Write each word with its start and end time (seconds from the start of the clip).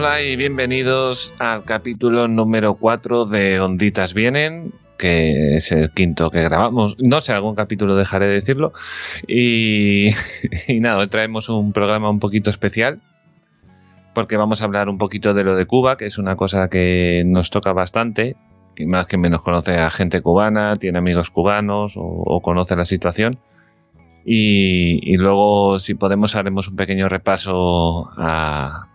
Hola 0.00 0.22
y 0.22 0.34
bienvenidos 0.34 1.30
al 1.38 1.64
capítulo 1.64 2.26
número 2.26 2.76
4 2.76 3.26
de 3.26 3.60
Onditas 3.60 4.14
Vienen, 4.14 4.72
que 4.96 5.56
es 5.56 5.72
el 5.72 5.90
quinto 5.90 6.30
que 6.30 6.40
grabamos. 6.40 6.96
No 6.98 7.20
sé, 7.20 7.34
algún 7.34 7.54
capítulo 7.54 7.94
dejaré 7.94 8.28
de 8.28 8.40
decirlo. 8.40 8.72
Y, 9.28 10.08
y 10.68 10.80
nada, 10.80 10.96
hoy 10.96 11.08
traemos 11.08 11.50
un 11.50 11.74
programa 11.74 12.08
un 12.08 12.18
poquito 12.18 12.48
especial 12.48 13.02
porque 14.14 14.38
vamos 14.38 14.62
a 14.62 14.64
hablar 14.64 14.88
un 14.88 14.96
poquito 14.96 15.34
de 15.34 15.44
lo 15.44 15.54
de 15.54 15.66
Cuba, 15.66 15.98
que 15.98 16.06
es 16.06 16.16
una 16.16 16.34
cosa 16.34 16.70
que 16.70 17.22
nos 17.26 17.50
toca 17.50 17.74
bastante, 17.74 18.36
que 18.74 18.86
más 18.86 19.04
que 19.06 19.18
menos 19.18 19.42
conoce 19.42 19.74
a 19.74 19.90
gente 19.90 20.22
cubana, 20.22 20.78
tiene 20.78 20.96
amigos 20.96 21.28
cubanos 21.28 21.98
o, 21.98 22.00
o 22.02 22.40
conoce 22.40 22.74
la 22.74 22.86
situación. 22.86 23.38
Y, 24.24 25.12
y, 25.12 25.18
luego, 25.18 25.78
si 25.78 25.92
podemos, 25.92 26.36
haremos 26.36 26.68
un 26.68 26.76
pequeño 26.76 27.06
repaso 27.10 28.08
a, 28.16 28.89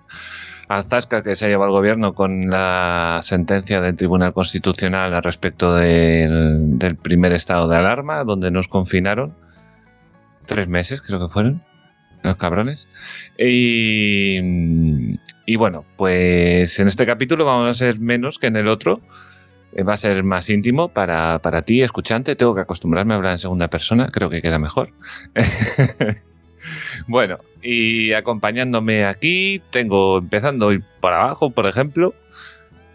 al 0.67 0.85
zasca 0.85 1.23
que 1.23 1.35
se 1.35 1.45
ha 1.45 1.49
llevado 1.49 1.71
el 1.71 1.77
gobierno 1.77 2.13
con 2.13 2.49
la 2.49 3.19
sentencia 3.21 3.81
del 3.81 3.95
Tribunal 3.95 4.33
Constitucional 4.33 5.13
al 5.13 5.23
respecto 5.23 5.75
del, 5.75 6.77
del 6.79 6.95
primer 6.95 7.33
estado 7.33 7.67
de 7.67 7.77
alarma, 7.77 8.23
donde 8.23 8.51
nos 8.51 8.67
confinaron 8.67 9.33
tres 10.45 10.67
meses, 10.67 11.01
creo 11.01 11.19
que 11.19 11.33
fueron 11.33 11.61
los 12.23 12.37
cabrones. 12.37 12.89
Y, 13.37 14.39
y, 15.45 15.55
bueno, 15.55 15.85
pues 15.97 16.79
en 16.79 16.87
este 16.87 17.05
capítulo 17.05 17.45
vamos 17.45 17.69
a 17.69 17.73
ser 17.73 17.99
menos 17.99 18.39
que 18.39 18.47
en 18.47 18.57
el 18.57 18.67
otro. 18.67 19.01
Va 19.77 19.93
a 19.93 19.97
ser 19.97 20.23
más 20.23 20.49
íntimo 20.49 20.87
para, 20.87 21.39
para 21.39 21.63
ti, 21.63 21.81
escuchante. 21.81 22.37
Tengo 22.37 22.55
que 22.55 22.61
acostumbrarme 22.61 23.13
a 23.13 23.17
hablar 23.17 23.33
en 23.33 23.39
segunda 23.39 23.67
persona, 23.67 24.07
creo 24.09 24.29
que 24.29 24.41
queda 24.41 24.57
mejor. 24.57 24.91
bueno, 27.07 27.39
y 27.61 28.13
acompañándome 28.13 29.05
aquí, 29.05 29.61
tengo, 29.71 30.17
empezando 30.17 30.67
hoy 30.67 30.83
por 31.01 31.13
abajo, 31.13 31.49
por 31.49 31.67
ejemplo, 31.67 32.13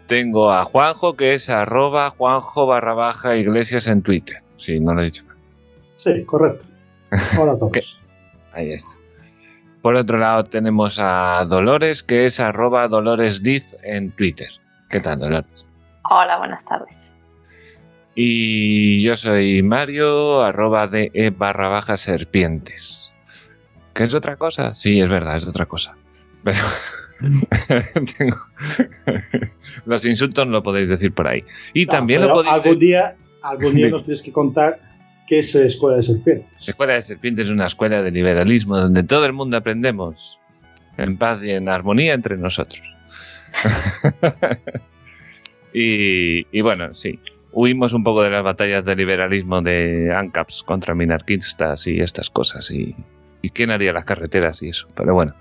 tengo 0.07 0.51
a 0.51 0.65
Juanjo, 0.65 1.15
que 1.15 1.33
es 1.33 1.49
arroba 1.49 2.09
Juanjo 2.09 2.65
barra 2.65 2.93
baja 2.93 3.37
iglesias 3.37 3.87
en 3.87 4.01
Twitter. 4.01 4.37
Si 4.57 4.79
no 4.79 4.93
lo 4.93 5.01
he 5.01 5.05
dicho 5.05 5.23
mal. 5.25 5.37
Sí, 5.95 6.23
correcto. 6.25 6.65
Hola 7.39 7.53
a 7.53 7.57
todos. 7.57 7.99
Ahí 8.53 8.73
está. 8.73 8.91
Por 9.81 9.95
otro 9.95 10.17
lado 10.17 10.43
tenemos 10.43 10.99
a 10.99 11.45
Dolores, 11.47 12.03
que 12.03 12.25
es 12.25 12.39
arroba 12.39 12.87
DoloresDiz 12.87 13.63
en 13.83 14.11
Twitter. 14.11 14.49
¿Qué 14.89 14.99
tal, 14.99 15.19
Dolores? 15.19 15.65
Hola, 16.09 16.37
buenas 16.37 16.65
tardes. 16.65 17.15
Y 18.13 19.01
yo 19.03 19.15
soy 19.15 19.63
Mario, 19.63 20.41
arroba 20.43 20.87
de 20.87 21.09
e 21.13 21.29
barra 21.29 21.69
baja 21.69 21.97
serpientes. 21.97 23.10
¿Qué 23.93 24.05
es 24.05 24.13
otra 24.13 24.37
cosa? 24.37 24.73
Sí, 24.75 24.99
es 24.99 25.09
verdad, 25.09 25.37
es 25.37 25.47
otra 25.47 25.65
cosa. 25.65 25.95
Pero 26.43 26.63
tengo... 28.17 28.37
los 29.85 30.05
insultos 30.05 30.45
no 30.45 30.53
lo 30.53 30.63
podéis 30.63 30.89
decir 30.89 31.13
por 31.13 31.27
ahí. 31.27 31.43
Y 31.73 31.85
también 31.85 32.21
lo 32.21 32.29
podéis 32.29 32.53
algún 32.53 32.79
día, 32.79 33.15
algún 33.41 33.75
día 33.75 33.89
nos 33.89 34.03
tienes 34.03 34.21
que 34.21 34.31
contar 34.31 34.79
qué 35.27 35.39
es 35.39 35.53
Escuela 35.55 35.97
de 35.97 36.03
Serpientes. 36.03 36.69
Escuela 36.69 36.93
de 36.93 37.01
Serpientes 37.01 37.47
es 37.47 37.51
una 37.51 37.65
escuela 37.65 38.01
de 38.01 38.11
liberalismo 38.11 38.77
donde 38.77 39.03
todo 39.03 39.25
el 39.25 39.33
mundo 39.33 39.57
aprendemos 39.57 40.37
en 40.97 41.17
paz 41.17 41.43
y 41.43 41.51
en 41.51 41.69
armonía 41.69 42.13
entre 42.13 42.37
nosotros. 42.37 42.81
y, 45.73 46.57
y, 46.57 46.61
bueno, 46.61 46.93
sí, 46.95 47.19
huimos 47.51 47.93
un 47.93 48.03
poco 48.03 48.23
de 48.23 48.29
las 48.29 48.43
batallas 48.43 48.85
de 48.85 48.95
liberalismo 48.95 49.61
de 49.61 50.13
ANCAPs 50.13 50.63
contra 50.63 50.95
minarquistas 50.95 51.87
y 51.87 51.99
estas 51.99 52.29
cosas. 52.29 52.71
Y, 52.71 52.95
y 53.41 53.49
quién 53.49 53.71
haría 53.71 53.93
las 53.93 54.05
carreteras 54.05 54.61
y 54.61 54.69
eso. 54.69 54.87
Pero 54.95 55.13
bueno, 55.13 55.33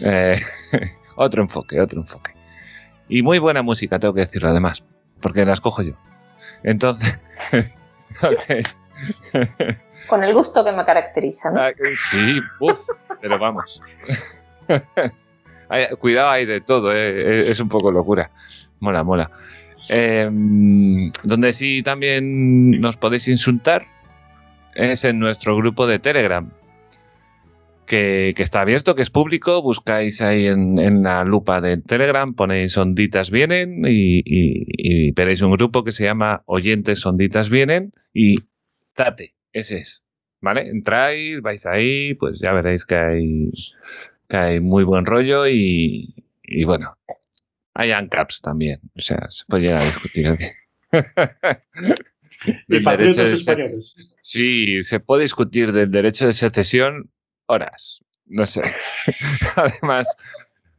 eh, 0.00 0.40
otro 1.16 1.42
enfoque, 1.42 1.80
otro 1.80 2.00
enfoque. 2.00 2.32
Y 3.08 3.22
muy 3.22 3.38
buena 3.38 3.62
música, 3.62 3.98
tengo 3.98 4.14
que 4.14 4.20
decirlo 4.20 4.48
además, 4.48 4.82
porque 5.20 5.44
la 5.44 5.52
escojo 5.54 5.82
yo. 5.82 5.94
Entonces. 6.62 7.18
Con 10.08 10.24
el 10.24 10.34
gusto 10.34 10.64
que 10.64 10.72
me 10.72 10.84
caracteriza, 10.84 11.50
¿no? 11.52 11.60
Sí, 11.96 12.40
uf, 12.60 12.80
pero 13.20 13.38
vamos. 13.38 13.80
Cuidado, 15.98 16.30
hay 16.30 16.44
de 16.44 16.60
todo, 16.60 16.94
¿eh? 16.94 17.50
es 17.50 17.60
un 17.60 17.68
poco 17.68 17.90
locura. 17.90 18.30
Mola, 18.80 19.04
mola. 19.04 19.30
Eh, 19.88 20.28
donde 21.22 21.52
sí 21.52 21.82
también 21.82 22.80
nos 22.80 22.96
podéis 22.96 23.28
insultar 23.28 23.86
es 24.74 25.04
en 25.04 25.18
nuestro 25.18 25.56
grupo 25.56 25.86
de 25.86 25.98
Telegram, 25.98 26.50
que, 27.86 28.32
que, 28.36 28.42
está 28.42 28.60
abierto, 28.60 28.94
que 28.94 29.02
es 29.02 29.10
público. 29.10 29.62
Buscáis 29.62 30.20
ahí 30.22 30.46
en, 30.46 30.78
en, 30.78 31.02
la 31.02 31.24
lupa 31.24 31.60
de 31.60 31.78
Telegram, 31.78 32.34
ponéis 32.34 32.76
Onditas 32.76 33.30
Vienen 33.30 33.84
y, 33.86 34.18
y, 34.18 34.66
y, 34.68 35.10
veréis 35.12 35.42
un 35.42 35.52
grupo 35.52 35.84
que 35.84 35.92
se 35.92 36.04
llama 36.04 36.42
Oyentes 36.46 37.04
Onditas 37.04 37.50
Vienen 37.50 37.92
y 38.12 38.36
Tate, 38.94 39.34
ese 39.52 39.78
es. 39.78 40.04
¿Vale? 40.40 40.68
Entráis, 40.68 41.40
vais 41.40 41.64
ahí, 41.66 42.14
pues 42.14 42.40
ya 42.40 42.52
veréis 42.52 42.84
que 42.84 42.96
hay, 42.96 43.50
que 44.28 44.36
hay 44.36 44.60
muy 44.60 44.82
buen 44.82 45.06
rollo 45.06 45.46
y, 45.46 46.14
y 46.42 46.64
bueno, 46.64 46.96
hay 47.74 47.92
ANCAPs 47.92 48.40
también. 48.40 48.80
O 48.96 49.00
sea, 49.00 49.26
se 49.30 49.44
puede 49.46 49.62
llegar 49.62 49.80
a 49.80 49.84
discutir 49.84 50.26
aquí. 50.28 50.44
y 52.68 52.80
patriotas 52.80 53.30
españoles. 53.30 53.94
Sí, 54.20 54.82
se 54.82 55.00
puede 55.00 55.22
discutir 55.22 55.72
del 55.72 55.90
derecho 55.90 56.26
de 56.26 56.32
secesión 56.32 57.11
horas. 57.46 58.00
No 58.26 58.46
sé. 58.46 58.60
Además, 59.56 60.16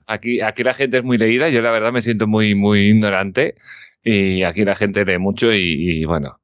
aquí, 0.07 0.41
aquí 0.41 0.63
la 0.63 0.73
gente 0.73 0.97
es 0.97 1.03
muy 1.03 1.17
leída. 1.17 1.49
Yo 1.49 1.61
la 1.61 1.71
verdad 1.71 1.91
me 1.91 2.01
siento 2.01 2.27
muy, 2.27 2.55
muy 2.55 2.89
ignorante. 2.89 3.55
Y 4.03 4.43
aquí 4.43 4.65
la 4.65 4.75
gente 4.75 5.05
lee 5.05 5.17
mucho 5.17 5.53
y, 5.53 6.01
y 6.01 6.05
bueno. 6.05 6.39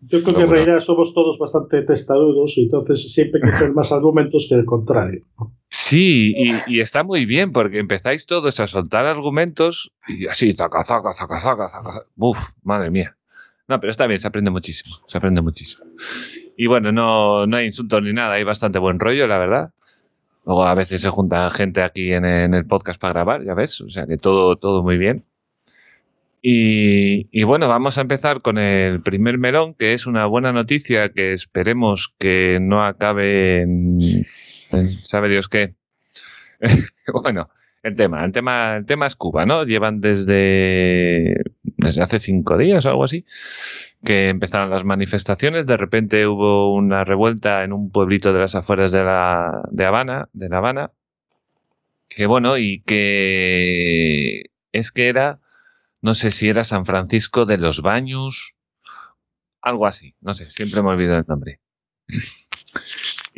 Yo 0.00 0.22
creo 0.22 0.36
que 0.36 0.42
en 0.42 0.50
realidad 0.50 0.80
somos 0.80 1.14
todos 1.14 1.38
bastante 1.38 1.82
testarudos 1.82 2.58
y 2.58 2.64
entonces 2.64 3.12
siempre 3.12 3.40
que 3.40 3.48
estén 3.48 3.74
más 3.74 3.90
argumentos 3.92 4.46
que 4.48 4.54
el 4.54 4.64
contrario. 4.64 5.24
Sí, 5.68 6.34
y, 6.36 6.74
y, 6.74 6.80
está 6.80 7.02
muy 7.02 7.24
bien 7.24 7.52
porque 7.52 7.78
empezáis 7.78 8.26
todos 8.26 8.60
a 8.60 8.66
soltar 8.66 9.06
argumentos 9.06 9.90
y 10.06 10.26
así, 10.26 10.54
zaca, 10.54 10.84
zaca, 10.84 11.14
zaca, 11.14 11.40
zaca, 11.40 11.70
zaca. 11.70 12.06
Uf, 12.16 12.38
madre 12.62 12.90
mía. 12.90 13.16
No, 13.68 13.80
pero 13.80 13.90
está 13.90 14.06
bien, 14.06 14.20
se 14.20 14.28
aprende 14.28 14.50
muchísimo, 14.50 14.94
se 15.08 15.18
aprende 15.18 15.40
muchísimo. 15.40 15.90
Y 16.56 16.66
bueno, 16.66 16.90
no, 16.92 17.46
no 17.46 17.56
hay 17.56 17.66
insultos 17.66 18.02
ni 18.02 18.12
nada, 18.12 18.34
hay 18.34 18.44
bastante 18.44 18.78
buen 18.78 18.98
rollo, 18.98 19.26
la 19.26 19.38
verdad. 19.38 19.70
Luego 20.46 20.64
a 20.64 20.74
veces 20.74 21.02
se 21.02 21.10
junta 21.10 21.50
gente 21.50 21.82
aquí 21.82 22.12
en, 22.12 22.24
en 22.24 22.54
el 22.54 22.66
podcast 22.66 23.00
para 23.00 23.12
grabar, 23.14 23.44
ya 23.44 23.54
ves, 23.54 23.80
o 23.80 23.90
sea 23.90 24.06
que 24.06 24.16
todo, 24.16 24.56
todo 24.56 24.82
muy 24.82 24.96
bien. 24.96 25.24
Y, 26.40 27.26
y, 27.32 27.42
bueno, 27.42 27.68
vamos 27.68 27.98
a 27.98 28.02
empezar 28.02 28.40
con 28.40 28.56
el 28.56 29.02
primer 29.02 29.36
melón, 29.36 29.74
que 29.74 29.94
es 29.94 30.06
una 30.06 30.26
buena 30.26 30.52
noticia 30.52 31.08
que 31.08 31.32
esperemos 31.32 32.14
que 32.20 32.58
no 32.60 32.84
acabe 32.84 33.62
en, 33.62 33.98
en 34.72 34.88
sabe 34.88 35.28
Dios 35.28 35.48
qué. 35.48 35.74
bueno, 37.22 37.50
el 37.82 37.96
tema, 37.96 38.24
el 38.24 38.30
tema, 38.30 38.76
el 38.76 38.86
tema 38.86 39.08
es 39.08 39.16
Cuba, 39.16 39.44
¿no? 39.44 39.64
Llevan 39.64 40.00
desde, 40.00 41.42
desde 41.62 42.02
hace 42.02 42.20
cinco 42.20 42.56
días 42.56 42.86
o 42.86 42.90
algo 42.90 43.04
así 43.04 43.24
que 44.06 44.28
empezaron 44.30 44.70
las 44.70 44.84
manifestaciones. 44.84 45.66
De 45.66 45.76
repente 45.76 46.26
hubo 46.26 46.72
una 46.72 47.04
revuelta 47.04 47.64
en 47.64 47.72
un 47.74 47.90
pueblito 47.90 48.32
de 48.32 48.40
las 48.40 48.54
afueras 48.54 48.92
de 48.92 49.02
la 49.04 49.62
de 49.70 49.84
Habana, 49.84 50.28
de 50.32 50.48
La 50.48 50.58
Habana, 50.58 50.92
que 52.08 52.26
bueno 52.26 52.56
y 52.56 52.82
que 52.82 54.50
es 54.72 54.92
que 54.92 55.08
era 55.08 55.40
no 56.00 56.14
sé 56.14 56.30
si 56.30 56.48
era 56.48 56.62
San 56.64 56.86
Francisco 56.86 57.46
de 57.46 57.58
los 57.58 57.82
Baños, 57.82 58.54
algo 59.60 59.86
así, 59.86 60.14
no 60.20 60.34
sé, 60.34 60.46
siempre 60.46 60.80
me 60.82 60.90
olvido 60.90 61.16
el 61.16 61.24
nombre. 61.26 61.60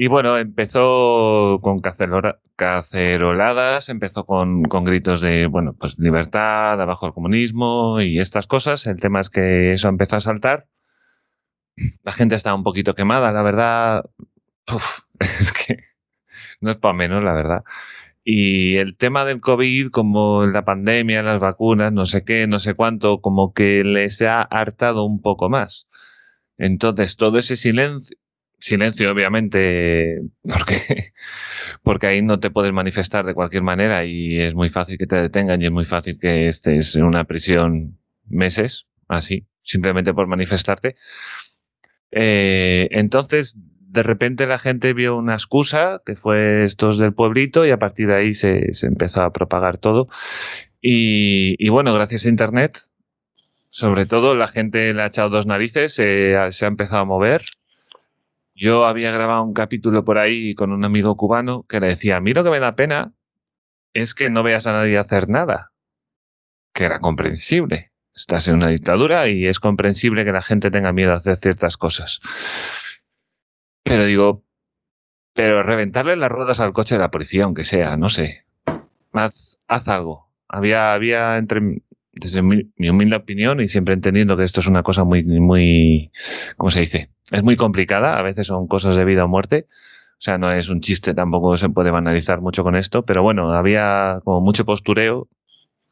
Y 0.01 0.07
bueno, 0.07 0.39
empezó 0.39 1.59
con 1.61 1.81
caceroladas, 1.81 3.89
empezó 3.89 4.25
con, 4.27 4.63
gritos 4.63 5.21
de, 5.21 5.49
bueno, 5.49 5.75
pues 5.75 5.99
libertad, 5.99 6.81
abajo 6.81 7.09
el 7.09 7.13
comunismo 7.13 8.01
y 8.01 8.21
estas 8.21 8.47
cosas. 8.47 8.87
El 8.87 9.01
tema 9.01 9.21
es 9.21 9.29
que 9.29 9.73
eso 9.73 9.89
empezó 9.89 10.15
a 10.15 10.21
saltar. 10.21 10.69
La 12.05 12.13
gente 12.13 12.37
estaba 12.37 12.55
un 12.55 12.63
poquito 12.63 12.95
quemada, 12.95 13.33
la 13.33 13.43
verdad. 13.43 14.05
Es 15.21 15.53
que 15.53 15.79
no 16.61 16.71
es 16.71 16.77
para 16.77 16.95
menos, 16.95 17.25
la 17.25 17.33
verdad. 17.35 17.65
Y 18.25 18.77
el 18.77 18.97
tema 18.97 19.25
del 19.25 19.41
COVID, 19.41 19.91
como 19.91 20.47
la 20.47 20.65
pandemia, 20.65 21.23
las 21.25 21.41
vacunas, 21.41 21.93
no 21.93 22.07
sé 22.07 22.25
qué, 22.25 22.47
no 22.47 22.61
sé 22.61 22.75
cuánto, 22.75 23.21
como 23.21 23.53
que 23.53 23.83
les 23.85 24.23
ha 24.23 24.43
hartado 24.43 25.05
un 25.05 25.21
poco 25.23 25.51
más. 25.51 25.89
Entonces, 26.59 27.17
todo 27.17 27.39
ese 27.39 27.57
silencio, 27.57 28.18
silencio 28.59 29.11
obviamente, 29.13 30.23
porque, 30.43 31.13
porque 31.83 32.07
ahí 32.07 32.23
no 32.23 32.41
te 32.41 32.51
puedes 32.51 32.73
manifestar 32.73 33.25
de 33.25 33.35
cualquier 33.35 33.63
manera 33.63 34.05
y 34.05 34.41
es 34.41 34.55
muy 34.55 34.71
fácil 34.71 34.99
que 34.99 35.07
te 35.07 35.17
detengan 35.17 35.63
y 35.63 35.67
es 35.67 35.73
muy 35.73 35.85
fácil 35.85 36.19
que 36.19 36.49
estés 36.49 36.97
en 36.97 37.05
una 37.05 37.25
prisión 37.25 37.99
meses, 38.29 38.87
así, 39.09 39.47
simplemente 39.63 40.13
por 40.13 40.27
manifestarte. 40.27 40.97
Eh, 42.11 42.89
entonces, 42.91 43.57
de 43.59 44.03
repente 44.03 44.47
la 44.47 44.59
gente 44.59 44.93
vio 44.93 45.17
una 45.17 45.35
excusa, 45.35 46.03
que 46.05 46.17
fue 46.17 46.65
estos 46.65 46.99
del 46.99 47.15
pueblito, 47.15 47.65
y 47.67 47.71
a 47.71 47.79
partir 47.79 48.09
de 48.09 48.15
ahí 48.15 48.35
se, 48.35 48.71
empezó 48.83 49.23
a 49.23 49.33
propagar 49.33 49.79
todo. 49.79 50.09
Y, 50.81 51.69
bueno, 51.71 51.93
gracias 51.93 52.27
a 52.27 52.29
Internet, 52.29 52.87
sobre 53.71 54.07
todo 54.07 54.35
la 54.35 54.49
gente 54.49 54.95
le 54.95 55.03
ha 55.03 55.07
echado 55.07 55.31
dos 55.31 55.47
narices, 55.47 55.95
se 55.95 56.37
ha 56.37 56.67
empezado 56.67 57.03
a 57.03 57.05
mover. 57.05 57.43
Yo 58.61 58.87
había 58.87 59.13
grabado 59.13 59.45
un 59.45 59.55
capítulo 59.55 60.05
por 60.05 60.19
ahí 60.19 60.57
con 60.57 60.73
un 60.73 60.85
amigo 60.85 61.17
cubano 61.17 61.65
que 61.69 61.79
le 61.79 61.87
decía, 61.87 62.17
a 62.17 62.21
mí 62.21 62.33
lo 62.35 62.43
que 62.43 62.51
me 62.51 62.59
da 62.59 62.75
pena 62.75 63.15
es 63.95 64.17
que 64.17 64.31
no 64.31 64.43
veas 64.43 64.67
a 64.67 64.73
nadie 64.73 64.99
hacer 64.99 65.29
nada, 65.29 65.73
que 66.75 66.85
era 66.85 66.99
comprensible. 66.99 67.93
Estás 68.13 68.49
en 68.49 68.57
una 68.57 68.67
dictadura 68.67 69.29
y 69.29 69.47
es 69.47 69.61
comprensible 69.61 70.25
que 70.25 70.33
la 70.33 70.43
gente 70.43 70.73
tenga 70.73 70.93
miedo 70.93 71.13
a 71.13 71.19
hacer 71.19 71.37
ciertas 71.37 71.77
cosas. 71.77 72.21
Pero 73.85 74.05
digo, 74.07 74.43
pero 75.35 75.63
reventarle 75.63 76.17
las 76.17 76.31
ruedas 76.31 76.59
al 76.59 76.73
coche 76.73 76.97
de 76.97 77.01
la 77.01 77.13
policía, 77.13 77.45
aunque 77.45 77.63
sea, 77.63 77.97
no 77.97 78.09
sé. 78.09 78.45
Haz, 79.13 79.59
algo. 79.69 80.33
Había, 80.49 80.95
había 80.95 81.39
entre, 81.39 81.83
desde 82.21 82.43
mi, 82.43 82.69
humilde 82.89 83.17
opinión 83.17 83.61
y 83.61 83.69
siempre 83.69 83.95
entendiendo 83.95 84.37
que 84.37 84.45
esto 84.45 84.61
es 84.61 84.67
una 84.67 84.83
cosa 84.83 85.05
muy, 85.05 85.25
muy, 85.25 86.11
¿cómo 86.57 86.71
se 86.71 86.81
dice? 86.81 87.11
Es 87.31 87.43
muy 87.43 87.57
complicada, 87.57 88.19
a 88.19 88.23
veces 88.23 88.47
son 88.47 88.67
cosas 88.67 88.97
de 88.97 89.05
vida 89.05 89.25
o 89.25 89.29
muerte. 89.29 89.67
O 90.13 90.21
sea, 90.21 90.37
no 90.37 90.51
es 90.51 90.69
un 90.69 90.81
chiste, 90.81 91.15
tampoco 91.15 91.57
se 91.57 91.69
puede 91.69 91.91
banalizar 91.91 92.41
mucho 92.41 92.65
con 92.65 92.75
esto, 92.75 93.05
pero 93.05 93.23
bueno, 93.23 93.53
había 93.53 94.21
como 94.25 94.41
mucho 94.41 94.65
postureo. 94.65 95.29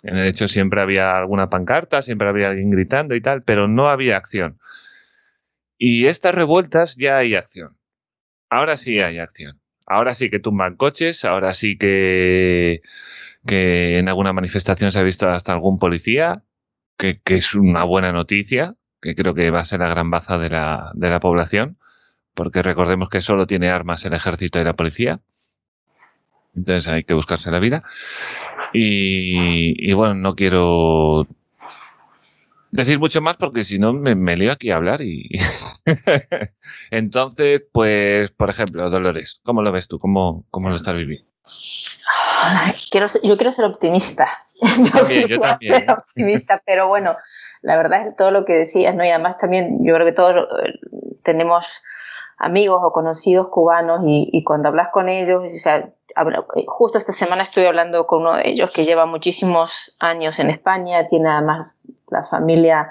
En 0.03 0.17
el 0.17 0.27
hecho 0.27 0.49
siempre 0.49 0.81
había 0.81 1.17
alguna 1.17 1.49
pancarta, 1.49 2.03
siempre 2.03 2.29
había 2.29 2.49
alguien 2.49 2.71
gritando 2.71 3.15
y 3.15 3.21
tal, 3.21 3.43
pero 3.43 3.69
no 3.69 3.89
había 3.89 4.17
acción. 4.17 4.59
Y 5.79 6.07
estas 6.07 6.35
revueltas 6.35 6.97
ya 6.97 7.19
hay 7.19 7.35
acción. 7.35 7.77
Ahora 8.51 8.77
sí 8.77 8.99
hay 9.01 9.19
acción. 9.19 9.61
Ahora 9.87 10.15
sí 10.15 10.31
que 10.31 10.41
tumban 10.41 10.77
coches, 10.77 11.25
ahora 11.25 11.53
sí 11.53 11.79
que, 11.79 12.83
que 13.47 13.99
en 13.99 14.09
alguna 14.09 14.33
manifestación 14.33 14.93
se 14.93 14.99
ha 14.99 15.03
visto 15.03 15.29
hasta 15.29 15.53
algún 15.53 15.79
policía, 15.79 16.43
que, 16.97 17.21
es 17.25 17.55
una 17.55 17.85
buena 17.85 18.13
noticia, 18.13 18.75
que 19.01 19.15
creo 19.15 19.35
que 19.35 19.51
va 19.51 19.61
a 19.61 19.65
ser 19.65 19.81
la 19.81 19.89
gran 19.89 20.11
baza 20.11 20.39
de 20.39 20.51
la, 20.51 20.91
de 20.95 21.11
la 21.11 21.21
población, 21.21 21.79
porque 22.35 22.63
recordemos 22.63 23.09
que 23.09 23.21
solo 23.21 23.47
tiene 23.47 23.71
armas 23.71 24.05
el 24.05 24.15
ejército 24.15 24.61
y 24.61 24.65
la 24.65 24.77
policía. 24.77 25.21
Entonces 26.55 26.89
hay 26.89 27.05
que 27.05 27.15
buscarse 27.15 27.51
la 27.51 27.59
vida. 27.59 27.83
Y, 28.73 29.91
y 29.91 29.93
bueno, 29.93 30.15
no 30.15 30.35
quiero 30.35 31.27
decir 32.71 32.99
mucho 32.99 33.21
más 33.21 33.37
porque 33.37 33.65
si 33.65 33.79
no 33.79 33.93
me, 33.93 34.15
me 34.15 34.37
lío 34.37 34.53
aquí 34.53 34.71
a 34.71 34.77
hablar 34.77 35.01
y 35.01 35.31
entonces 36.91 37.63
pues 37.73 38.31
por 38.33 38.51
ejemplo 38.51 38.91
Dolores 38.91 39.41
¿cómo 39.45 39.63
lo 39.63 39.73
ves 39.73 39.89
tú? 39.89 39.99
¿cómo, 39.99 40.45
cómo 40.51 40.69
lo 40.69 40.77
estás 40.77 40.95
viviendo? 40.95 41.27
Quiero 42.91 43.07
yo 43.23 43.37
quiero 43.37 43.53
ser 43.53 43.65
optimista 43.65 44.27
también, 44.93 45.29
yo 45.29 45.41
también. 45.41 45.75
ser 45.75 45.91
optimista 45.91 46.61
pero 46.67 46.89
bueno 46.89 47.13
la 47.63 47.77
verdad 47.77 48.07
es 48.07 48.17
todo 48.17 48.31
lo 48.31 48.45
que 48.45 48.55
decías 48.55 48.95
¿no? 48.95 49.05
y 49.05 49.11
además 49.11 49.39
también 49.39 49.85
yo 49.85 49.95
creo 49.95 50.07
que 50.07 50.13
todos 50.13 50.35
eh, 50.65 50.75
tenemos 51.23 51.83
amigos 52.39 52.81
o 52.85 52.93
conocidos 52.93 53.49
cubanos 53.49 54.03
y, 54.05 54.29
y 54.33 54.45
cuando 54.45 54.69
hablas 54.69 54.89
con 54.93 55.09
ellos 55.09 55.43
o 55.45 55.59
sea, 55.59 55.91
justo 56.67 56.99
esta 56.99 57.13
semana 57.13 57.43
estuve 57.43 57.69
hablando 57.69 58.07
con 58.07 58.23
uno 58.23 58.37
de 58.37 58.49
ellos 58.49 58.71
que 58.73 58.85
lleva 58.85 59.07
muchísimos 59.07 59.95
años 59.99 60.39
en 60.39 60.51
España, 60.51 61.07
tiene 61.09 61.29
además 61.29 61.69
la 62.09 62.25
familia 62.25 62.91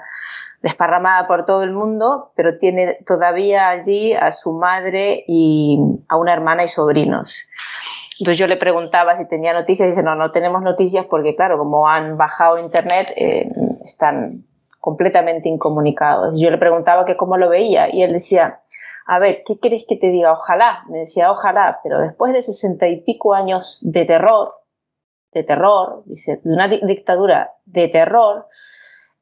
desparramada 0.62 1.26
por 1.26 1.44
todo 1.44 1.62
el 1.62 1.72
mundo, 1.72 2.32
pero 2.34 2.58
tiene 2.58 2.98
todavía 3.06 3.68
allí 3.68 4.12
a 4.12 4.30
su 4.30 4.52
madre 4.52 5.24
y 5.26 5.78
a 6.08 6.16
una 6.16 6.32
hermana 6.32 6.64
y 6.64 6.68
sobrinos. 6.68 7.48
Entonces 8.18 8.38
yo 8.38 8.46
le 8.46 8.56
preguntaba 8.56 9.14
si 9.14 9.28
tenía 9.28 9.52
noticias 9.52 9.86
y 9.86 9.90
dice, 9.90 10.02
no, 10.02 10.14
no 10.14 10.32
tenemos 10.32 10.62
noticias 10.62 11.06
porque 11.06 11.36
claro, 11.36 11.58
como 11.58 11.88
han 11.88 12.16
bajado 12.16 12.58
internet, 12.58 13.12
eh, 13.16 13.48
están 13.84 14.24
completamente 14.80 15.48
incomunicados. 15.48 16.40
Yo 16.40 16.50
le 16.50 16.58
preguntaba 16.58 17.04
que 17.04 17.16
cómo 17.16 17.36
lo 17.36 17.48
veía 17.48 17.92
y 17.92 18.02
él 18.02 18.12
decía, 18.12 18.60
a 19.06 19.18
ver, 19.18 19.42
¿qué 19.44 19.58
querés 19.58 19.84
que 19.86 19.96
te 19.96 20.10
diga? 20.10 20.32
Ojalá, 20.32 20.84
me 20.88 21.00
decía, 21.00 21.30
ojalá, 21.30 21.80
pero 21.82 22.00
después 22.00 22.32
de 22.32 22.42
sesenta 22.42 22.88
y 22.88 23.00
pico 23.02 23.34
años 23.34 23.78
de 23.82 24.04
terror, 24.04 24.54
de 25.32 25.44
terror, 25.44 26.02
dice, 26.06 26.40
de 26.42 26.52
una 26.52 26.68
dictadura 26.68 27.54
de 27.64 27.88
terror, 27.88 28.46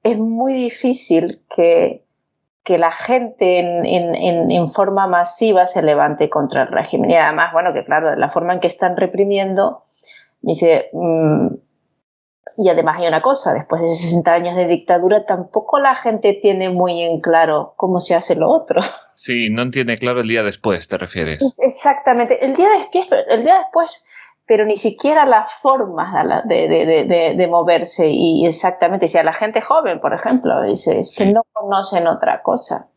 es 0.02 0.18
muy 0.18 0.54
difícil 0.54 1.42
que, 1.54 2.03
que 2.64 2.78
la 2.78 2.90
gente 2.90 3.58
en, 3.58 3.84
en, 3.84 4.50
en, 4.50 4.68
forma 4.68 5.06
masiva 5.06 5.66
se 5.66 5.82
levante 5.82 6.30
contra 6.30 6.62
el 6.62 6.68
régimen. 6.68 7.10
Y 7.10 7.14
además, 7.14 7.52
bueno, 7.52 7.74
que 7.74 7.84
claro, 7.84 8.16
la 8.16 8.28
forma 8.30 8.54
en 8.54 8.60
que 8.60 8.68
están 8.68 8.96
reprimiendo, 8.96 9.84
me 10.40 10.52
dice, 10.52 10.88
mm, 10.94 11.48
y 12.56 12.68
además 12.70 12.98
hay 12.98 13.08
una 13.08 13.20
cosa, 13.20 13.52
después 13.52 13.82
de 13.82 13.88
60 13.88 14.32
años 14.32 14.56
de 14.56 14.66
dictadura, 14.66 15.26
tampoco 15.26 15.78
la 15.78 15.94
gente 15.94 16.38
tiene 16.40 16.70
muy 16.70 17.02
en 17.02 17.20
claro 17.20 17.74
cómo 17.76 18.00
se 18.00 18.14
hace 18.14 18.34
lo 18.34 18.48
otro. 18.48 18.80
Sí, 19.14 19.48
no 19.50 19.70
tiene 19.70 19.98
claro 19.98 20.20
el 20.20 20.28
día 20.28 20.42
después, 20.42 20.86
te 20.86 20.98
refieres. 20.98 21.40
exactamente, 21.66 22.44
el 22.44 22.54
día 22.54 22.68
después, 22.70 23.24
el 23.28 23.42
día 23.42 23.58
después 23.58 24.04
pero 24.46 24.66
ni 24.66 24.76
siquiera 24.76 25.24
las 25.24 25.52
formas 25.52 26.44
de, 26.46 26.68
de, 26.68 27.34
de, 27.36 27.46
moverse 27.48 28.08
y 28.10 28.46
exactamente, 28.46 29.08
si 29.08 29.16
a 29.16 29.22
la 29.22 29.32
gente 29.32 29.62
joven, 29.62 30.00
por 30.00 30.12
ejemplo, 30.12 30.62
dice, 30.62 30.98
es 30.98 31.16
que 31.16 31.26
no 31.26 31.42
conocen 31.52 32.06
otra 32.06 32.42
cosa. 32.42 32.88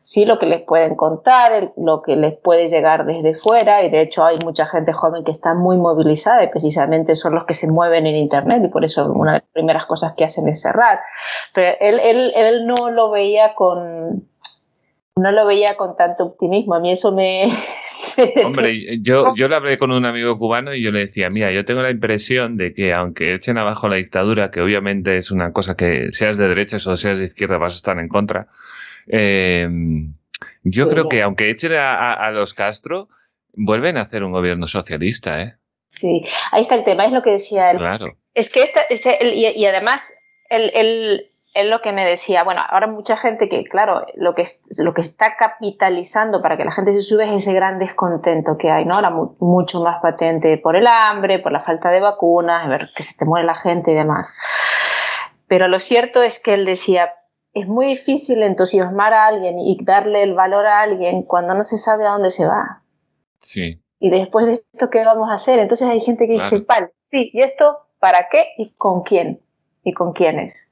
Sí, 0.00 0.24
lo 0.24 0.38
que 0.38 0.46
les 0.46 0.62
pueden 0.62 0.96
contar, 0.96 1.72
lo 1.76 2.02
que 2.02 2.16
les 2.16 2.36
puede 2.36 2.66
llegar 2.66 3.06
desde 3.06 3.34
fuera, 3.34 3.84
y 3.84 3.90
de 3.90 4.00
hecho 4.00 4.24
hay 4.24 4.38
mucha 4.44 4.66
gente 4.66 4.92
joven 4.92 5.22
que 5.22 5.30
está 5.30 5.54
muy 5.54 5.76
movilizada 5.76 6.42
y 6.42 6.48
precisamente 6.48 7.14
son 7.14 7.34
los 7.34 7.44
que 7.44 7.54
se 7.54 7.70
mueven 7.70 8.06
en 8.06 8.16
Internet 8.16 8.62
y 8.64 8.68
por 8.68 8.84
eso 8.84 9.12
una 9.12 9.34
de 9.34 9.38
las 9.38 9.50
primeras 9.52 9.86
cosas 9.86 10.16
que 10.16 10.24
hacen 10.24 10.48
es 10.48 10.60
cerrar. 10.62 11.00
Pero 11.54 11.76
él, 11.80 12.00
él, 12.00 12.32
él 12.34 12.66
no 12.66 12.90
lo 12.90 13.10
veía 13.10 13.54
con, 13.54 14.28
no 15.16 15.30
lo 15.30 15.46
veía 15.46 15.76
con 15.76 15.96
tanto 15.96 16.24
optimismo. 16.24 16.74
A 16.74 16.80
mí 16.80 16.90
eso 16.90 17.14
me... 17.14 17.46
Hombre, 18.44 19.00
yo, 19.02 19.34
yo 19.36 19.48
le 19.48 19.54
hablé 19.54 19.78
con 19.78 19.92
un 19.92 20.04
amigo 20.04 20.38
cubano 20.38 20.74
y 20.74 20.82
yo 20.82 20.90
le 20.90 21.00
decía, 21.00 21.28
mira, 21.32 21.50
yo 21.52 21.64
tengo 21.64 21.82
la 21.82 21.90
impresión 21.90 22.56
de 22.56 22.72
que 22.72 22.92
aunque 22.92 23.34
echen 23.34 23.58
abajo 23.58 23.88
la 23.88 23.96
dictadura, 23.96 24.50
que 24.50 24.60
obviamente 24.60 25.16
es 25.16 25.30
una 25.30 25.52
cosa 25.52 25.76
que 25.76 26.12
seas 26.12 26.38
de 26.38 26.48
derechas 26.48 26.86
o 26.86 26.96
seas 26.96 27.18
de 27.18 27.26
izquierda 27.26 27.58
vas 27.58 27.74
a 27.74 27.76
estar 27.76 27.98
en 27.98 28.08
contra, 28.08 28.48
eh, 29.06 29.68
yo 30.64 30.88
creo 30.88 31.08
que 31.08 31.22
aunque 31.22 31.50
echen 31.50 31.72
a, 31.74 32.30
los 32.30 32.54
Castro, 32.54 33.08
vuelven 33.52 33.96
a 33.96 34.02
hacer 34.02 34.24
un 34.24 34.32
gobierno 34.32 34.66
socialista, 34.66 35.42
¿eh? 35.42 35.54
Sí, 35.88 36.22
ahí 36.52 36.62
está 36.62 36.74
el 36.76 36.84
tema, 36.84 37.04
es 37.04 37.12
lo 37.12 37.22
que 37.22 37.32
decía 37.32 37.70
él. 37.70 37.78
Claro. 37.78 38.06
Es 38.32 38.50
que 38.50 38.62
esta, 38.62 38.80
y, 39.20 39.46
y, 39.46 39.66
además 39.66 40.10
el, 40.48 40.70
el, 40.74 41.31
él 41.54 41.68
lo 41.68 41.82
que 41.82 41.92
me 41.92 42.06
decía, 42.06 42.44
bueno, 42.44 42.62
ahora 42.66 42.86
mucha 42.86 43.16
gente 43.16 43.48
que, 43.48 43.62
claro, 43.64 44.06
lo 44.16 44.34
que, 44.34 44.44
lo 44.78 44.94
que 44.94 45.02
está 45.02 45.36
capitalizando 45.36 46.40
para 46.40 46.56
que 46.56 46.64
la 46.64 46.72
gente 46.72 46.92
se 46.92 47.02
sube 47.02 47.24
es 47.24 47.30
ese 47.30 47.52
gran 47.52 47.78
descontento 47.78 48.56
que 48.56 48.70
hay, 48.70 48.86
¿no? 48.86 48.94
Ahora 48.94 49.10
mucho 49.38 49.82
más 49.82 50.00
patente 50.00 50.56
por 50.56 50.76
el 50.76 50.86
hambre, 50.86 51.40
por 51.40 51.52
la 51.52 51.60
falta 51.60 51.90
de 51.90 52.00
vacunas, 52.00 52.68
ver 52.68 52.88
que 52.96 53.02
se 53.02 53.18
te 53.18 53.26
muere 53.26 53.46
la 53.46 53.54
gente 53.54 53.92
y 53.92 53.94
demás. 53.94 54.40
Pero 55.46 55.68
lo 55.68 55.78
cierto 55.78 56.22
es 56.22 56.38
que 56.38 56.54
él 56.54 56.64
decía, 56.64 57.12
es 57.52 57.68
muy 57.68 57.86
difícil 57.86 58.42
entusiasmar 58.42 59.12
a 59.12 59.26
alguien 59.26 59.58
y 59.58 59.76
darle 59.84 60.22
el 60.22 60.32
valor 60.32 60.64
a 60.64 60.80
alguien 60.80 61.22
cuando 61.22 61.52
no 61.54 61.62
se 61.62 61.76
sabe 61.76 62.06
a 62.06 62.12
dónde 62.12 62.30
se 62.30 62.46
va. 62.46 62.82
Sí. 63.42 63.78
Y 63.98 64.08
después 64.08 64.46
de 64.46 64.52
esto, 64.52 64.88
¿qué 64.88 65.04
vamos 65.04 65.30
a 65.30 65.34
hacer? 65.34 65.58
Entonces 65.58 65.86
hay 65.86 66.00
gente 66.00 66.26
que 66.26 66.32
dice, 66.32 66.64
vale, 66.66 66.94
sí, 66.98 67.30
¿y 67.34 67.42
esto 67.42 67.80
para 68.00 68.28
qué 68.30 68.46
y 68.56 68.74
con 68.74 69.02
quién? 69.02 69.42
¿Y 69.84 69.92
con 69.92 70.12
quiénes? 70.14 70.71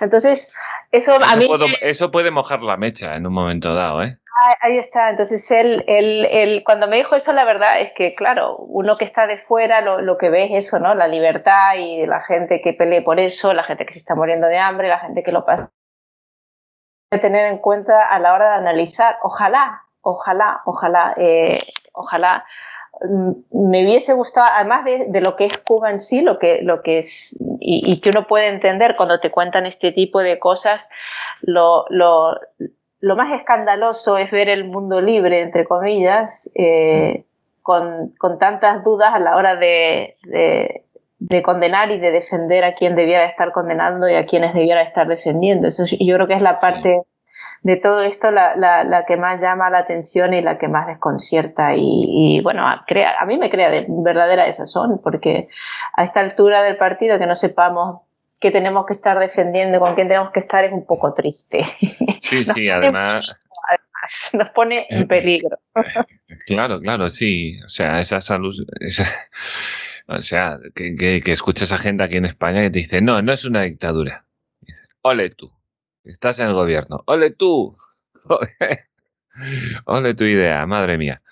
Entonces, 0.00 0.56
eso, 0.92 1.14
a 1.14 1.36
mí... 1.36 1.46
eso 1.80 2.10
puede 2.10 2.30
mojar 2.30 2.62
la 2.62 2.76
mecha 2.76 3.16
en 3.16 3.26
un 3.26 3.32
momento 3.32 3.74
dado, 3.74 4.02
¿eh? 4.02 4.18
Ahí 4.60 4.76
está, 4.76 5.10
entonces 5.10 5.48
él, 5.52 5.84
él, 5.86 6.26
él, 6.28 6.62
cuando 6.64 6.88
me 6.88 6.96
dijo 6.96 7.14
eso, 7.14 7.32
la 7.32 7.44
verdad 7.44 7.80
es 7.80 7.92
que, 7.92 8.16
claro, 8.16 8.56
uno 8.56 8.96
que 8.96 9.04
está 9.04 9.28
de 9.28 9.36
fuera 9.36 9.80
lo, 9.80 10.00
lo, 10.00 10.18
que 10.18 10.28
ve 10.28 10.46
es 10.46 10.66
eso, 10.66 10.80
¿no? 10.80 10.94
La 10.96 11.06
libertad 11.06 11.74
y 11.78 12.04
la 12.06 12.20
gente 12.20 12.60
que 12.60 12.72
pelee 12.72 13.02
por 13.02 13.20
eso, 13.20 13.54
la 13.54 13.62
gente 13.62 13.86
que 13.86 13.92
se 13.92 14.00
está 14.00 14.16
muriendo 14.16 14.48
de 14.48 14.58
hambre, 14.58 14.88
la 14.88 14.98
gente 14.98 15.22
que 15.22 15.30
lo 15.30 15.44
pasa. 15.44 15.70
Tener 17.10 17.46
en 17.46 17.58
cuenta 17.58 18.06
a 18.08 18.18
la 18.18 18.34
hora 18.34 18.50
de 18.50 18.56
analizar, 18.56 19.18
ojalá, 19.22 19.84
ojalá, 20.00 20.62
ojalá, 20.64 21.14
eh, 21.16 21.58
ojalá 21.92 22.44
me 23.50 23.84
hubiese 23.84 24.14
gustado, 24.14 24.48
además 24.52 24.84
de, 24.84 25.20
lo 25.20 25.36
que 25.36 25.46
es 25.46 25.58
Cuba 25.58 25.90
en 25.90 26.00
sí, 26.00 26.22
lo 26.22 26.38
que, 26.38 26.62
lo 26.62 26.82
que 26.82 26.98
es, 26.98 27.38
y, 27.60 28.00
que 28.00 28.10
uno 28.10 28.26
puede 28.26 28.48
entender 28.48 28.94
cuando 28.96 29.20
te 29.20 29.30
cuentan 29.30 29.66
este 29.66 29.92
tipo 29.92 30.20
de 30.20 30.38
cosas, 30.38 30.88
lo, 31.42 31.84
lo, 31.90 32.34
lo 33.00 33.16
más 33.16 33.32
escandaloso 33.32 34.18
es 34.18 34.30
ver 34.30 34.48
el 34.48 34.64
mundo 34.64 35.00
libre, 35.00 35.42
entre 35.42 35.64
comillas, 35.64 36.50
eh, 36.56 37.24
con, 37.62 38.14
con, 38.18 38.38
tantas 38.38 38.84
dudas 38.84 39.14
a 39.14 39.18
la 39.18 39.36
hora 39.36 39.56
de, 39.56 40.16
de, 41.18 41.42
condenar 41.42 41.90
y 41.90 41.98
de 41.98 42.10
defender 42.10 42.64
a 42.64 42.74
quien 42.74 42.94
debiera 42.94 43.24
estar 43.24 43.52
condenando 43.52 44.08
y 44.08 44.14
a 44.14 44.26
quienes 44.26 44.54
debiera 44.54 44.82
estar 44.82 45.08
defendiendo. 45.08 45.68
Eso 45.68 45.84
yo 45.84 46.14
creo 46.14 46.26
que 46.26 46.34
es 46.34 46.42
la 46.42 46.56
parte 46.56 47.02
de 47.62 47.76
todo 47.76 48.02
esto 48.02 48.30
la, 48.30 48.54
la, 48.56 49.04
que 49.06 49.16
más 49.16 49.40
llama 49.40 49.70
la 49.70 49.78
atención 49.78 50.34
y 50.34 50.42
la 50.42 50.58
que 50.58 50.68
más 50.68 50.86
desconcierta 50.86 51.72
y, 51.76 52.40
bueno, 52.42 52.64
crea, 52.86 53.14
a 53.18 53.26
mí 53.26 53.38
me 53.38 53.50
crea 53.50 53.70
de 53.70 53.86
verdadera 53.88 54.44
desazón 54.44 55.00
porque 55.02 55.48
a 55.94 56.04
esta 56.04 56.20
altura 56.20 56.62
del 56.62 56.76
partido 56.76 57.18
que 57.18 57.26
no 57.26 57.36
sepamos 57.36 58.02
qué 58.38 58.50
tenemos 58.50 58.84
que 58.84 58.92
estar 58.92 59.18
defendiendo, 59.18 59.80
con 59.80 59.94
quién 59.94 60.08
tenemos 60.08 60.30
que 60.30 60.40
estar 60.40 60.64
es 60.64 60.72
un 60.72 60.84
poco 60.84 61.14
triste. 61.14 61.64
Sí, 62.20 62.44
sí, 62.44 62.68
además... 62.70 63.38
nos 64.34 64.50
pone 64.50 64.86
en 64.90 65.08
peligro. 65.08 65.58
Claro, 66.46 66.78
claro, 66.80 67.08
sí. 67.08 67.58
O 67.64 67.70
sea, 67.70 68.00
esa 68.00 68.20
salud... 68.20 68.54
o 70.08 70.20
sea, 70.20 70.58
que, 70.74 70.94
que, 70.94 71.22
que 71.22 71.32
escuchas 71.32 71.72
a 71.72 71.78
gente 71.78 72.04
aquí 72.04 72.18
en 72.18 72.26
España 72.26 72.60
que 72.60 72.70
te 72.70 72.80
dice, 72.80 73.00
no, 73.00 73.22
no 73.22 73.32
es 73.32 73.46
una 73.46 73.62
dictadura. 73.62 74.26
Ole 75.00 75.30
tú. 75.30 75.50
Estás 76.04 76.38
en 76.38 76.48
el 76.48 76.54
gobierno. 76.54 77.02
¡Ole 77.06 77.30
tú! 77.30 77.76
¡Ole 79.86 80.14
tu 80.14 80.24
idea! 80.24 80.66
Madre 80.66 80.98
mía. 80.98 81.22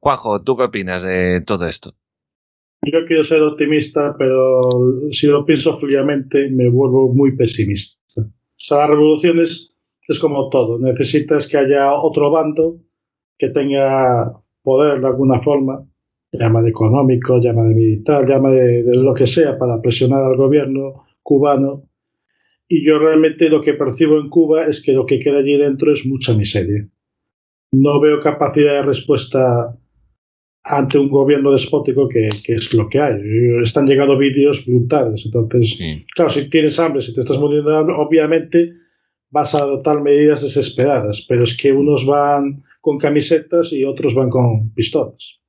Juanjo, 0.00 0.42
¿tú 0.42 0.56
qué 0.56 0.64
opinas 0.64 1.02
de 1.02 1.42
todo 1.46 1.66
esto? 1.66 1.94
Yo 2.82 3.04
quiero 3.06 3.22
ser 3.24 3.42
optimista, 3.42 4.16
pero 4.18 4.60
si 5.12 5.26
lo 5.26 5.44
pienso 5.44 5.74
fríamente 5.74 6.50
me 6.50 6.68
vuelvo 6.68 7.12
muy 7.12 7.36
pesimista. 7.36 8.00
O 8.16 8.24
sea, 8.56 8.78
la 8.78 8.86
revolución 8.88 9.38
es, 9.38 9.76
como 10.20 10.48
todo. 10.48 10.78
Necesitas 10.78 11.46
que 11.46 11.58
haya 11.58 11.92
otro 11.92 12.30
bando 12.30 12.78
que 13.38 13.50
tenga 13.50 14.42
poder 14.62 15.00
de 15.00 15.06
alguna 15.06 15.40
forma, 15.40 15.86
llama 16.32 16.62
de 16.62 16.70
económico, 16.70 17.38
llama 17.38 17.62
de 17.64 17.74
militar, 17.74 18.26
llama 18.26 18.50
de 18.50 18.84
lo 18.96 19.14
que 19.14 19.26
sea, 19.26 19.58
para 19.58 19.80
presionar 19.80 20.22
al 20.24 20.36
gobierno 20.36 21.04
cubano 21.22 21.91
y 22.72 22.82
yo 22.86 22.98
realmente 22.98 23.50
lo 23.50 23.60
que 23.60 23.74
percibo 23.74 24.18
en 24.18 24.30
Cuba 24.30 24.64
es 24.64 24.82
que 24.82 24.92
lo 24.92 25.04
que 25.04 25.18
queda 25.18 25.40
allí 25.40 25.58
dentro 25.58 25.92
es 25.92 26.06
mucha 26.06 26.32
miseria. 26.32 26.88
No 27.72 28.00
veo 28.00 28.18
capacidad 28.18 28.76
de 28.76 28.82
respuesta 28.82 29.78
ante 30.64 30.96
un 30.96 31.10
gobierno 31.10 31.52
despótico 31.52 32.08
que, 32.08 32.28
es 32.28 32.72
lo 32.72 32.88
que 32.88 32.98
hay. 32.98 33.20
Están 33.62 33.86
llegando 33.86 34.16
vídeos 34.16 34.64
brutales. 34.64 35.22
Entonces, 35.26 35.78
claro, 36.14 36.30
si 36.30 36.48
tienes 36.48 36.78
hambre, 36.78 37.02
si 37.02 37.12
te 37.12 37.20
estás 37.20 37.38
muriendo 37.38 37.70
de 37.70 37.76
hambre, 37.76 37.94
obviamente 37.98 38.72
vas 39.28 39.54
a 39.54 39.58
adoptar 39.58 40.00
medidas 40.00 40.40
desesperadas, 40.40 41.26
pero 41.28 41.44
es 41.44 41.54
que 41.54 41.72
unos 41.72 42.06
van 42.06 42.64
con 42.80 42.96
camisetas 42.96 43.70
y 43.74 43.84
otros 43.84 44.14
van 44.14 44.30
con 44.30 44.72
pistolas. 44.72 45.40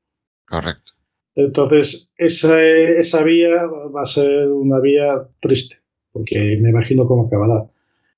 Correcto. 0.45 0.91
Entonces, 1.35 2.13
esa, 2.17 2.61
esa 2.61 3.23
vía 3.23 3.65
va 3.65 4.01
a 4.01 4.07
ser 4.07 4.49
una 4.49 4.81
vía 4.81 5.25
triste 5.39 5.82
porque 6.13 6.57
me 6.61 6.69
imagino 6.69 7.05
cómo 7.05 7.25
acabará. 7.25 7.65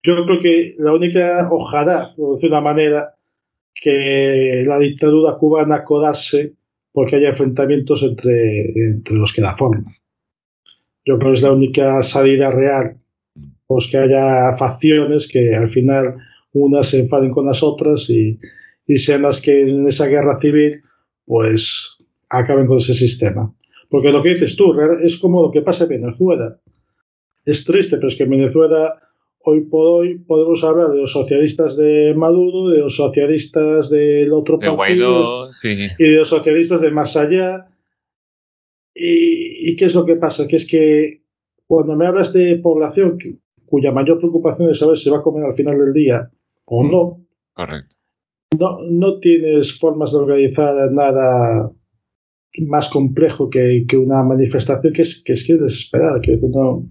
Yo 0.03 0.23
creo 0.25 0.39
que 0.39 0.75
la 0.77 0.93
única, 0.93 1.47
ojalá, 1.49 2.13
por 2.15 2.35
decir 2.35 2.51
una 2.51 2.61
manera, 2.61 3.15
que 3.73 4.63
la 4.67 4.77
dictadura 4.77 5.37
cubana 5.37 5.83
colase 5.83 6.53
porque 6.91 7.15
haya 7.15 7.29
enfrentamientos 7.29 8.03
entre, 8.03 8.69
entre 8.75 9.15
los 9.15 9.33
que 9.33 9.41
la 9.41 9.57
forman. 9.57 9.95
Yo 11.05 11.17
creo 11.17 11.31
que 11.31 11.37
es 11.37 11.41
la 11.41 11.51
única 11.51 12.03
salida 12.03 12.51
real, 12.51 12.97
pues 13.67 13.87
que 13.87 13.97
haya 13.97 14.55
facciones 14.57 15.27
que 15.27 15.55
al 15.55 15.67
final 15.67 16.15
unas 16.53 16.87
se 16.87 16.99
enfaden 16.99 17.31
con 17.31 17.45
las 17.45 17.63
otras 17.63 18.09
y, 18.09 18.39
y 18.87 18.97
sean 18.97 19.23
las 19.23 19.41
que 19.41 19.63
en 19.63 19.87
esa 19.87 20.05
guerra 20.05 20.39
civil 20.39 20.81
pues 21.25 22.05
acaben 22.29 22.67
con 22.67 22.77
ese 22.77 22.93
sistema. 22.93 23.53
Porque 23.89 24.11
lo 24.11 24.21
que 24.21 24.29
dices 24.29 24.55
tú 24.55 24.73
es 25.03 25.17
como 25.17 25.41
lo 25.41 25.51
que 25.51 25.61
pasa 25.61 25.83
en 25.83 26.01
Venezuela 26.01 26.59
es 27.45 27.63
triste, 27.63 27.97
pero 27.97 28.07
es 28.07 28.15
que 28.15 28.23
en 28.23 28.31
Venezuela 28.31 28.99
hoy 29.39 29.61
por 29.61 29.85
hoy 29.85 30.17
podemos 30.17 30.63
hablar 30.63 30.89
de 30.89 30.97
los 30.97 31.11
socialistas 31.11 31.77
de 31.77 32.13
Maduro, 32.15 32.69
de 32.69 32.79
los 32.79 32.95
socialistas 32.95 33.89
del 33.89 34.33
otro 34.33 34.59
partido 34.59 35.49
y 35.63 36.03
de 36.03 36.17
los 36.17 36.29
socialistas 36.29 36.81
de 36.81 36.91
más 36.91 37.15
allá. 37.15 37.67
¿Y, 38.93 39.75
qué 39.75 39.85
es 39.85 39.93
lo 39.93 40.05
que 40.05 40.15
pasa? 40.15 40.47
Que 40.47 40.55
es 40.55 40.65
que 40.65 41.21
cuando 41.67 41.95
me 41.95 42.07
hablas 42.07 42.33
de 42.33 42.55
población 42.57 43.17
cuya 43.65 43.91
mayor 43.91 44.19
preocupación 44.19 44.69
es 44.69 44.79
saber 44.79 44.97
si 44.97 45.09
va 45.09 45.17
a 45.17 45.23
comer 45.23 45.43
al 45.43 45.53
final 45.53 45.77
del 45.77 45.91
día 45.91 46.31
o 46.65 46.83
mm. 46.83 46.91
no, 46.91 47.25
Correcto. 47.53 47.95
No, 48.59 48.79
no 48.89 49.19
tienes 49.19 49.77
formas 49.77 50.11
de 50.11 50.17
organizar 50.19 50.75
nada 50.91 51.71
más 52.67 52.89
complejo 52.89 53.49
que, 53.49 53.85
una 53.97 54.23
manifestación 54.23 54.93
que 54.93 55.01
es 55.01 55.21
que 55.23 55.33
es, 55.33 55.45
que 55.45 55.53
es 55.53 55.61
desesperada. 55.61 56.21
Que 56.21 56.37
no, 56.41 56.89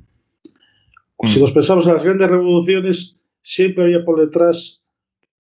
si 1.27 1.41
nos 1.41 1.53
pensamos 1.53 1.87
en 1.87 1.95
las 1.95 2.05
grandes 2.05 2.31
revoluciones, 2.31 3.19
siempre 3.41 3.85
había 3.85 4.05
por 4.05 4.21
detrás 4.21 4.85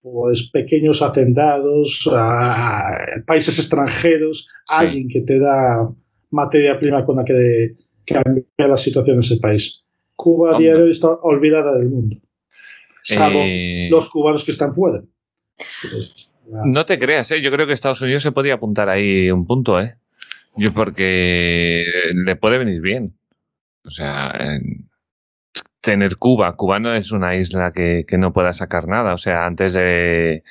pues 0.02 0.50
pequeños 0.50 1.00
hacendados, 1.00 2.08
países 3.26 3.58
extranjeros, 3.58 4.48
alguien 4.68 5.08
que 5.08 5.22
te 5.22 5.38
da 5.38 5.88
materia 6.30 6.78
prima 6.78 7.06
con 7.06 7.16
la 7.16 7.24
que 7.24 7.74
cambia 8.04 8.44
la 8.58 8.76
situación 8.76 9.16
en 9.16 9.20
ese 9.20 9.38
país. 9.38 9.84
Cuba 10.14 10.56
a 10.56 10.58
día 10.58 10.76
de 10.76 10.82
hoy 10.82 10.90
está 10.90 11.08
olvidada 11.08 11.76
del 11.78 11.88
mundo, 11.88 12.16
salvo 13.02 13.40
eh, 13.42 13.88
los 13.90 14.10
cubanos 14.10 14.44
que 14.44 14.50
están 14.50 14.72
fuera. 14.74 15.02
no 16.66 16.84
te 16.84 16.98
creas, 16.98 17.30
¿eh? 17.30 17.40
yo 17.40 17.50
creo 17.50 17.66
que 17.66 17.72
Estados 17.72 18.02
Unidos 18.02 18.22
se 18.22 18.32
podía 18.32 18.54
apuntar 18.54 18.90
ahí 18.90 19.30
un 19.30 19.46
punto, 19.46 19.80
¿eh? 19.80 19.96
Yo 20.56 20.72
porque 20.72 21.84
le 22.12 22.36
puede 22.36 22.58
venir 22.58 22.80
bien. 22.80 23.14
O 23.84 23.90
sea, 23.90 24.32
tener 25.84 26.16
Cuba. 26.16 26.56
Cuba 26.56 26.80
no 26.80 26.94
es 26.94 27.12
una 27.12 27.36
isla 27.36 27.72
que, 27.72 28.06
no 28.18 28.32
pueda 28.32 28.52
sacar 28.52 28.88
nada. 28.88 29.14
O 29.14 29.18
sea, 29.18 29.46
antes 29.46 29.74
de, 29.74 30.42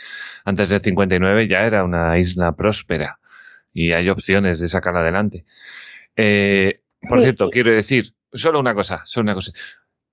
antes 0.46 0.70
del 0.70 0.82
59 0.82 1.48
ya 1.48 1.66
era 1.66 1.84
una 1.84 2.18
isla 2.20 2.56
próspera 2.56 3.20
y 3.74 3.92
hay 3.92 4.10
opciones 4.10 4.60
de 4.60 4.68
sacarla 4.68 5.02
adelante. 5.02 5.46
Eh, 6.16 6.82
por 7.10 7.20
cierto, 7.22 7.50
quiero 7.50 7.72
decir, 7.72 8.14
solo 8.32 8.60
una 8.60 8.76
cosa, 8.76 9.02
solo 9.06 9.24
una 9.24 9.34
cosa. 9.34 9.52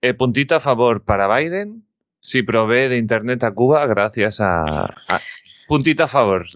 Eh, 0.01 0.15
puntito 0.15 0.55
a 0.55 0.61
favor 0.61 1.05
para 1.05 1.35
Biden 1.37 1.85
si 2.21 2.43
provee 2.43 2.89
de 2.89 2.97
Internet 2.97 3.45
a 3.45 3.53
Cuba 3.53 3.87
gracias 3.87 4.41
a, 4.41 4.95
puntito 5.71 6.03
a 6.03 6.09
favor. 6.09 6.47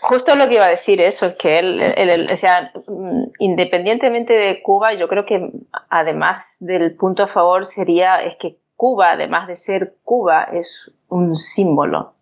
Justo 0.00 0.34
lo 0.34 0.48
que 0.48 0.54
iba 0.54 0.64
a 0.64 0.70
decir 0.70 1.00
eso, 1.00 1.26
es 1.26 1.36
que 1.36 1.60
él, 1.60 2.26
o 2.32 2.36
sea, 2.36 2.72
mm, 2.88 3.22
independientemente 3.38 4.32
de 4.32 4.60
Cuba, 4.60 4.92
yo 4.94 5.06
creo 5.06 5.24
que 5.24 5.52
además 5.88 6.56
del 6.58 6.96
punto 6.96 7.22
a 7.22 7.26
favor 7.28 7.64
sería 7.64 8.20
es 8.20 8.34
que 8.34 8.56
Cuba, 8.74 9.12
además 9.12 9.46
de 9.46 9.54
ser 9.54 9.94
Cuba, 10.02 10.48
es 10.52 10.90
un 11.08 11.36
símbolo. 11.36 12.14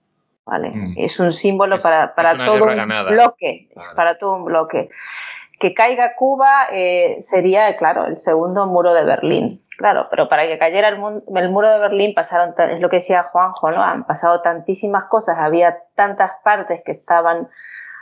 ¿vale? 0.44 0.70
Mm. 0.70 0.94
Es 0.98 1.18
un 1.18 1.32
símbolo 1.32 1.78
para, 1.78 2.14
para 2.14 2.44
todo 2.44 2.64
un 2.64 3.06
bloque, 3.08 3.70
para 3.96 4.18
todo 4.18 4.36
un 4.36 4.44
bloque. 4.44 4.90
Que 5.58 5.72
caiga 5.74 6.14
Cuba 6.16 6.66
eh, 6.70 7.16
sería, 7.18 7.76
claro, 7.76 8.06
el 8.06 8.18
segundo 8.18 8.66
muro 8.66 8.92
de 8.92 9.04
Berlín. 9.04 9.60
Claro, 9.78 10.06
pero 10.10 10.28
para 10.28 10.46
que 10.46 10.58
cayera 10.58 10.88
el, 10.88 10.98
muro 10.98 11.70
de 11.70 11.78
Berlín 11.78 12.14
pasaron, 12.14 12.54
es 12.58 12.80
lo 12.80 12.88
que 12.88 12.96
decía 12.96 13.24
Juanjo, 13.24 13.70
¿no? 13.70 13.82
Han 13.82 14.04
pasado 14.04 14.40
tantísimas 14.40 15.04
cosas, 15.04 15.38
había 15.38 15.78
tantas 15.94 16.32
partes 16.42 16.82
que 16.84 16.92
estaban 16.92 17.48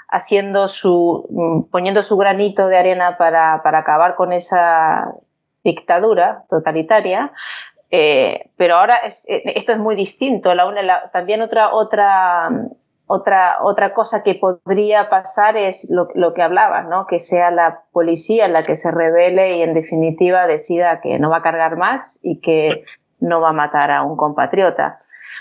haciendo 0.09 0.69
su, 0.69 1.27
mm, 1.31 1.71
poniendo 1.71 2.03
su 2.03 2.17
granito 2.17 2.69
de 2.69 2.77
arena 2.77 3.17
para, 3.19 3.55
acabar 3.65 4.15
con 4.15 4.33
esa 4.33 5.13
dictadura 5.65 6.45
totalitaria, 6.49 7.33
eh, 7.91 8.51
pero 8.57 8.77
ahora 8.77 9.01
eh, 9.29 9.43
esto 9.57 9.73
es 9.73 9.79
muy 9.79 9.97
distinto. 9.97 10.55
La, 10.55 11.11
también 11.13 11.43
otra, 11.43 11.75
otra 11.75 12.51
otra, 13.07 13.59
otra 13.63 13.93
cosa 13.93 14.23
que 14.23 14.35
podría 14.35 15.11
pasar 15.11 15.57
es 15.57 15.91
lo, 15.91 16.33
que 16.33 16.43
hablabas, 16.43 16.89
¿no? 16.89 17.07
que 17.07 17.21
sea 17.21 17.51
la 17.51 17.83
policía 17.93 18.49
la 18.49 18.65
que 18.65 18.77
se 18.77 18.91
revele 18.91 19.59
y 19.59 19.63
en 19.63 19.75
definitiva 19.75 20.47
decida 20.47 21.01
que 21.01 21.19
no 21.19 21.29
va 21.29 21.39
a 21.39 21.43
cargar 21.43 21.77
más 21.77 22.21
y 22.23 22.41
que 22.41 22.85
no 23.21 23.41
va 23.41 23.51
a 23.51 23.53
matar 23.53 23.91
a 23.91 24.03
un 24.03 24.17
compatriota. 24.17 24.99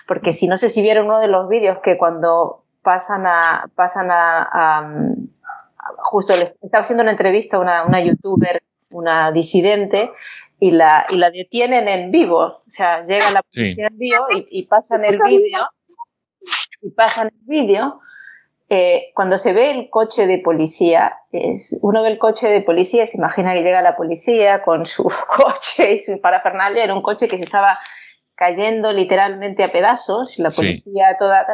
Porque 0.07 0.33
si 0.33 0.47
no 0.47 0.57
sé 0.57 0.67
si 0.67 0.81
vieron 0.81 1.05
uno 1.05 1.19
de 1.19 1.29
los 1.29 1.47
vídeos 1.47 1.77
que 1.79 1.97
cuando 1.97 2.63
pasan 2.81 3.25
a, 3.25 3.69
pasan 3.75 4.09
a, 4.11 4.83
justo 5.99 6.35
le 6.35 6.43
estaba 6.43 6.81
haciendo 6.81 7.03
una 7.03 7.11
entrevista 7.11 7.55
a 7.55 7.59
una, 7.61 7.85
una 7.85 8.01
youtuber, 8.01 8.61
una 8.91 9.31
disidente, 9.31 10.11
y 10.59 10.71
la, 10.71 11.05
y 11.09 11.17
la 11.17 11.29
detienen 11.29 11.87
en 11.87 12.11
vivo. 12.11 12.39
O 12.39 12.63
sea, 12.67 13.03
llega 13.03 13.31
la 13.31 13.41
policía 13.41 13.87
en 13.87 13.97
vivo 13.97 14.25
y, 14.31 14.45
y 14.49 14.65
pasan 14.67 15.03
el 15.05 15.19
vídeo 15.19 15.59
y 16.83 16.91
pasan 16.91 17.27
el 17.27 17.45
vídeo, 17.45 17.99
eh, 18.69 19.11
cuando 19.13 19.37
se 19.37 19.53
ve 19.53 19.71
el 19.71 19.89
coche 19.89 20.27
de 20.27 20.39
policía, 20.39 21.17
es, 21.31 21.79
uno 21.83 22.01
ve 22.01 22.09
el 22.09 22.17
coche 22.17 22.47
de 22.47 22.61
policía, 22.61 23.05
se 23.07 23.17
imagina 23.17 23.53
que 23.53 23.63
llega 23.63 23.81
la 23.81 23.95
policía 23.95 24.63
con 24.63 24.85
su 24.85 25.03
coche 25.37 25.93
y 25.93 25.99
su 25.99 26.19
parafernalia, 26.21 26.83
era 26.83 26.93
un 26.93 27.01
coche 27.01 27.27
que 27.27 27.37
se 27.37 27.43
estaba 27.43 27.77
cayendo 28.35 28.91
literalmente 28.91 29.63
a 29.63 29.67
pedazos, 29.67 30.37
la 30.39 30.49
policía 30.49 31.15
toda... 31.17 31.45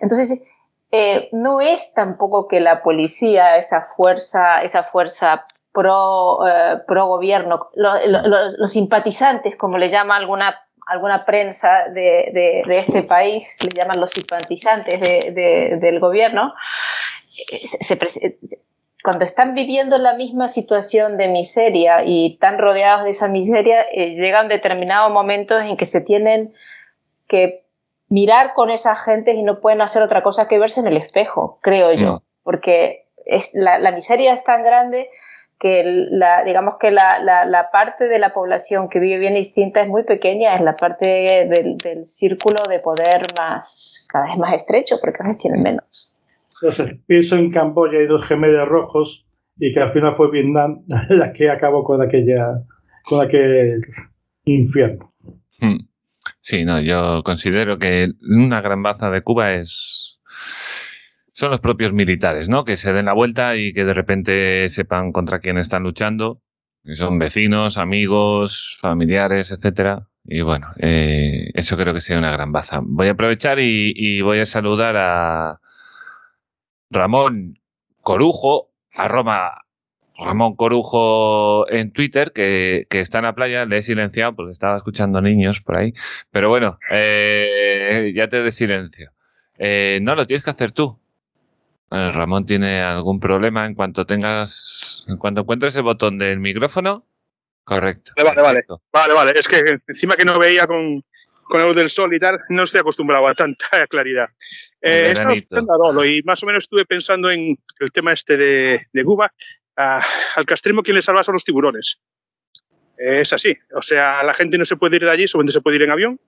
Entonces, 0.00 0.50
eh, 0.90 1.28
no 1.32 1.60
es 1.60 1.92
tampoco 1.94 2.48
que 2.48 2.60
la 2.60 2.82
policía, 2.82 3.56
esa 3.58 3.82
fuerza, 3.82 4.62
esa 4.62 4.82
fuerza 4.82 5.46
pro, 5.72 6.38
eh, 6.46 6.82
pro 6.86 7.06
gobierno, 7.06 7.68
los 7.74 8.72
simpatizantes, 8.72 9.56
como 9.56 9.76
le 9.76 9.88
llama 9.88 10.16
alguna 10.16 10.65
alguna 10.86 11.24
prensa 11.24 11.88
de, 11.88 12.62
este 12.68 13.02
país, 13.02 13.58
le 13.62 13.70
llaman 13.70 14.00
los 14.00 14.12
simpatizantes 14.12 15.00
del 15.00 16.00
gobierno, 16.00 16.54
cuando 19.02 19.24
están 19.24 19.54
viviendo 19.54 19.96
la 19.98 20.14
misma 20.14 20.48
situación 20.48 21.16
de 21.16 21.28
miseria 21.28 22.04
y 22.04 22.34
están 22.34 22.58
rodeados 22.58 23.04
de 23.04 23.10
esa 23.10 23.28
miseria, 23.28 23.82
eh, 23.92 24.12
llegan 24.12 24.48
determinados 24.48 25.12
momentos 25.12 25.62
en 25.62 25.76
que 25.76 25.86
se 25.86 26.00
tienen 26.00 26.52
que 27.28 27.64
mirar 28.08 28.54
con 28.54 28.70
esa 28.70 28.96
gente 28.96 29.32
y 29.32 29.42
no 29.42 29.60
pueden 29.60 29.80
hacer 29.80 30.02
otra 30.02 30.22
cosa 30.22 30.48
que 30.48 30.58
verse 30.58 30.80
en 30.80 30.86
el 30.86 30.96
espejo, 30.96 31.58
creo 31.62 31.92
yo, 31.92 32.22
porque 32.42 33.06
la, 33.54 33.90
miseria 33.92 34.32
es 34.32 34.44
tan 34.44 34.62
grande 34.62 35.08
que 35.58 35.82
la, 36.10 36.44
digamos 36.44 36.74
que 36.78 36.90
la, 36.90 37.68
parte 37.72 38.08
de 38.08 38.18
la 38.18 38.34
población 38.34 38.88
que 38.88 39.00
vive 39.00 39.18
bien 39.18 39.34
distinta 39.34 39.82
es 39.82 39.88
muy 39.88 40.04
pequeña, 40.04 40.54
es 40.54 40.60
la 40.60 40.76
parte 40.76 41.06
del, 41.48 42.04
círculo 42.04 42.62
de 42.68 42.80
poder 42.80 43.22
más, 43.38 44.06
cada 44.10 44.26
vez 44.26 44.38
más 44.38 44.52
estrecho, 44.54 44.96
porque 45.00 45.18
a 45.22 45.26
veces 45.26 45.42
tienen 45.42 45.62
menos. 45.62 46.14
pienso 47.06 47.36
en 47.36 47.50
Camboya 47.50 48.00
y 48.00 48.06
dos 48.06 48.24
gemelos 48.24 48.68
rojos 48.68 49.26
y 49.58 49.72
que 49.72 49.80
al 49.80 49.90
final 49.90 50.14
fue 50.14 50.30
Vietnam 50.30 50.84
la 51.08 51.32
que 51.32 51.50
acabó 51.50 51.82
con 51.84 52.02
aquella 52.02 52.62
con 53.04 53.24
aquel 53.24 53.80
infierno. 54.44 55.12
Hmm. 55.60 55.78
Sí, 56.40 56.64
no, 56.64 56.80
yo 56.80 57.22
considero 57.24 57.78
que 57.78 58.08
una 58.28 58.60
gran 58.60 58.82
baza 58.82 59.10
de 59.10 59.22
Cuba 59.22 59.54
es 59.54 60.15
son 61.36 61.50
los 61.50 61.60
propios 61.60 61.92
militares, 61.92 62.48
¿no? 62.48 62.64
Que 62.64 62.78
se 62.78 62.94
den 62.94 63.04
la 63.04 63.12
vuelta 63.12 63.56
y 63.56 63.74
que 63.74 63.84
de 63.84 63.92
repente 63.92 64.70
sepan 64.70 65.12
contra 65.12 65.38
quién 65.38 65.58
están 65.58 65.82
luchando, 65.82 66.40
que 66.82 66.94
son 66.94 67.18
vecinos, 67.18 67.76
amigos, 67.76 68.78
familiares, 68.80 69.50
etcétera. 69.50 70.08
Y 70.24 70.40
bueno, 70.40 70.68
eh, 70.78 71.50
eso 71.52 71.76
creo 71.76 71.92
que 71.92 72.00
sería 72.00 72.20
una 72.20 72.30
gran 72.30 72.52
baza. 72.52 72.80
Voy 72.82 73.08
a 73.08 73.10
aprovechar 73.10 73.58
y, 73.60 74.22
voy 74.22 74.38
a 74.38 74.46
saludar 74.46 74.96
a 74.96 75.60
Ramón 76.88 77.58
Corujo, 78.00 78.70
arroba 78.94 79.66
Ramón 80.16 80.56
Corujo 80.56 81.70
en 81.70 81.92
Twitter, 81.92 82.32
que, 82.32 82.86
está 82.88 83.18
en 83.18 83.24
la 83.24 83.34
playa, 83.34 83.66
le 83.66 83.76
he 83.76 83.82
silenciado 83.82 84.34
porque 84.34 84.52
estaba 84.52 84.78
escuchando 84.78 85.20
niños 85.20 85.60
por 85.60 85.76
ahí. 85.76 85.92
Pero 86.30 86.48
bueno, 86.48 86.78
eh, 86.90 88.10
ya 88.16 88.30
te 88.30 88.42
de 88.42 88.52
silencio. 88.52 89.12
Eh, 89.58 89.98
no, 90.00 90.14
lo 90.14 90.26
tienes 90.26 90.42
que 90.42 90.50
hacer 90.50 90.72
tú. 90.72 90.98
Eh, 91.90 92.10
Ramón 92.12 92.46
tiene 92.46 92.82
algún 92.82 93.20
problema 93.20 93.66
en 93.66 93.74
cuanto 93.74 94.04
tengas, 94.06 95.04
en 95.08 95.16
cuanto 95.18 95.42
encuentres 95.42 95.76
el 95.76 95.82
botón 95.82 96.18
del 96.18 96.40
micrófono. 96.40 97.06
Correcto. 97.64 98.12
Vale, 98.16 98.42
vale. 98.42 98.64
Vale, 98.92 99.14
vale. 99.14 99.32
Es 99.36 99.48
que 99.48 99.78
encima 99.86 100.14
que 100.14 100.24
no 100.24 100.38
veía 100.38 100.66
con, 100.66 101.02
con 101.44 101.60
el 101.60 101.74
del 101.74 101.90
sol 101.90 102.14
y 102.14 102.20
tal, 102.20 102.40
no 102.48 102.64
estoy 102.64 102.80
acostumbrado 102.80 103.26
a 103.26 103.34
tanta 103.34 103.86
claridad. 103.88 104.28
Eh, 104.80 105.12
estaba 105.12 106.06
y 106.06 106.22
más 106.22 106.42
o 106.42 106.46
menos 106.46 106.64
estuve 106.64 106.84
pensando 106.84 107.30
en 107.30 107.58
el 107.80 107.92
tema 107.92 108.12
este 108.12 108.36
de, 108.36 108.86
de 108.92 109.04
Cuba 109.04 109.32
al 109.76 110.46
castrismo 110.46 110.82
quien 110.82 110.94
le 110.94 111.02
salva 111.02 111.22
son 111.22 111.34
los 111.34 111.44
tiburones. 111.44 112.00
Es 112.96 113.32
así. 113.32 113.56
O 113.74 113.82
sea, 113.82 114.22
la 114.22 114.32
gente 114.32 114.56
no 114.58 114.64
se 114.64 114.76
puede 114.76 114.96
ir 114.96 115.04
de 115.04 115.10
allí, 115.10 115.26
solamente 115.26 115.52
se 115.52 115.60
puede 115.60 115.76
ir 115.76 115.82
en 115.82 115.90
avión. 115.90 116.20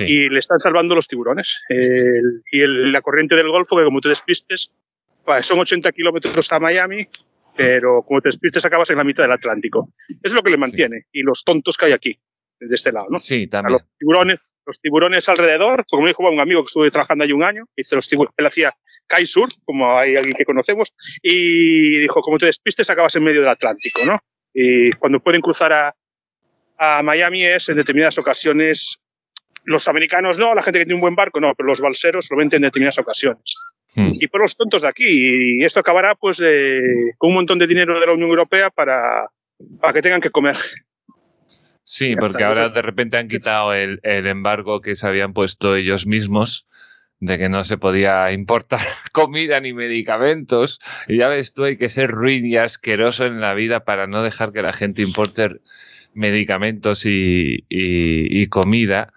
Y 0.00 0.28
le 0.28 0.38
están 0.38 0.60
salvando 0.60 0.94
los 0.94 1.06
tiburones. 1.06 1.62
y 1.70 2.66
la 2.90 3.00
corriente 3.00 3.34
del 3.34 3.48
Golfo, 3.48 3.76
que 3.76 3.84
como 3.84 4.00
te 4.00 4.08
despistes, 4.08 4.70
son 5.42 5.58
80 5.58 5.92
kilómetros 5.92 6.52
a 6.52 6.58
Miami, 6.58 7.06
pero 7.56 8.02
como 8.02 8.20
te 8.20 8.28
despistes 8.28 8.64
acabas 8.64 8.90
en 8.90 8.98
la 8.98 9.04
mitad 9.04 9.24
del 9.24 9.32
Atlántico. 9.32 9.92
es 10.22 10.32
lo 10.34 10.42
que 10.42 10.50
le 10.50 10.56
mantiene. 10.56 11.06
Y 11.12 11.22
los 11.22 11.42
tontos 11.44 11.76
que 11.76 11.86
hay 11.86 11.92
aquí, 11.92 12.18
de 12.60 12.74
este 12.74 12.92
lado, 12.92 13.06
¿no? 13.10 13.18
Sí, 13.18 13.46
también. 13.46 13.72
los 13.72 13.86
tiburones, 13.98 14.38
los 14.64 14.80
tiburones 14.80 15.28
alrededor, 15.28 15.84
como 15.90 16.06
dijo 16.06 16.22
un 16.28 16.40
amigo 16.40 16.62
que 16.62 16.66
estuve 16.66 16.90
trabajando 16.90 17.24
allí 17.24 17.32
un 17.32 17.42
año, 17.42 17.64
dice 17.76 17.96
los 17.96 18.08
tiburones, 18.08 18.34
él 18.36 18.46
hacía 18.46 18.72
kitesurf, 19.08 19.54
como 19.64 19.98
hay 19.98 20.14
alguien 20.14 20.34
que 20.36 20.44
conocemos, 20.44 20.92
y 21.22 21.98
dijo, 21.98 22.20
como 22.20 22.38
te 22.38 22.46
despistes, 22.46 22.90
acabas 22.90 23.16
en 23.16 23.24
medio 23.24 23.40
del 23.40 23.48
Atlántico, 23.48 24.04
¿no? 24.04 24.14
Y 24.52 24.92
cuando 24.92 25.20
pueden 25.20 25.40
cruzar 25.40 25.72
a, 25.72 25.94
a 26.76 27.02
Miami 27.02 27.44
es 27.44 27.68
en 27.68 27.76
determinadas 27.76 28.18
ocasiones, 28.18 29.00
los 29.68 29.88
americanos 29.88 30.38
no, 30.38 30.54
la 30.54 30.62
gente 30.62 30.78
que 30.78 30.84
tiene 30.84 30.96
un 30.96 31.02
buen 31.02 31.14
barco 31.14 31.40
no, 31.40 31.54
pero 31.54 31.66
los 31.66 31.80
balseros 31.80 32.28
lo 32.30 32.36
ven 32.36 32.48
en 32.52 32.62
determinadas 32.62 32.98
ocasiones. 32.98 33.54
Hmm. 33.94 34.12
Y 34.14 34.26
por 34.28 34.40
los 34.40 34.56
tontos 34.56 34.82
de 34.82 34.88
aquí, 34.88 35.58
y 35.60 35.64
esto 35.64 35.80
acabará 35.80 36.14
pues 36.14 36.42
con 37.18 37.30
un 37.30 37.34
montón 37.34 37.58
de 37.58 37.66
dinero 37.66 37.98
de 37.98 38.06
la 38.06 38.12
Unión 38.12 38.30
Europea 38.30 38.70
para, 38.70 39.28
para 39.80 39.92
que 39.92 40.02
tengan 40.02 40.20
que 40.20 40.30
comer. 40.30 40.56
Sí, 41.90 42.16
porque 42.16 42.44
ahora 42.44 42.68
de 42.68 42.82
repente 42.82 43.16
han 43.16 43.28
quitado 43.28 43.72
el, 43.72 44.00
embargo 44.04 44.82
que 44.82 44.94
se 44.94 45.06
habían 45.06 45.32
puesto 45.32 45.74
ellos 45.74 46.06
mismos 46.06 46.66
de 47.18 47.38
que 47.38 47.48
no 47.48 47.64
se 47.64 47.78
podía 47.78 48.30
importar 48.30 48.80
comida 49.12 49.58
ni 49.60 49.72
medicamentos. 49.72 50.80
Y 51.08 51.16
ya 51.16 51.28
ves 51.28 51.54
tú, 51.54 51.64
hay 51.64 51.78
que 51.78 51.88
ser 51.88 52.10
ruin 52.10 52.44
y 52.44 52.58
asqueroso 52.58 53.24
en 53.24 53.40
la 53.40 53.54
vida 53.54 53.84
para 53.84 54.06
no 54.06 54.22
dejar 54.22 54.52
que 54.52 54.60
la 54.60 54.74
gente 54.74 55.00
importe 55.00 55.62
medicamentos 56.12 57.04
y, 57.06 58.46
comida. 58.50 59.14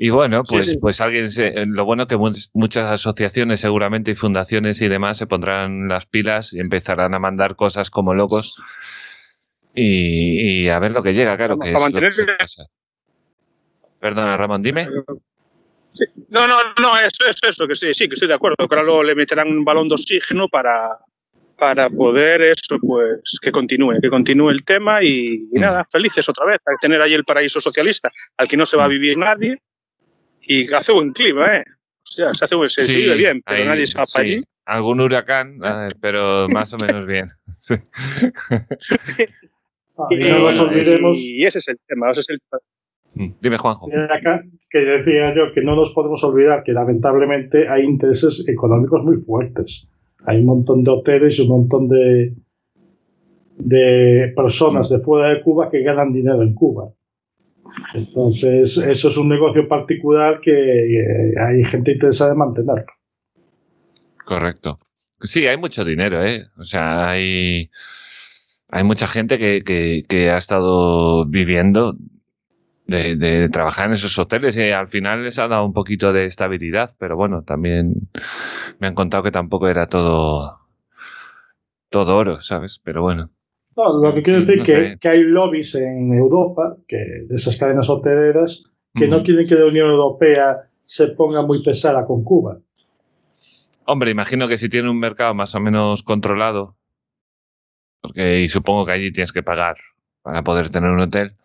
Y 0.00 0.10
bueno, 0.10 0.44
pues, 0.48 0.78
pues 0.80 1.00
alguien, 1.00 1.28
lo 1.74 1.84
bueno 1.84 2.06
que 2.06 2.16
muchas 2.52 2.88
asociaciones 2.88 3.58
seguramente 3.58 4.12
y 4.12 4.14
fundaciones 4.14 4.80
y 4.80 4.86
demás 4.86 5.18
se 5.18 5.26
pondrán 5.26 5.88
las 5.88 6.06
pilas 6.06 6.52
y 6.52 6.60
empezarán 6.60 7.14
a 7.14 7.18
mandar 7.18 7.56
cosas 7.56 7.90
como 7.90 8.14
locos 8.14 8.62
y, 9.74 10.68
a 10.68 10.78
ver 10.78 10.92
lo 10.92 11.02
que 11.02 11.14
llega, 11.14 11.36
claro. 11.36 11.58
que 11.58 11.74
Perdona, 14.00 14.36
Ramón, 14.36 14.62
dime. 14.62 14.86
No, 16.28 16.46
no, 16.46 16.56
no, 16.80 16.96
eso 16.96 17.28
es 17.28 17.40
eso, 17.42 17.66
que 17.66 17.74
sí, 17.74 17.92
sí, 17.92 18.08
que 18.08 18.14
estoy 18.14 18.28
de 18.28 18.34
acuerdo. 18.34 18.68
Que 18.68 18.74
ahora 18.76 18.84
luego 18.84 19.02
le 19.02 19.16
meterán 19.16 19.48
un 19.48 19.64
balón 19.64 19.88
de 19.88 19.94
oxígeno 19.94 20.46
para, 20.48 20.96
para 21.58 21.90
poder 21.90 22.42
eso, 22.42 22.76
pues 22.80 23.40
que 23.42 23.50
continúe, 23.50 24.00
que 24.00 24.10
continúe 24.10 24.50
el 24.50 24.64
tema 24.64 25.02
y, 25.02 25.48
mm. 25.50 25.58
nada, 25.60 25.84
felices 25.84 26.28
otra 26.28 26.46
vez, 26.46 26.58
al 26.66 26.76
tener 26.80 27.02
ahí 27.02 27.14
el 27.14 27.24
paraíso 27.24 27.60
socialista, 27.60 28.08
al 28.36 28.46
que 28.46 28.56
no 28.56 28.64
se 28.64 28.76
va 28.76 28.84
a 28.84 28.88
mm. 28.88 28.90
vivir 28.90 29.18
nadie 29.18 29.60
y 30.42 30.72
hace 30.72 30.92
buen 30.92 31.12
clima, 31.12 31.56
¿eh? 31.56 31.64
O 31.66 32.10
sea, 32.10 32.34
se, 32.34 32.44
hace, 32.44 32.68
se 32.68 32.96
vive 32.96 33.16
bien, 33.16 33.42
pero 33.44 33.66
nadie 33.66 33.86
se 33.86 33.98
va 33.98 34.04
para 34.12 34.24
allí. 34.24 34.42
Algún 34.64 35.00
huracán, 35.00 35.58
pero 36.00 36.48
más 36.48 36.72
o 36.72 36.76
menos 36.86 37.06
bien. 37.06 37.30
y, 40.10 40.16
no 40.16 40.38
nos 40.38 40.58
olvidemos. 40.58 41.18
Y 41.18 41.44
ese 41.44 41.58
es 41.58 41.68
el 41.68 41.78
tema. 41.86 42.10
Ese 42.10 42.20
es 42.20 42.30
el... 42.30 42.38
Mm, 43.14 43.34
dime, 43.40 43.58
Juanjo. 43.58 43.88
que 44.70 44.78
decía 44.78 45.34
yo 45.34 45.52
que 45.52 45.62
no 45.62 45.76
nos 45.76 45.92
podemos 45.92 46.24
olvidar 46.24 46.62
que 46.62 46.72
lamentablemente 46.72 47.68
hay 47.68 47.84
intereses 47.84 48.44
económicos 48.48 49.04
muy 49.04 49.16
fuertes. 49.16 49.86
Hay 50.24 50.38
un 50.38 50.46
montón 50.46 50.82
de 50.84 50.90
hoteles 50.90 51.38
y 51.38 51.42
un 51.42 51.48
montón 51.48 51.88
de, 51.88 52.34
de 53.56 54.32
personas 54.34 54.88
de 54.88 55.00
fuera 55.00 55.28
de 55.28 55.42
Cuba 55.42 55.68
que 55.68 55.82
ganan 55.82 56.10
dinero 56.10 56.42
en 56.42 56.54
Cuba. 56.54 56.90
Entonces, 57.94 58.76
eso 58.76 59.08
es 59.08 59.16
un 59.16 59.28
negocio 59.28 59.68
particular 59.68 60.40
que 60.40 60.52
eh, 60.52 61.34
hay 61.38 61.64
gente 61.64 61.92
interesada 61.92 62.32
en 62.32 62.38
mantenerlo. 62.38 62.92
Correcto. 64.24 64.78
Sí, 65.20 65.46
hay 65.46 65.56
mucho 65.56 65.84
dinero, 65.84 66.24
¿eh? 66.24 66.46
O 66.58 66.64
sea, 66.64 67.10
hay 67.10 67.70
hay 68.70 68.84
mucha 68.84 69.08
gente 69.08 69.38
que, 69.38 70.30
ha 70.30 70.36
estado 70.36 71.24
viviendo 71.24 71.96
de, 72.86 73.48
trabajar 73.50 73.86
en 73.86 73.92
esos 73.92 74.18
hoteles 74.18 74.56
y 74.56 74.70
al 74.70 74.88
final 74.88 75.24
les 75.24 75.38
ha 75.38 75.48
dado 75.48 75.64
un 75.64 75.72
poquito 75.72 76.12
de 76.12 76.26
estabilidad, 76.26 76.94
pero 76.98 77.16
bueno, 77.16 77.42
también 77.42 78.08
me 78.78 78.86
han 78.86 78.94
contado 78.94 79.22
que 79.22 79.30
tampoco 79.30 79.68
era 79.68 79.88
todo, 79.88 80.60
todo 81.90 82.16
oro, 82.16 82.40
¿sabes? 82.42 82.80
Pero 82.84 83.02
bueno. 83.02 83.30
No, 83.78 84.02
lo 84.02 84.12
que 84.12 84.24
quiero 84.24 84.40
decir 84.40 84.60
es 84.68 84.98
que, 84.98 85.08
hay 85.08 85.22
lobbies 85.22 85.76
en 85.76 86.12
Europa, 86.12 86.76
que 86.88 86.96
de 86.96 87.36
esas 87.36 87.56
cadenas 87.56 87.88
hoteleras, 87.88 88.64
que 88.92 89.06
no 89.06 89.22
quieren 89.22 89.46
que 89.46 89.54
la 89.54 89.66
Unión 89.66 89.88
Europea 89.88 90.68
se 90.82 91.06
ponga 91.08 91.46
muy 91.46 91.62
pesada 91.62 92.04
con 92.04 92.24
Cuba. 92.24 92.58
Hombre, 93.86 94.10
imagino 94.10 94.48
que 94.48 94.58
si 94.58 94.68
tiene 94.68 94.90
un 94.90 94.98
mercado 94.98 95.32
más 95.32 95.54
o 95.54 95.60
menos 95.60 96.02
controlado, 96.02 96.76
porque 98.00 98.40
y 98.40 98.48
supongo 98.48 98.84
que 98.84 98.92
allí 98.92 99.12
tienes 99.12 99.32
que 99.32 99.44
pagar 99.44 99.76
para 100.22 100.42
poder 100.42 100.70
tener 100.70 100.90
un 100.90 101.00
hotel. 101.00 101.36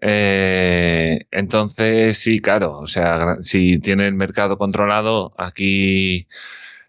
Eh, 0.00 1.26
entonces, 1.32 2.18
sí, 2.18 2.40
claro, 2.40 2.78
o 2.78 2.86
sea, 2.86 3.38
si 3.42 3.80
tiene 3.80 4.06
el 4.06 4.14
mercado 4.14 4.58
controlado, 4.58 5.34
aquí 5.36 6.28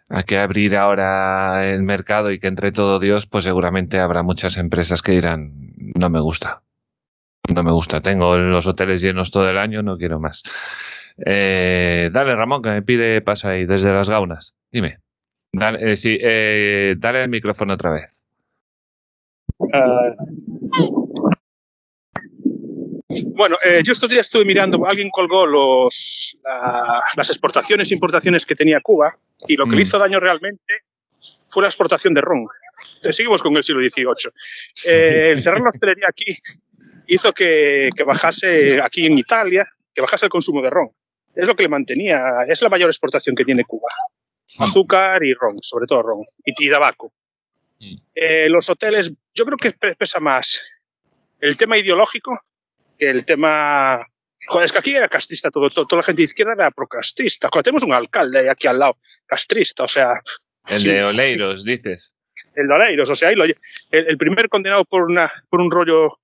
hay 0.09 0.23
que 0.23 0.37
abrir 0.37 0.75
ahora 0.75 1.71
el 1.71 1.83
mercado 1.83 2.31
y 2.31 2.39
que 2.39 2.47
entre 2.47 2.71
todo 2.71 2.99
Dios, 2.99 3.27
pues 3.27 3.43
seguramente 3.43 3.99
habrá 3.99 4.23
muchas 4.23 4.57
empresas 4.57 5.01
que 5.01 5.11
dirán, 5.13 5.73
no 5.77 6.09
me 6.09 6.19
gusta, 6.19 6.61
no 7.53 7.63
me 7.63 7.71
gusta, 7.71 8.01
tengo 8.01 8.37
los 8.37 8.67
hoteles 8.67 9.01
llenos 9.01 9.31
todo 9.31 9.49
el 9.49 9.57
año, 9.57 9.83
no 9.83 9.97
quiero 9.97 10.19
más. 10.19 10.43
Eh, 11.25 12.09
dale, 12.11 12.35
Ramón, 12.35 12.61
que 12.61 12.69
me 12.69 12.81
pide 12.81 13.21
paso 13.21 13.49
ahí 13.49 13.65
desde 13.65 13.91
las 13.93 14.09
gaunas. 14.09 14.55
Dime. 14.71 14.99
Dale, 15.51 15.91
eh, 15.91 15.95
sí, 15.95 16.17
dale 16.99 17.23
el 17.23 17.29
micrófono 17.29 17.73
otra 17.73 17.91
vez. 17.91 18.11
Ah, 19.73 20.15
Bueno, 23.09 23.57
eh, 23.65 23.81
yo 23.83 23.93
estos 23.93 24.07
días 24.07 24.27
estuve 24.27 24.45
mirando, 24.45 24.85
alguien 24.85 25.09
colgó 25.09 25.47
los, 25.47 26.37
las 27.15 27.29
exportaciones 27.29 27.89
e 27.89 27.95
importaciones 27.95 28.45
que 28.45 28.53
tenía 28.53 28.79
Cuba 28.81 29.17
y 29.47 29.55
lo 29.55 29.65
que 29.65 29.71
le 29.71 29.77
mm. 29.77 29.81
hizo 29.81 29.97
daño 29.97 30.19
realmente 30.19 30.83
fue 31.49 31.63
la 31.63 31.69
exportación 31.69 32.13
de 32.13 32.21
ron. 32.21 32.45
Entonces, 32.97 33.15
seguimos 33.15 33.41
con 33.41 33.57
el 33.57 33.63
siglo 33.63 33.81
XVIII. 33.81 34.31
Eh, 34.87 35.31
el 35.31 35.41
cerrar 35.41 35.59
la 35.59 35.69
hostelería 35.69 36.05
aquí 36.07 36.37
hizo 37.07 37.33
que, 37.33 37.89
que, 37.97 38.03
bajase 38.03 38.79
aquí 38.79 39.07
en 39.07 39.17
Italia, 39.17 39.67
que 39.93 40.01
bajase 40.01 40.27
el 40.27 40.29
consumo 40.29 40.61
de 40.61 40.69
ron. 40.69 40.91
Es 41.33 41.47
lo 41.47 41.55
que 41.55 41.63
le 41.63 41.69
mantenía, 41.69 42.23
es 42.47 42.61
la 42.61 42.69
mayor 42.69 42.89
exportación 42.89 43.35
que 43.35 43.43
tiene 43.43 43.63
Cuba. 43.63 43.89
Mm. 44.59 44.63
Azúcar 44.63 45.23
y 45.23 45.33
ron, 45.33 45.55
sobre 45.59 45.87
todo 45.87 46.03
ron, 46.03 46.21
y, 46.45 46.53
y 46.63 46.69
tabaco. 46.69 47.11
Mm. 47.79 47.95
Eh, 48.13 48.49
los 48.49 48.69
hoteles, 48.69 49.11
yo 49.33 49.45
creo 49.45 49.57
que 49.57 49.71
pesa 49.71 50.19
más 50.19 50.61
el 51.39 51.57
tema 51.57 51.75
ideológico 51.75 52.39
que 52.99 53.09
el 53.09 53.25
tema. 53.25 54.05
Joder, 54.47 54.65
es 54.65 54.71
que 54.71 54.79
aquí 54.79 54.95
era 54.95 55.07
castrista, 55.07 55.49
todo, 55.49 55.69
toda 55.69 55.97
la 55.97 56.03
gente 56.03 56.21
de 56.21 56.25
izquierda 56.25 56.53
era 56.53 56.71
procastista. 56.71 57.49
Joder, 57.51 57.63
tenemos 57.63 57.83
un 57.83 57.93
alcalde 57.93 58.49
aquí 58.49 58.67
al 58.67 58.79
lado, 58.79 58.97
castrista, 59.25 59.83
o 59.83 59.87
sea. 59.87 60.11
El 60.67 60.83
de 60.83 61.03
Oleiros, 61.03 61.63
dices. 61.63 62.13
El 62.55 62.67
de 62.67 62.73
Oleiros, 62.73 63.09
o 63.09 63.15
sea, 63.15 63.29
ahí 63.29 63.35
lo, 63.35 63.43
el, 63.43 64.17
primer 64.17 64.49
condenado 64.49 64.85
por, 64.85 65.09
una, 65.09 65.29
por 65.49 65.61
un 65.61 65.71
rollo 65.71 66.19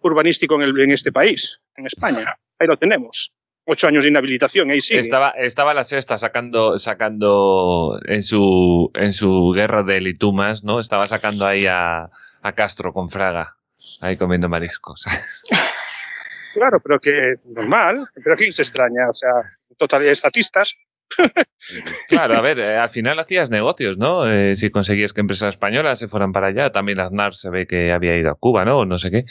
urbanístico 0.00 0.54
en, 0.56 0.62
el, 0.62 0.80
en 0.80 0.92
este 0.92 1.12
país, 1.12 1.70
en 1.76 1.86
España. 1.86 2.36
Ahí 2.58 2.66
lo 2.66 2.76
tenemos 2.76 3.32
ocho 3.64 3.86
años 3.86 4.04
de 4.04 4.10
inhabilitación, 4.10 4.70
ahí 4.70 4.80
sí. 4.80 4.96
Estaba, 4.96 5.30
estaba 5.30 5.74
la 5.74 5.84
sexta 5.84 6.18
sacando, 6.18 6.78
sacando 6.78 8.00
en 8.06 8.22
su, 8.22 8.90
en 8.94 9.12
su 9.12 9.52
guerra 9.54 9.82
de 9.82 10.00
litumas, 10.00 10.64
¿no? 10.64 10.80
Estaba 10.80 11.06
sacando 11.06 11.46
ahí 11.46 11.66
a, 11.66 12.10
a 12.42 12.52
Castro 12.52 12.92
con 12.92 13.10
Fraga, 13.10 13.56
ahí 14.02 14.16
comiendo 14.16 14.48
mariscos. 14.48 15.04
Claro, 16.54 16.80
pero 16.80 16.98
que 16.98 17.34
normal, 17.44 18.08
pero 18.14 18.34
aquí 18.34 18.50
se 18.52 18.62
extraña, 18.62 19.08
o 19.08 19.14
sea, 19.14 19.30
total, 19.76 20.04
estatistas. 20.06 20.76
Claro, 22.08 22.36
a 22.36 22.40
ver, 22.40 22.58
eh, 22.58 22.76
al 22.76 22.88
final 22.88 23.18
hacías 23.18 23.50
negocios, 23.50 23.98
¿no? 23.98 24.30
Eh, 24.30 24.56
si 24.56 24.70
conseguías 24.70 25.12
que 25.12 25.20
empresas 25.20 25.50
españolas 25.50 25.98
se 25.98 26.08
fueran 26.08 26.32
para 26.32 26.48
allá, 26.48 26.70
también 26.70 27.00
Aznar 27.00 27.36
se 27.36 27.50
ve 27.50 27.66
que 27.66 27.92
había 27.92 28.16
ido 28.16 28.30
a 28.30 28.34
Cuba, 28.34 28.64
¿no? 28.64 28.84
No 28.86 28.96
sé 28.96 29.10
qué. 29.10 29.24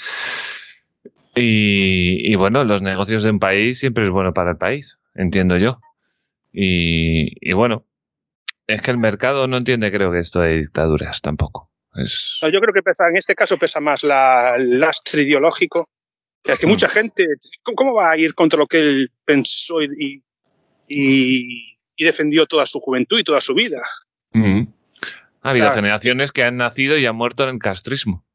Y, 1.36 2.36
bueno, 2.36 2.64
los 2.64 2.82
negocios 2.82 3.24
de 3.24 3.32
un 3.32 3.40
país 3.40 3.80
siempre 3.80 4.06
es 4.06 4.12
bueno 4.12 4.34
para 4.34 4.52
el 4.52 4.58
país, 4.58 5.00
entiendo 5.16 5.58
yo. 5.58 5.80
Y, 6.52 7.52
bueno, 7.54 7.86
es 8.68 8.82
que 8.82 8.92
el 8.92 8.98
mercado 8.98 9.48
no 9.48 9.58
entiende, 9.58 9.92
creo 9.92 10.12
que 10.12 10.20
esto 10.20 10.42
de 10.42 10.58
dictaduras 10.58 11.22
tampoco. 11.22 11.72
Es... 11.96 12.40
yo 12.42 12.60
creo 12.60 12.74
que 12.74 12.84
pesa, 12.84 13.08
en 13.08 13.18
este 13.18 13.36
caso 13.36 13.58
pesa 13.58 13.80
más 13.80 14.04
la, 14.04 14.56
el 14.56 14.80
lastre 14.80 15.24
ideológico. 15.24 15.90
Es 16.44 16.60
que 16.60 16.68
mucha 16.68 16.90
gente, 16.90 17.26
¿cómo 17.64 17.94
va 17.94 18.12
a 18.12 18.18
ir 18.18 18.34
contra 18.34 18.58
lo 18.58 18.68
que 18.68 18.80
él 18.80 19.12
pensó 19.26 19.82
y, 19.82 20.24
y, 20.88 21.76
defendió 21.98 22.46
toda 22.46 22.66
su 22.66 22.80
juventud 22.80 23.20
y 23.20 23.24
toda 23.24 23.42
su 23.42 23.54
vida? 23.54 23.78
Ha 25.42 25.52
habido 25.52 25.72
generaciones 25.72 26.32
que 26.32 26.44
han 26.44 26.58
nacido 26.58 26.98
y 26.98 27.06
han 27.06 27.16
muerto 27.16 27.44
en 27.44 27.50
el 27.56 27.60
castrismo, 27.60 28.26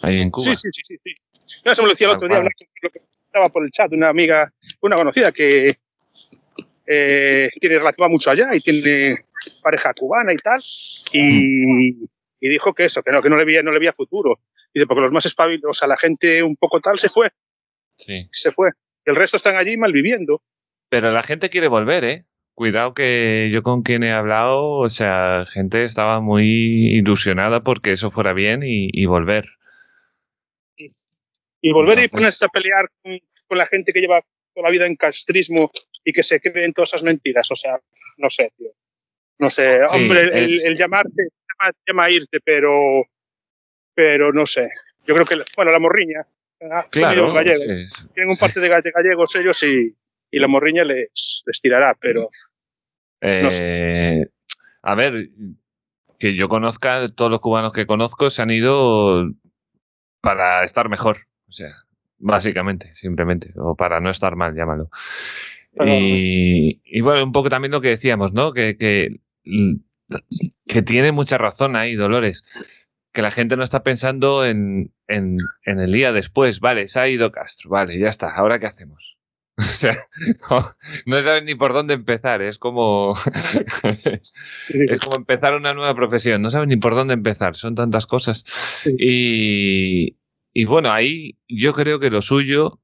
ahí 0.00 0.20
en 0.20 0.30
Cuba. 0.30 0.54
Sí, 0.54 0.70
sí, 0.70 0.82
sí, 0.82 0.96
sí. 1.02 1.12
No, 1.64 1.72
eso 1.72 1.82
me 1.82 1.86
lo 1.86 1.92
decía 1.92 2.08
el 2.08 2.14
otro 2.14 2.28
día, 2.28 2.42
estaba 3.26 3.48
por 3.48 3.64
el 3.64 3.70
chat, 3.70 3.92
una 3.92 4.08
amiga, 4.08 4.52
una 4.80 4.96
conocida 4.96 5.32
que 5.32 5.78
eh, 6.86 7.50
tiene 7.60 7.76
relación 7.76 8.10
mucho 8.10 8.30
allá 8.30 8.54
y 8.54 8.60
tiene 8.60 9.24
pareja 9.62 9.92
cubana 9.94 10.32
y 10.32 10.36
tal, 10.36 10.60
y, 11.12 11.90
y, 12.40 12.48
dijo 12.48 12.74
que 12.74 12.84
eso, 12.84 13.02
que 13.02 13.10
no, 13.10 13.22
que 13.22 13.30
no 13.30 13.36
le 13.36 13.44
veía, 13.44 13.62
no 13.62 13.72
le 13.72 13.78
veía 13.78 13.92
futuro. 13.92 14.40
Y 14.72 14.80
de 14.80 14.86
porque 14.86 15.02
los 15.02 15.12
más 15.12 15.26
espabilados, 15.26 15.76
o 15.76 15.78
sea, 15.78 15.88
la 15.88 15.96
gente 15.96 16.42
un 16.42 16.56
poco 16.56 16.80
tal 16.80 16.98
se 16.98 17.08
fue. 17.08 17.30
Sí. 18.04 18.28
Se 18.32 18.50
fue. 18.50 18.70
El 19.04 19.16
resto 19.16 19.36
están 19.36 19.56
allí 19.56 19.76
malviviendo. 19.76 20.42
Pero 20.88 21.10
la 21.10 21.22
gente 21.22 21.50
quiere 21.50 21.68
volver, 21.68 22.04
¿eh? 22.04 22.24
Cuidado 22.54 22.92
que 22.92 23.50
yo 23.52 23.62
con 23.62 23.82
quien 23.82 24.02
he 24.02 24.12
hablado, 24.12 24.72
o 24.72 24.90
sea, 24.90 25.46
gente 25.48 25.84
estaba 25.84 26.20
muy 26.20 26.94
ilusionada 26.98 27.62
porque 27.62 27.92
eso 27.92 28.10
fuera 28.10 28.34
bien 28.34 28.62
y, 28.62 28.90
y 28.92 29.06
volver. 29.06 29.48
Y 31.62 31.72
volver 31.72 32.00
y 32.00 32.08
ponerse 32.08 32.44
a 32.44 32.48
pelear 32.48 32.90
con, 33.02 33.58
la 33.58 33.66
gente 33.66 33.92
que 33.92 34.00
lleva 34.00 34.20
toda 34.54 34.68
la 34.68 34.70
vida 34.70 34.86
en 34.86 34.96
castrismo 34.96 35.70
y 36.04 36.12
que 36.12 36.22
se 36.22 36.40
creen 36.40 36.72
todas 36.72 36.90
esas 36.90 37.04
mentiras. 37.04 37.50
O 37.50 37.56
sea, 37.56 37.80
no 38.18 38.28
sé, 38.28 38.52
tío. 38.56 38.70
No 39.38 39.48
sé, 39.48 39.80
hombre, 39.84 40.22
el, 40.34 40.76
llamarte, 40.76 41.28
llama, 41.86 42.04
a 42.04 42.10
irte, 42.10 42.38
pero, 42.44 43.04
pero 43.94 44.32
no 44.32 44.46
sé. 44.46 44.68
Yo 45.06 45.14
creo 45.14 45.26
que, 45.26 45.36
bueno, 45.56 45.72
la 45.72 45.80
morriña, 45.80 46.26
claro, 46.90 47.34
tienen 48.14 48.30
un 48.30 48.36
parte 48.36 48.60
de, 48.60 48.68
gallegos 48.68 49.34
ellos 49.36 49.62
y, 49.62 49.94
y, 50.30 50.38
la 50.38 50.48
morriña 50.48 50.84
les, 50.84 51.42
les 51.46 51.60
tirará, 51.60 51.96
pero. 52.00 52.28
no 53.20 53.50
sé. 53.50 53.64
Eh, 53.66 54.26
a 54.82 54.94
ver, 54.94 55.30
que 56.18 56.34
yo 56.34 56.48
conozca, 56.48 57.08
todos 57.08 57.30
los 57.30 57.40
cubanos 57.40 57.72
que 57.72 57.86
conozco 57.86 58.30
se 58.30 58.42
han 58.42 58.50
ido 58.50 59.28
para 60.20 60.64
estar 60.64 60.88
mejor. 60.88 61.26
O 61.48 61.52
sea, 61.52 61.74
básicamente, 62.18 62.94
simplemente, 62.94 63.52
o 63.56 63.74
para 63.74 64.00
no 64.00 64.10
estar 64.10 64.36
mal, 64.36 64.54
llámalo. 64.54 64.88
y, 65.74 67.00
bueno, 67.00 67.24
un 67.24 67.32
poco 67.32 67.50
también 67.50 67.72
lo 67.72 67.80
que 67.80 67.88
decíamos, 67.88 68.32
¿no? 68.32 68.52
Que, 68.52 68.76
que, 68.76 69.20
que, 70.66 70.82
tiene 70.82 71.12
mucha 71.12 71.38
razón 71.38 71.76
ahí, 71.76 71.94
Dolores. 71.96 72.44
Que 73.12 73.22
la 73.22 73.30
gente 73.30 73.56
no 73.56 73.64
está 73.64 73.82
pensando 73.82 74.44
en, 74.44 74.92
en, 75.06 75.36
en, 75.64 75.80
el 75.80 75.92
día 75.92 76.12
después. 76.12 76.60
Vale, 76.60 76.88
se 76.88 77.00
ha 77.00 77.08
ido 77.08 77.30
Castro, 77.30 77.70
vale, 77.70 77.98
ya 77.98 78.08
está. 78.08 78.34
¿Ahora 78.34 78.58
qué 78.58 78.66
hacemos? 78.66 79.18
O 79.58 79.62
sea, 79.62 79.96
no, 81.04 81.20
saben 81.20 81.44
ni 81.44 81.54
por 81.54 81.74
dónde 81.74 81.94
empezar. 81.94 82.40
Es 82.40 82.58
como, 82.58 83.14
es 84.68 85.00
como 85.00 85.16
empezar 85.16 85.54
una 85.54 85.74
nueva 85.74 85.94
profesión. 85.94 86.40
No 86.40 86.48
saben 86.48 86.70
ni 86.70 86.76
por 86.76 86.94
dónde 86.94 87.14
empezar. 87.14 87.54
Son 87.54 87.74
tantas 87.74 88.06
cosas. 88.06 88.44
Y, 88.86 90.16
y 90.54 90.64
bueno, 90.64 90.90
ahí 90.90 91.38
yo 91.48 91.74
creo 91.74 92.00
que 92.00 92.10
lo 92.10 92.22
suyo, 92.22 92.80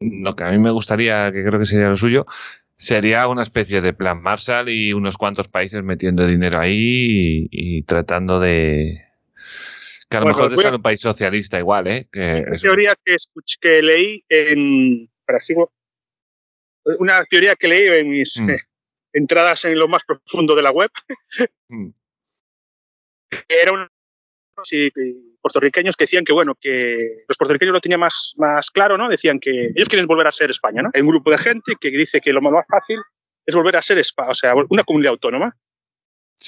lo 0.00 0.36
que 0.36 0.44
a 0.44 0.50
mí 0.50 0.58
me 0.58 0.70
gustaría, 0.70 1.30
que 1.32 1.44
creo 1.44 1.58
que 1.58 1.66
sería 1.66 1.88
lo 1.88 1.96
suyo, 1.96 2.26
sería 2.80 3.28
una 3.28 3.42
especie 3.42 3.82
de 3.82 3.92
plan 3.92 4.22
Marshall 4.22 4.70
y 4.70 4.94
unos 4.94 5.18
cuantos 5.18 5.48
países 5.48 5.84
metiendo 5.84 6.26
dinero 6.26 6.58
ahí 6.58 7.46
y, 7.50 7.82
tratando 7.82 8.40
de... 8.40 9.04
Que 10.10 10.16
a 10.16 10.20
lo 10.20 10.26
mejor 10.26 10.52
es 10.52 10.64
un 10.64 10.82
país 10.82 11.00
socialista 11.00 11.58
igual, 11.58 11.86
¿eh? 11.86 12.08
Que 12.10 12.34
una 12.46 12.58
teoría 12.58 12.94
que, 13.04 13.14
escuché, 13.14 13.56
que 13.60 13.80
leí 13.80 14.24
en... 14.28 15.08
Para 15.24 15.38
sigo, 15.38 15.72
una 16.98 17.24
teoría 17.26 17.54
que 17.54 17.68
leí 17.68 18.00
en 18.00 18.08
mis 18.08 18.40
mm. 18.40 18.50
entradas 19.12 19.64
en 19.66 19.78
lo 19.78 19.86
más 19.86 20.02
profundo 20.04 20.56
de 20.56 20.62
la 20.62 20.72
web. 20.72 20.90
Mm. 21.68 21.90
Era 23.48 23.72
una 23.72 23.88
y, 24.72 24.90
puertorriqueños 25.40 25.96
que 25.96 26.04
decían 26.04 26.24
que, 26.24 26.32
bueno, 26.32 26.54
que 26.60 27.24
los 27.28 27.38
puertorriqueños 27.38 27.72
lo 27.72 27.80
tenían 27.80 28.00
más, 28.00 28.34
más 28.36 28.70
claro, 28.70 28.98
¿no? 28.98 29.08
Decían 29.08 29.38
que 29.38 29.68
ellos 29.74 29.88
quieren 29.88 30.06
volver 30.06 30.26
a 30.26 30.32
ser 30.32 30.50
España, 30.50 30.82
¿no? 30.82 30.90
Hay 30.92 31.02
un 31.02 31.08
grupo 31.08 31.30
de 31.30 31.38
gente 31.38 31.74
que 31.80 31.90
dice 31.90 32.20
que 32.20 32.32
lo 32.32 32.40
más 32.40 32.66
fácil 32.68 32.98
es 33.46 33.54
volver 33.54 33.76
a 33.76 33.82
ser 33.82 33.98
España, 33.98 34.30
o 34.30 34.34
sea, 34.34 34.54
una 34.68 34.84
comunidad 34.84 35.12
autónoma. 35.12 35.56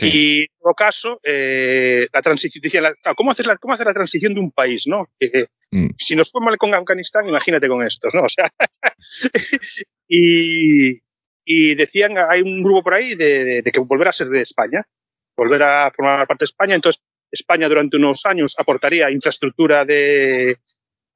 Y 0.01 0.41
en 0.41 0.47
todo 0.61 0.75
caso, 0.75 1.19
eh, 1.25 2.07
la 2.13 2.23
transición, 2.23 2.63
¿cómo 3.15 3.31
hacer 3.31 3.47
la, 3.47 3.57
¿cómo 3.59 3.75
hacer 3.75 3.87
la 3.87 3.93
transición 3.93 4.33
de 4.33 4.41
un 4.41 4.51
país, 4.51 4.87
no? 4.87 5.09
Mm. 5.71 5.89
Si 5.99 6.17
nos 6.17 6.31
fue 6.31 6.41
mal 6.41 6.57
con 6.57 6.73
Afganistán, 6.73 7.29
imagínate 7.29 7.69
con 7.69 7.83
estos, 7.83 8.15
¿no? 8.15 8.23
O 8.23 8.29
sea, 8.29 8.51
y, 10.09 10.99
y, 11.45 11.75
decían, 11.75 12.15
hay 12.17 12.41
un 12.41 12.63
grupo 12.63 12.85
por 12.85 12.95
ahí 12.95 13.15
de, 13.15 13.61
de, 13.63 13.71
que 13.71 13.81
volver 13.81 14.09
a 14.09 14.13
ser 14.13 14.29
de 14.29 14.41
España, 14.41 14.83
volver 15.37 15.63
a 15.63 15.91
formar 15.95 16.27
parte 16.27 16.45
de 16.45 16.47
España, 16.47 16.75
entonces 16.75 17.03
España 17.31 17.69
durante 17.69 17.99
unos 17.99 18.25
años 18.25 18.55
aportaría 18.59 19.11
infraestructura 19.11 19.85
de 19.85 20.59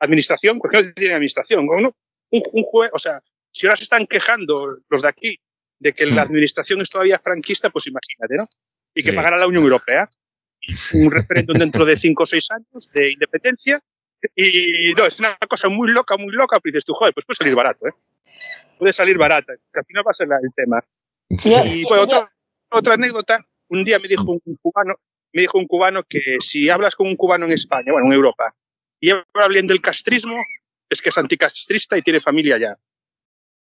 administración, 0.00 0.58
porque 0.58 0.82
no 0.82 0.92
tiene 0.92 1.14
administración. 1.14 1.66
Un, 1.68 1.92
un 2.30 2.62
juez, 2.64 2.90
o 2.92 2.98
sea, 2.98 3.22
si 3.50 3.66
ahora 3.66 3.76
se 3.76 3.84
están 3.84 4.06
quejando 4.06 4.78
los 4.90 5.02
de 5.02 5.08
aquí 5.08 5.40
de 5.78 5.92
que 5.92 6.06
la 6.06 6.24
hmm. 6.24 6.28
administración 6.28 6.80
es 6.80 6.90
todavía 6.90 7.18
franquista, 7.18 7.70
pues 7.70 7.86
imagínate, 7.86 8.36
¿no? 8.36 8.48
Y 8.94 9.02
que 9.02 9.12
pagara 9.12 9.36
la 9.36 9.46
Unión 9.46 9.64
Europea. 9.64 10.10
Un 10.94 11.10
referéndum 11.10 11.58
dentro 11.58 11.84
de 11.84 11.96
cinco 11.96 12.22
o 12.22 12.26
seis 12.26 12.50
años 12.50 12.90
de 12.92 13.12
independencia. 13.12 13.82
Y 14.34 14.94
no, 14.96 15.04
es 15.04 15.20
una 15.20 15.36
cosa 15.48 15.68
muy 15.68 15.90
loca, 15.90 16.16
muy 16.16 16.32
loca, 16.32 16.58
pero 16.60 16.72
dices 16.72 16.84
tú, 16.84 16.94
joder, 16.94 17.12
pues 17.12 17.26
puede 17.26 17.36
salir 17.36 17.54
barato, 17.54 17.86
¿eh? 17.86 17.92
Puede 18.78 18.92
salir 18.92 19.18
barata, 19.18 19.54
que 19.72 19.78
al 19.78 19.84
final 19.84 20.02
va 20.06 20.10
a 20.10 20.14
ser 20.14 20.28
el 20.42 20.52
tema. 20.54 20.84
Y 21.28 21.84
pues, 21.86 22.00
otra, 22.00 22.32
otra 22.70 22.94
anécdota, 22.94 23.46
un 23.68 23.84
día 23.84 23.98
me 23.98 24.08
dijo 24.08 24.24
un 24.24 24.56
cubano, 24.60 24.94
me 25.32 25.42
dijo 25.42 25.58
un 25.58 25.66
cubano 25.66 26.02
que 26.08 26.36
si 26.40 26.68
hablas 26.68 26.94
con 26.94 27.06
un 27.06 27.16
cubano 27.16 27.46
en 27.46 27.52
España, 27.52 27.92
bueno, 27.92 28.06
en 28.06 28.12
Europa, 28.12 28.54
y 29.00 29.10
habla 29.10 29.48
bien 29.48 29.66
del 29.66 29.80
castrismo, 29.80 30.36
es 30.88 31.02
que 31.02 31.10
es 31.10 31.18
anticastrista 31.18 31.98
y 31.98 32.02
tiene 32.02 32.20
familia 32.20 32.56
allá. 32.56 32.78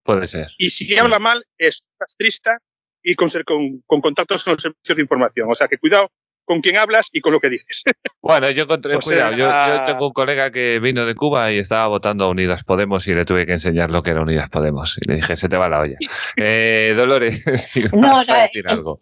Puede 0.07 0.25
ser. 0.25 0.47
Y 0.57 0.69
si 0.69 0.97
habla 0.97 1.19
mal, 1.19 1.43
es 1.57 1.89
castrista 1.99 2.59
y 3.03 3.15
con, 3.15 3.27
con, 3.45 3.81
con 3.85 3.99
contactos 3.99 4.41
con 4.45 4.53
los 4.53 4.61
servicios 4.61 4.95
de 4.95 5.01
información. 5.01 5.51
O 5.51 5.53
sea 5.53 5.67
que 5.67 5.77
cuidado 5.77 6.09
con 6.45 6.61
quién 6.61 6.77
hablas 6.77 7.09
y 7.11 7.19
con 7.19 7.33
lo 7.33 7.41
que 7.41 7.49
dices. 7.49 7.83
Bueno, 8.21 8.49
yo 8.51 8.63
encontré, 8.63 8.97
cuidado, 8.99 9.37
yo, 9.37 9.85
tengo 9.85 10.07
un 10.07 10.13
colega 10.13 10.51
que 10.51 10.79
vino 10.79 11.05
de 11.05 11.15
Cuba 11.15 11.51
y 11.53 11.59
estaba 11.59 11.87
votando 11.87 12.25
a 12.25 12.29
Unidas 12.29 12.65
Podemos 12.65 13.07
y 13.07 13.13
le 13.13 13.23
tuve 13.23 13.45
que 13.45 13.53
enseñar 13.53 13.89
lo 13.89 14.03
que 14.03 14.09
era 14.09 14.21
Unidas 14.21 14.49
Podemos. 14.49 14.97
Y 15.01 15.09
le 15.09 15.15
dije, 15.15 15.37
se 15.37 15.47
te 15.47 15.55
va 15.55 15.69
la 15.69 15.79
olla. 15.79 15.97
Eh, 16.37 16.93
Dolores, 16.95 17.45
no, 17.93 18.01
no, 18.01 18.17
decir 18.19 18.65
eh, 18.65 18.69
algo. 18.69 18.99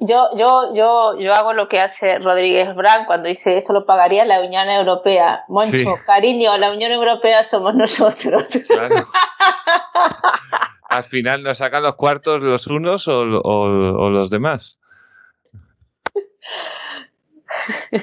Yo, 0.00 0.28
yo, 0.36 0.74
yo, 0.74 1.18
yo 1.18 1.34
hago 1.34 1.52
lo 1.52 1.68
que 1.68 1.80
hace 1.80 2.18
Rodríguez 2.18 2.74
Brand 2.74 3.06
cuando 3.06 3.28
dice 3.28 3.56
eso 3.58 3.72
lo 3.72 3.84
pagaría 3.84 4.24
la 4.24 4.40
Unión 4.40 4.68
Europea. 4.68 5.44
Moncho, 5.48 5.96
cariño, 6.06 6.56
la 6.56 6.72
Unión 6.72 6.90
Europea 6.90 7.42
somos 7.42 7.74
nosotros. 7.74 8.64
Claro. 8.68 9.06
Al 10.88 11.04
final 11.04 11.42
nos 11.42 11.58
sacan 11.58 11.82
los 11.82 11.96
cuartos 11.96 12.40
los 12.40 12.66
unos 12.66 13.08
o, 13.08 13.20
o 13.20 14.10
los 14.10 14.30
demás. 14.30 14.78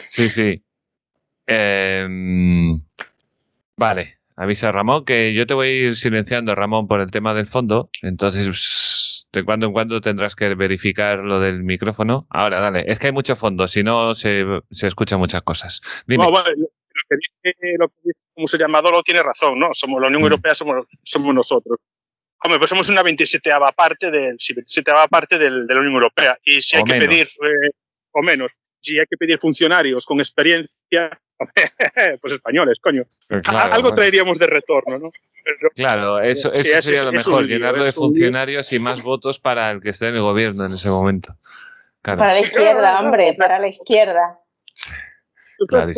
Sí, 0.05 0.29
sí. 0.29 0.63
Em, 1.47 2.81
vale, 3.75 4.17
avisa 4.35 4.71
Ramón 4.71 5.05
que 5.05 5.33
yo 5.33 5.45
te 5.45 5.53
voy 5.53 5.67
a 5.67 5.71
ir 5.71 5.95
silenciando, 5.95 6.55
Ramón, 6.55 6.87
por 6.87 7.01
el 7.01 7.11
tema 7.11 7.33
del 7.33 7.47
fondo. 7.47 7.89
Entonces, 8.01 8.47
de 9.33 9.45
cuando 9.45 9.67
en 9.67 9.73
cuando 9.73 10.01
tendrás 10.01 10.35
que 10.35 10.53
verificar 10.55 11.19
lo 11.19 11.39
del 11.39 11.63
micrófono. 11.63 12.27
Ahora, 12.29 12.59
dale, 12.59 12.83
es 12.87 12.99
que 12.99 13.07
hay 13.07 13.13
mucho 13.13 13.35
fondo, 13.35 13.67
si 13.67 13.83
no 13.83 14.13
se, 14.13 14.43
se 14.71 14.87
escuchan 14.87 15.19
muchas 15.19 15.41
cosas. 15.43 15.81
Dime. 16.07 16.25
lo 16.25 16.33
que 16.33 17.15
dice, 17.15 17.57
lo 17.77 17.87
que 17.87 17.95
dice 18.03 18.19
como 18.33 18.47
se 18.47 18.57
llama 18.57 18.81
Dolo 18.81 19.03
tiene 19.03 19.23
razón, 19.23 19.59
¿no? 19.59 19.69
Somos 19.73 20.01
la 20.01 20.07
Unión 20.07 20.21
mm. 20.21 20.25
Europea, 20.25 20.55
somos, 20.55 20.85
somos 21.03 21.33
nosotros. 21.33 21.79
Hombre, 22.43 22.57
pues 22.57 22.69
somos 22.69 22.89
una 22.89 23.03
27 23.03 23.51
parte, 23.75 24.09
del, 24.09 24.35
sí, 24.39 24.53
27 24.53 24.91
parte 25.09 25.37
del, 25.37 25.67
de 25.67 25.73
la 25.73 25.79
Unión 25.79 25.93
Europea. 25.93 26.37
Y 26.43 26.61
si 26.61 26.75
hay 26.75 26.83
que 26.83 26.97
pedir, 26.97 27.27
eh, 27.27 27.69
o 28.11 28.23
menos, 28.23 28.51
si 28.79 28.97
hay 28.97 29.05
que 29.07 29.17
pedir 29.17 29.37
funcionarios 29.37 30.05
con 30.05 30.19
experiencia, 30.19 31.21
pues 32.21 32.33
españoles, 32.33 32.77
coño. 32.81 33.03
Algo 33.45 33.93
traeríamos 33.93 34.37
de 34.39 34.47
retorno, 34.47 34.97
¿no? 34.97 35.11
claro, 35.73 36.19
eso, 36.19 36.53
sería 36.53 37.03
lo 37.03 37.11
mejor, 37.11 37.47
llenarlo 37.47 37.83
de 37.83 37.91
funcionarios 37.91 38.71
y 38.73 38.79
más 38.79 39.01
votos 39.01 39.39
para 39.39 39.71
el 39.71 39.81
que 39.81 39.89
esté 39.89 40.07
en 40.07 40.15
el 40.15 40.21
gobierno 40.21 40.65
en 40.65 40.73
ese 40.73 40.89
momento. 40.89 41.35
Para 42.01 42.33
la 42.33 42.39
izquierda, 42.39 42.99
hombre, 42.99 43.35
para 43.37 43.59
la 43.59 43.67
izquierda. 43.67 44.39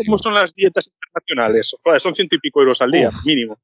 ¿Cómo 0.05 0.17
son 0.17 0.33
las 0.33 0.53
dietas 0.53 0.89
internacionales? 0.93 1.75
son 1.99 2.13
ciento 2.13 2.35
y 2.35 2.39
pico 2.39 2.61
euros 2.61 2.81
al 2.81 2.91
día, 2.91 3.09
mínimo. 3.25 3.57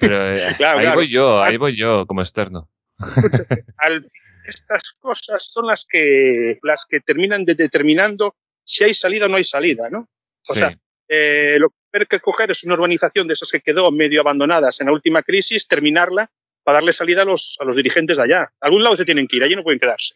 Pero 0.00 0.34
eh, 0.34 0.56
ahí 0.64 0.94
voy 0.94 1.08
yo, 1.08 1.42
ahí 1.42 1.56
voy 1.56 1.76
yo 1.76 2.06
como 2.06 2.22
externo. 2.22 2.68
al 3.78 4.02
estas 4.44 4.92
cosas 4.98 5.44
son 5.44 5.66
las 5.66 5.86
que, 5.88 6.58
las 6.62 6.84
que 6.88 7.00
terminan 7.00 7.44
determinando 7.44 8.34
si 8.64 8.84
hay 8.84 8.94
salida 8.94 9.26
o 9.26 9.28
no 9.28 9.36
hay 9.36 9.44
salida, 9.44 9.88
¿no? 9.90 10.08
O 10.48 10.54
sea, 10.54 10.74
eh, 11.08 11.56
lo 11.58 11.70
que 11.70 11.98
hay 11.98 12.06
que 12.06 12.20
coger 12.20 12.50
es 12.50 12.64
una 12.64 12.74
urbanización 12.74 13.26
de 13.26 13.34
esas 13.34 13.50
que 13.50 13.60
quedó 13.60 13.90
medio 13.90 14.20
abandonadas 14.20 14.80
en 14.80 14.86
la 14.86 14.92
última 14.92 15.22
crisis, 15.22 15.66
terminarla 15.68 16.30
para 16.62 16.78
darle 16.78 16.92
salida 16.92 17.22
a 17.22 17.24
los, 17.24 17.56
a 17.60 17.64
los 17.64 17.76
dirigentes 17.76 18.16
de 18.16 18.22
allá. 18.22 18.42
A 18.60 18.66
algún 18.66 18.82
lado 18.82 18.96
se 18.96 19.04
tienen 19.04 19.26
que 19.26 19.36
ir, 19.36 19.44
allí 19.44 19.56
no 19.56 19.62
pueden 19.62 19.80
quedarse. 19.80 20.14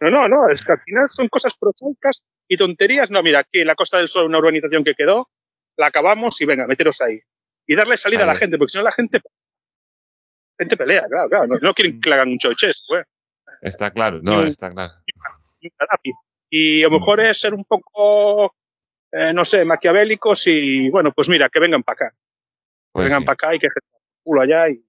No, 0.00 0.10
no, 0.10 0.28
no, 0.28 0.48
es 0.48 0.64
que 0.64 0.72
al 0.72 0.80
final 0.80 1.06
son 1.10 1.28
cosas 1.28 1.54
prosaicas 1.54 2.24
y 2.46 2.56
tonterías. 2.56 3.10
No, 3.10 3.22
mira, 3.22 3.40
aquí 3.40 3.60
en 3.60 3.66
la 3.66 3.74
Costa 3.74 3.98
del 3.98 4.08
Sol, 4.08 4.26
una 4.26 4.38
urbanización 4.38 4.84
que 4.84 4.94
quedó, 4.94 5.28
la 5.76 5.86
acabamos 5.86 6.40
y 6.40 6.46
venga, 6.46 6.66
meteros 6.66 7.00
ahí. 7.00 7.20
Y 7.66 7.74
darle 7.74 7.96
salida 7.96 8.22
a 8.22 8.26
la 8.26 8.36
gente, 8.36 8.56
porque 8.56 8.70
si 8.70 8.78
no 8.78 8.84
la 8.84 8.92
gente 8.92 9.20
gente 10.58 10.76
pelea, 10.76 11.06
claro, 11.08 11.28
claro. 11.28 11.46
No, 11.60 11.74
quieren 11.74 12.00
que 12.00 12.08
le 12.08 12.14
hagan 12.14 12.30
un 12.30 12.38
choiches, 12.38 12.82
güey. 12.88 13.02
Está 13.62 13.90
claro, 13.90 14.20
no, 14.22 14.44
está 14.44 14.70
claro. 14.70 14.92
Y 16.50 16.82
a 16.82 16.88
lo 16.88 16.98
mejor 16.98 17.20
es 17.20 17.40
ser 17.40 17.54
un 17.54 17.64
poco, 17.64 18.54
eh, 19.12 19.32
no 19.32 19.44
sé, 19.44 19.64
maquiavélicos 19.64 20.46
y, 20.46 20.88
bueno, 20.90 21.12
pues 21.12 21.28
mira, 21.28 21.48
que 21.48 21.60
vengan 21.60 21.82
para 21.82 21.94
acá. 21.94 22.16
Pues 22.92 23.04
vengan 23.04 23.24
para 23.24 23.34
acá 23.34 23.54
y 23.54 23.58
que 23.58 23.68
culo 24.22 24.42
allá. 24.42 24.68
Y... 24.70 24.82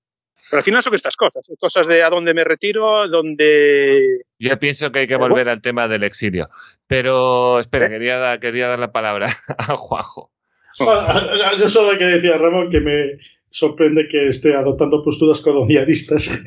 Pero 0.50 0.60
al 0.60 0.64
final 0.64 0.82
son 0.82 0.96
estas 0.96 1.16
cosas, 1.18 1.46
cosas 1.60 1.88
de 1.88 2.02
a 2.02 2.10
dónde 2.10 2.34
me 2.34 2.44
retiro, 2.44 3.08
donde... 3.10 4.22
Yo 4.40 4.58
pienso 4.58 4.92
que 4.92 5.00
hay 5.00 5.08
que 5.08 5.18
volver 5.18 5.50
al 5.50 5.62
tema 5.62 5.88
del 5.88 6.04
exilio. 6.04 6.50
Pero, 6.88 7.60
espera, 7.60 7.88
¿Eh? 7.88 7.90
quería, 7.90 8.18
dar, 8.18 8.40
quería 8.40 8.68
dar 8.68 8.80
la 8.80 8.92
palabra 8.92 9.38
a 9.58 9.76
Juanjo. 9.76 10.32
Yo 10.80 11.68
solo 11.68 11.98
que 11.98 12.06
decía 12.06 12.38
Ramón 12.38 12.70
que 12.70 12.80
me, 12.80 13.18
sorprende 13.50 14.08
que 14.08 14.28
esté 14.28 14.56
adoptando 14.56 15.04
posturas 15.04 15.42
colonialistas. 15.42 16.30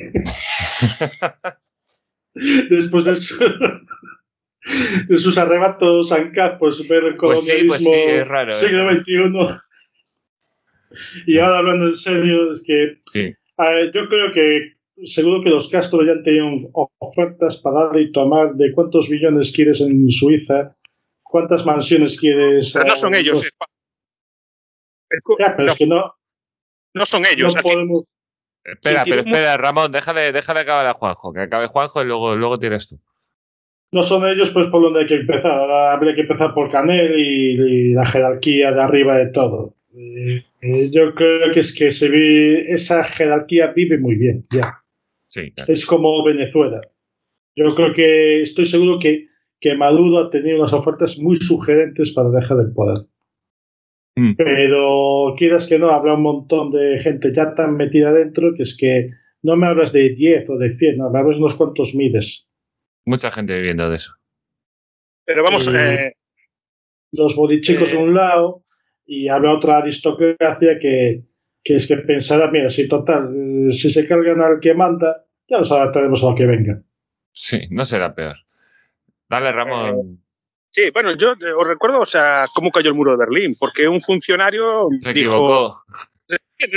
Después 2.71 3.05
de, 3.05 3.13
sus 5.19 5.39
arrebatos 5.39 6.13
ANCAP, 6.13 6.59
pues 6.59 6.87
ver 6.89 7.05
el 7.05 7.17
pues 7.17 7.45
pues 7.45 7.45
colonialismo 7.45 7.91
¿eh? 7.95 8.25
siglo 8.51 8.91
XXI. 8.93 9.61
Y 11.27 11.39
ahora 11.39 11.59
hablando 11.59 11.87
en 11.87 11.95
serio, 11.95 12.51
es 12.51 12.63
que 12.63 12.99
yo 13.93 14.09
creo 14.09 14.33
que 14.33 14.73
seguro 15.05 15.43
que 15.43 15.51
los 15.51 15.69
Castro 15.69 16.05
ya 16.05 16.13
han 16.13 16.23
tenido 16.23 16.49
ofertas 16.99 17.57
para 17.59 17.87
dar 17.87 17.99
y 17.99 18.13
tomar 18.13 18.55
de 18.55 18.73
cuántos 18.73 19.09
billones 19.09 19.51
quieres 19.53 19.81
en 19.81 20.09
Suiza, 20.11 20.77
cuántas 21.23 21.65
mansiones 21.67 22.19
quieres. 22.19 22.73
Pero 22.73 22.85
no 22.85 22.97
son 22.97 23.15
ellos. 23.15 23.43
Eh, 23.43 25.17
ya, 25.39 25.57
pero 25.57 25.73
es 25.73 25.79
que 25.79 25.87
no, 25.87 26.15
no 26.95 27.07
son 27.07 27.25
ellos. 27.27 27.55
No 27.55 27.63
podemos... 27.63 28.19
Espera, 28.65 29.03
pero 29.05 29.23
espera, 29.23 29.57
Ramón, 29.57 29.91
déjale, 29.91 30.31
déjale 30.31 30.61
acabar 30.61 30.87
a 30.87 30.95
Juanjo, 30.95 31.33
que 31.33 31.41
acabe 31.41 31.67
Juanjo 31.67 32.03
y 32.03 32.05
luego, 32.05 32.37
luego 32.37 32.59
tienes 32.59 32.89
tú. 32.89 33.01
No 33.93 34.03
son 34.03 34.27
ellos, 34.27 34.51
pues 34.51 34.67
por 34.69 34.83
donde 34.83 35.01
hay 35.01 35.07
que 35.07 35.17
empezar. 35.17 35.71
Habría 35.71 36.15
que 36.15 36.23
empezar 36.23 36.55
por 36.55 36.71
Canel 36.71 37.15
y, 37.19 37.93
la 37.93 38.07
jerarquía 38.07 38.73
de 38.73 38.83
arriba 38.83 39.19
de 39.19 39.31
todo. 39.31 39.75
Eh, 39.95 40.43
eh, 40.63 40.91
yo 40.91 41.15
creo 41.15 41.53
que 41.53 41.61
es 41.61 41.75
que 41.75 41.93
se 41.93 42.73
esa 42.73 43.05
jerarquía 43.05 43.69
vive 43.69 43.99
muy 43.99 44.17
bien, 44.17 44.45
ya. 44.51 44.83
Sí, 45.29 45.53
Es 45.69 45.85
como 45.85 46.25
Venezuela. 46.25 46.81
Yo 47.55 47.75
creo 47.75 47.93
que 47.93 48.41
estoy 48.41 48.65
seguro 48.65 48.99
que, 48.99 49.29
que 49.61 49.75
Maduro 49.75 50.19
ha 50.19 50.31
tenido 50.31 50.59
unas 50.59 50.73
ofertas 50.73 51.19
muy 51.19 51.37
sugerentes 51.37 52.13
para 52.13 52.31
dejar 52.31 52.59
el 52.61 52.73
poder. 52.73 53.07
Mm. 54.17 54.35
Pero 54.37 55.35
quieras 55.37 55.67
que 55.67 55.79
no, 55.79 55.91
habrá 55.91 56.15
un 56.15 56.23
montón 56.23 56.71
de 56.71 56.99
gente 56.99 57.33
ya 57.35 57.55
tan 57.55 57.77
metida 57.77 58.13
dentro 58.13 58.55
que 58.55 58.63
es 58.63 58.77
que 58.77 59.11
no 59.43 59.57
me 59.57 59.67
hablas 59.67 59.93
de 59.93 60.11
10 60.11 60.49
o 60.51 60.57
de 60.57 60.77
100, 60.77 60.99
no, 60.99 61.11
me 61.11 61.19
hablas 61.19 61.37
de 61.37 61.43
unos 61.43 61.57
cuantos 61.57 61.95
miles. 61.95 62.47
Mucha 63.05 63.31
gente 63.31 63.55
viviendo 63.55 63.89
de 63.89 63.97
eso. 63.97 64.15
Pero 65.25 65.43
vamos, 65.43 65.69
eh, 65.69 66.15
los 67.13 67.37
bodichicos 67.37 67.93
eh, 67.93 67.97
a 67.97 68.01
un 68.01 68.15
lado 68.15 68.65
y 69.07 69.29
habrá 69.29 69.55
otra 69.55 69.79
aristocracia 69.79 70.79
que, 70.81 71.23
que 71.63 71.77
es 71.77 71.87
que 71.87 71.97
pensará, 71.99 72.51
mira, 72.51 72.69
si 72.71 72.89
total, 72.89 73.33
eh, 73.35 73.73
si 73.73 73.91
se 73.91 74.07
cargan 74.07 74.41
al 74.41 74.61
que 74.61 74.75
manda, 74.75 75.25
ya 75.49 75.59
nos 75.59 75.71
adaptaremos 75.71 76.23
a 76.23 76.31
lo 76.31 76.35
que 76.35 76.47
venga. 76.47 76.83
Sí, 77.33 77.61
no 77.71 77.85
será 77.85 78.15
peor. 78.15 78.37
Dale, 79.29 79.53
Ramón. 79.53 80.23
Sí, 80.71 80.91
bueno, 80.91 81.15
yo 81.17 81.33
eh, 81.33 81.53
os 81.57 81.67
recuerdo, 81.67 82.01
o 82.01 82.07
sea, 82.07 82.47
cómo 82.55 82.71
cayó 82.71 82.89
el 82.89 82.97
muro 82.97 83.13
de 83.13 83.19
Berlín, 83.19 83.57
porque 83.59 83.89
un 83.89 84.01
funcionario 84.01 84.89
dijo. 85.13 85.83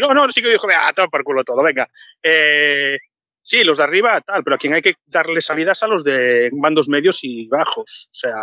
No, 0.01 0.13
no, 0.13 0.29
sí 0.31 0.41
que 0.41 0.49
dijo, 0.49 0.67
a 0.69 0.91
toma 0.93 1.07
por 1.07 1.23
culo 1.23 1.43
todo, 1.43 1.63
venga. 1.63 1.87
Eh, 2.21 2.97
sí, 3.45 3.63
los 3.63 3.77
de 3.77 3.83
arriba, 3.83 4.19
tal, 4.21 4.43
pero 4.43 4.55
a 4.55 4.59
quien 4.59 4.73
hay 4.73 4.81
que 4.81 4.95
darle 5.05 5.39
salidas 5.39 5.83
a 5.83 5.87
los 5.87 6.03
de 6.03 6.49
mandos 6.53 6.89
medios 6.89 7.23
y 7.23 7.47
bajos. 7.47 8.09
O 8.11 8.15
sea, 8.15 8.35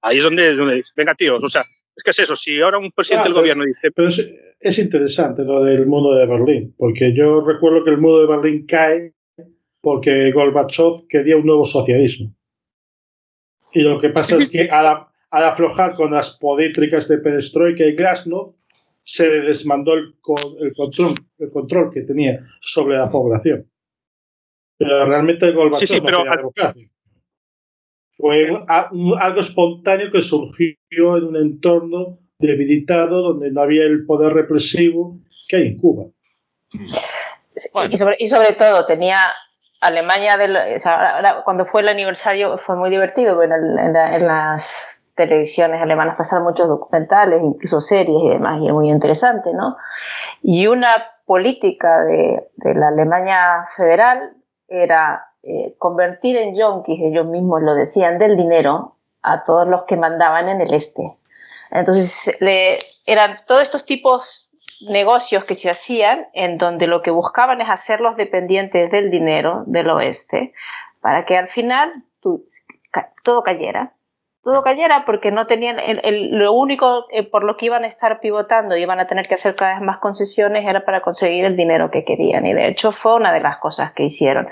ahí 0.00 0.18
es 0.18 0.24
donde, 0.24 0.56
donde 0.56 0.82
venga, 0.96 1.14
tíos, 1.14 1.40
o 1.42 1.48
sea, 1.48 1.62
es 1.94 2.02
que 2.02 2.10
es 2.10 2.18
eso, 2.18 2.34
si 2.34 2.60
ahora 2.60 2.78
un 2.78 2.90
presidente 2.90 3.28
del 3.28 3.34
gobierno 3.34 3.64
dice... 3.64 3.90
Pero 3.94 4.08
es, 4.08 4.34
es, 4.60 4.78
interesante 4.78 5.44
lo 5.44 5.62
del 5.62 5.86
muro 5.86 6.14
de 6.16 6.26
Berlín, 6.26 6.74
porque 6.76 7.14
yo 7.14 7.40
recuerdo 7.40 7.84
que 7.84 7.90
el 7.90 7.98
muro 7.98 8.20
de 8.20 8.26
Berlín 8.26 8.66
cae 8.66 9.14
porque 9.80 10.32
Gorbachev 10.32 11.06
quería 11.08 11.36
un 11.36 11.46
nuevo 11.46 11.64
socialismo. 11.64 12.34
Y 13.72 13.82
lo 13.82 14.00
que 14.00 14.08
pasa 14.08 14.36
es 14.36 14.48
que 14.48 14.62
al, 14.70 15.06
aflojar 15.30 15.94
con 15.94 16.10
las 16.10 16.30
políticas 16.38 17.06
de 17.08 17.18
Perestroika 17.18 17.84
y 17.84 17.94
Glasnost, 17.94 18.58
se 19.04 19.28
le 19.30 19.40
desmandó 19.42 19.94
el, 19.94 20.16
control, 20.20 21.14
el 21.38 21.50
control 21.50 21.90
que 21.92 22.00
tenía 22.00 22.40
sobre 22.60 22.96
la 22.96 23.08
población. 23.08 23.70
Pero 24.78 25.06
realmente 25.06 25.46
el 25.46 25.54
Gorbachev 25.54 25.88
sí, 25.88 26.00
pero, 26.00 26.24
Fue 28.16 28.64
algo 28.68 29.40
espontáneo 29.40 30.10
que 30.10 30.22
surgió 30.22 30.76
en 30.90 31.24
un 31.24 31.36
entorno 31.36 32.18
debilitado 32.38 33.22
donde 33.22 33.50
no 33.50 33.62
había 33.62 33.84
el 33.84 34.04
poder 34.04 34.34
represivo 34.34 35.18
que 35.48 35.56
hay 35.56 35.62
en 35.68 35.78
Cuba. 35.78 36.04
Y, 37.90 37.96
sobre, 37.96 38.16
y 38.18 38.26
sobre 38.26 38.52
todo 38.52 38.84
tenía 38.84 39.18
Alemania, 39.80 40.36
del, 40.36 40.56
cuando 41.44 41.64
fue 41.64 41.80
el 41.82 41.88
aniversario 41.88 42.58
fue 42.58 42.76
muy 42.76 42.90
divertido, 42.90 43.42
en, 43.42 43.52
en, 43.52 44.26
las 44.26 45.02
televisiones 45.14 45.80
alemanas 45.80 46.18
pasaron 46.18 46.44
muchos 46.44 46.68
documentales, 46.68 47.42
incluso 47.42 47.80
series 47.80 48.22
y 48.22 48.28
demás, 48.28 48.60
y 48.60 48.66
es 48.66 48.72
muy 48.72 48.90
interesante, 48.90 49.54
¿no? 49.54 49.76
Y 50.42 50.66
una 50.66 50.88
política 51.24 52.04
de, 52.04 52.50
de 52.56 52.74
la 52.74 52.88
Alemania 52.88 53.64
federal 53.76 54.35
era 54.68 55.32
eh, 55.42 55.74
convertir 55.78 56.36
en 56.36 56.54
yonkis, 56.54 57.00
ellos 57.00 57.26
mismos 57.26 57.62
lo 57.62 57.74
decían, 57.74 58.18
del 58.18 58.36
dinero 58.36 58.96
a 59.22 59.44
todos 59.44 59.66
los 59.66 59.84
que 59.84 59.96
mandaban 59.96 60.48
en 60.48 60.60
el 60.60 60.72
este. 60.74 61.16
Entonces, 61.70 62.36
eran 63.06 63.36
todos 63.46 63.62
estos 63.62 63.84
tipos 63.84 64.50
negocios 64.88 65.44
que 65.44 65.54
se 65.54 65.70
hacían 65.70 66.28
en 66.32 66.58
donde 66.58 66.86
lo 66.86 67.02
que 67.02 67.10
buscaban 67.10 67.60
es 67.60 67.68
hacerlos 67.68 68.16
dependientes 68.16 68.90
del 68.90 69.10
dinero 69.10 69.64
del 69.66 69.90
oeste 69.90 70.52
para 71.00 71.24
que 71.24 71.36
al 71.36 71.48
final 71.48 71.92
todo 72.20 73.42
cayera 73.42 73.95
todo 74.46 74.62
cayera 74.62 75.04
porque 75.04 75.32
no 75.32 75.48
tenían 75.48 75.76
lo 76.30 76.52
único 76.52 77.06
eh, 77.10 77.24
por 77.24 77.42
lo 77.42 77.56
que 77.56 77.66
iban 77.66 77.82
a 77.82 77.88
estar 77.88 78.20
pivotando 78.20 78.76
y 78.76 78.82
iban 78.82 79.00
a 79.00 79.08
tener 79.08 79.26
que 79.26 79.34
hacer 79.34 79.56
cada 79.56 79.72
vez 79.72 79.82
más 79.82 79.98
concesiones 79.98 80.64
era 80.64 80.84
para 80.84 81.00
conseguir 81.00 81.44
el 81.44 81.56
dinero 81.56 81.90
que 81.90 82.04
querían. 82.04 82.46
Y 82.46 82.54
de 82.54 82.68
hecho 82.68 82.92
fue 82.92 83.16
una 83.16 83.32
de 83.32 83.40
las 83.40 83.56
cosas 83.56 83.90
que 83.90 84.04
hicieron. 84.04 84.48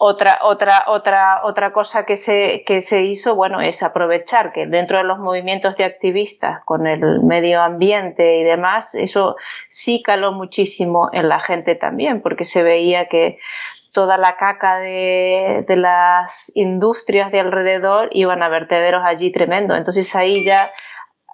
Otra 0.00 0.40
otra 0.42 0.86
otra 0.88 1.42
otra 1.44 1.72
cosa 1.72 2.04
que 2.04 2.16
se 2.16 2.64
que 2.66 2.80
se 2.80 3.02
hizo 3.02 3.36
bueno 3.36 3.60
es 3.60 3.84
aprovechar 3.84 4.52
que 4.52 4.66
dentro 4.66 4.98
de 4.98 5.04
los 5.04 5.20
movimientos 5.20 5.76
de 5.76 5.84
activistas 5.84 6.64
con 6.64 6.88
el 6.88 7.20
medio 7.20 7.62
ambiente 7.62 8.40
y 8.40 8.42
demás 8.42 8.96
eso 8.96 9.36
sí 9.68 10.02
caló 10.02 10.32
muchísimo 10.32 11.10
en 11.12 11.28
la 11.28 11.38
gente 11.38 11.76
también 11.76 12.22
porque 12.22 12.44
se 12.44 12.64
veía 12.64 13.06
que 13.06 13.38
toda 13.92 14.16
la 14.16 14.36
caca 14.36 14.78
de, 14.78 15.64
las 15.68 16.50
industrias 16.54 17.30
de 17.30 17.40
alrededor 17.40 18.08
iban 18.12 18.42
a 18.42 18.48
vertederos 18.48 19.02
allí 19.04 19.30
tremendo. 19.30 19.76
Entonces 19.76 20.14
ahí 20.16 20.44
ya, 20.44 20.70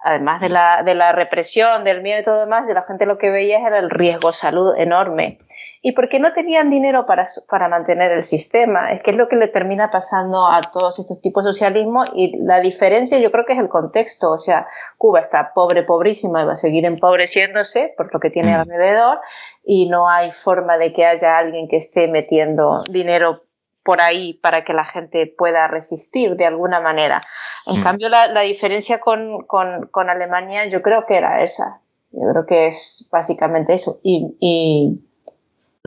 además 0.03 0.41
de 0.41 0.49
la, 0.49 0.83
de 0.83 0.95
la 0.95 1.11
represión, 1.11 1.83
del 1.83 2.01
miedo 2.01 2.19
y 2.19 2.23
todo 2.23 2.35
lo 2.35 2.41
demás, 2.41 2.67
la 2.67 2.83
gente 2.83 3.05
lo 3.05 3.17
que 3.17 3.31
veía 3.31 3.59
era 3.65 3.79
el 3.79 3.89
riesgo 3.89 4.33
salud 4.33 4.73
enorme 4.77 5.39
y 5.81 5.93
porque 5.93 6.19
no 6.19 6.33
tenían 6.33 6.69
dinero 6.69 7.05
para, 7.05 7.25
para 7.47 7.69
mantener 7.69 8.11
el 8.11 8.23
sistema. 8.23 8.91
Es 8.91 9.01
que 9.01 9.11
es 9.11 9.17
lo 9.17 9.29
que 9.29 9.37
le 9.37 9.47
termina 9.47 9.89
pasando 9.89 10.47
a 10.47 10.59
todos 10.61 10.99
estos 10.99 11.21
tipos 11.21 11.45
de 11.45 11.53
socialismo 11.53 12.03
y 12.13 12.37
la 12.43 12.59
diferencia 12.59 13.17
yo 13.19 13.31
creo 13.31 13.45
que 13.45 13.53
es 13.53 13.59
el 13.59 13.69
contexto. 13.69 14.31
O 14.31 14.39
sea, 14.39 14.67
Cuba 14.97 15.21
está 15.21 15.53
pobre, 15.53 15.83
pobrísima 15.83 16.41
y 16.41 16.45
va 16.45 16.53
a 16.53 16.57
seguir 16.57 16.83
empobreciéndose 16.83 17.93
por 17.95 18.13
lo 18.13 18.19
que 18.19 18.29
tiene 18.29 18.51
mm. 18.51 18.59
alrededor 18.59 19.19
y 19.63 19.87
no 19.87 20.09
hay 20.09 20.31
forma 20.31 20.77
de 20.77 20.91
que 20.91 21.05
haya 21.05 21.37
alguien 21.37 21.69
que 21.69 21.77
esté 21.77 22.09
metiendo 22.09 22.83
dinero 22.89 23.43
por 23.83 24.01
ahí 24.01 24.33
para 24.33 24.65
que 24.65 24.73
la 24.73 24.83
gente 24.83 25.33
pueda 25.37 25.67
resistir 25.69 26.35
de 26.35 26.45
alguna 26.45 26.81
manera. 26.81 27.21
En 27.65 27.79
mm. 27.79 27.83
cambio, 27.83 28.09
la, 28.09 28.27
la 28.27 28.41
diferencia 28.41 28.99
con, 28.99 29.45
con, 29.47 29.87
con, 29.87 30.09
Alemania 30.09 30.67
yo 30.67 30.81
creo 30.81 31.05
que 31.05 31.15
era 31.15 31.41
esa. 31.41 31.79
Yo 32.11 32.27
creo 32.31 32.45
que 32.45 32.67
es 32.67 33.07
básicamente 33.13 33.73
eso. 33.73 34.01
y, 34.03 34.35
y 34.41 35.05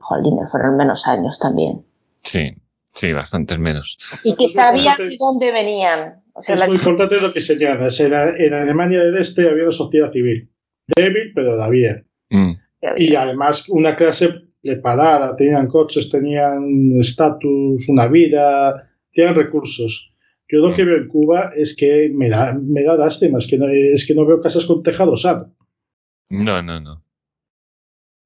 jolines, 0.02 0.50
fueron 0.50 0.76
menos 0.76 1.06
años 1.08 1.38
también. 1.38 1.84
Sí, 2.22 2.54
sí, 2.94 3.12
bastantes 3.12 3.58
menos. 3.58 3.96
Y 4.24 4.36
que 4.36 4.48
sabían 4.48 4.98
de 4.98 5.16
dónde 5.18 5.50
venían. 5.52 6.22
es 6.36 6.66
muy 6.66 6.76
importante 6.76 7.20
lo 7.20 7.32
que 7.32 7.40
señalas. 7.40 7.98
En, 8.00 8.12
en 8.12 8.54
Alemania 8.54 9.00
del 9.00 9.16
Este 9.16 9.48
había 9.48 9.64
una 9.64 9.72
sociedad 9.72 10.12
civil. 10.12 10.50
Débil, 10.94 11.32
pero 11.34 11.56
la 11.56 11.64
había. 11.64 12.04
Mm. 12.30 12.52
Y 12.96 13.14
además 13.14 13.68
una 13.68 13.94
clase 13.94 14.28
preparada, 14.62 15.36
tenían 15.36 15.66
coches, 15.68 16.10
tenían 16.10 16.98
estatus, 16.98 17.88
una 17.88 18.06
vida, 18.06 18.88
tenían 19.12 19.34
recursos. 19.34 20.12
Yo 20.48 20.58
lo 20.58 20.74
que 20.74 20.84
veo 20.84 20.98
en 20.98 21.08
Cuba 21.08 21.50
es 21.56 21.74
que 21.74 22.10
me 22.14 22.28
da, 22.28 22.54
me 22.60 22.82
da 22.82 22.96
lástima, 22.96 23.38
es 23.38 23.46
que, 23.46 23.56
no, 23.56 23.66
es 23.68 24.06
que 24.06 24.14
no 24.14 24.26
veo 24.26 24.38
casas 24.38 24.66
con 24.66 24.82
tejados 24.82 25.24
No, 25.24 26.62
no, 26.62 26.80
no. 26.80 27.01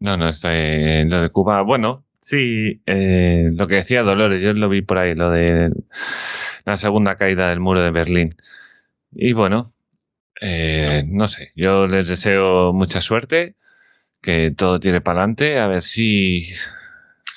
No, 0.01 0.17
no, 0.17 0.29
está 0.29 0.55
en 0.55 1.11
lo 1.11 1.23
de 1.23 1.31
Cuba. 1.31 1.63
Bueno, 1.63 2.05
sí, 2.23 2.83
eh, 2.87 3.51
lo 3.53 3.67
que 3.67 3.77
decía 3.77 4.03
Dolores, 4.03 4.43
yo 4.43 4.53
lo 4.53 4.69
vi 4.69 4.83
por 4.83 4.99
ahí, 4.99 5.15
lo 5.15 5.31
de 5.31 5.71
la 6.65 6.77
segunda 6.77 7.17
caída 7.17 7.49
del 7.49 7.61
muro 7.61 7.83
de 7.83 7.91
Berlín. 7.91 8.31
Y 9.13 9.33
bueno, 9.33 9.73
eh, 10.41 11.05
no 11.07 11.29
sé, 11.29 11.53
yo 11.57 11.87
les 11.87 12.09
deseo 12.09 12.73
mucha 12.73 13.01
suerte, 13.01 13.57
que 14.21 14.53
todo 14.57 14.81
tire 14.81 15.01
para 15.01 15.21
adelante, 15.21 15.59
a 15.59 15.67
ver 15.69 15.83
si... 15.83 16.49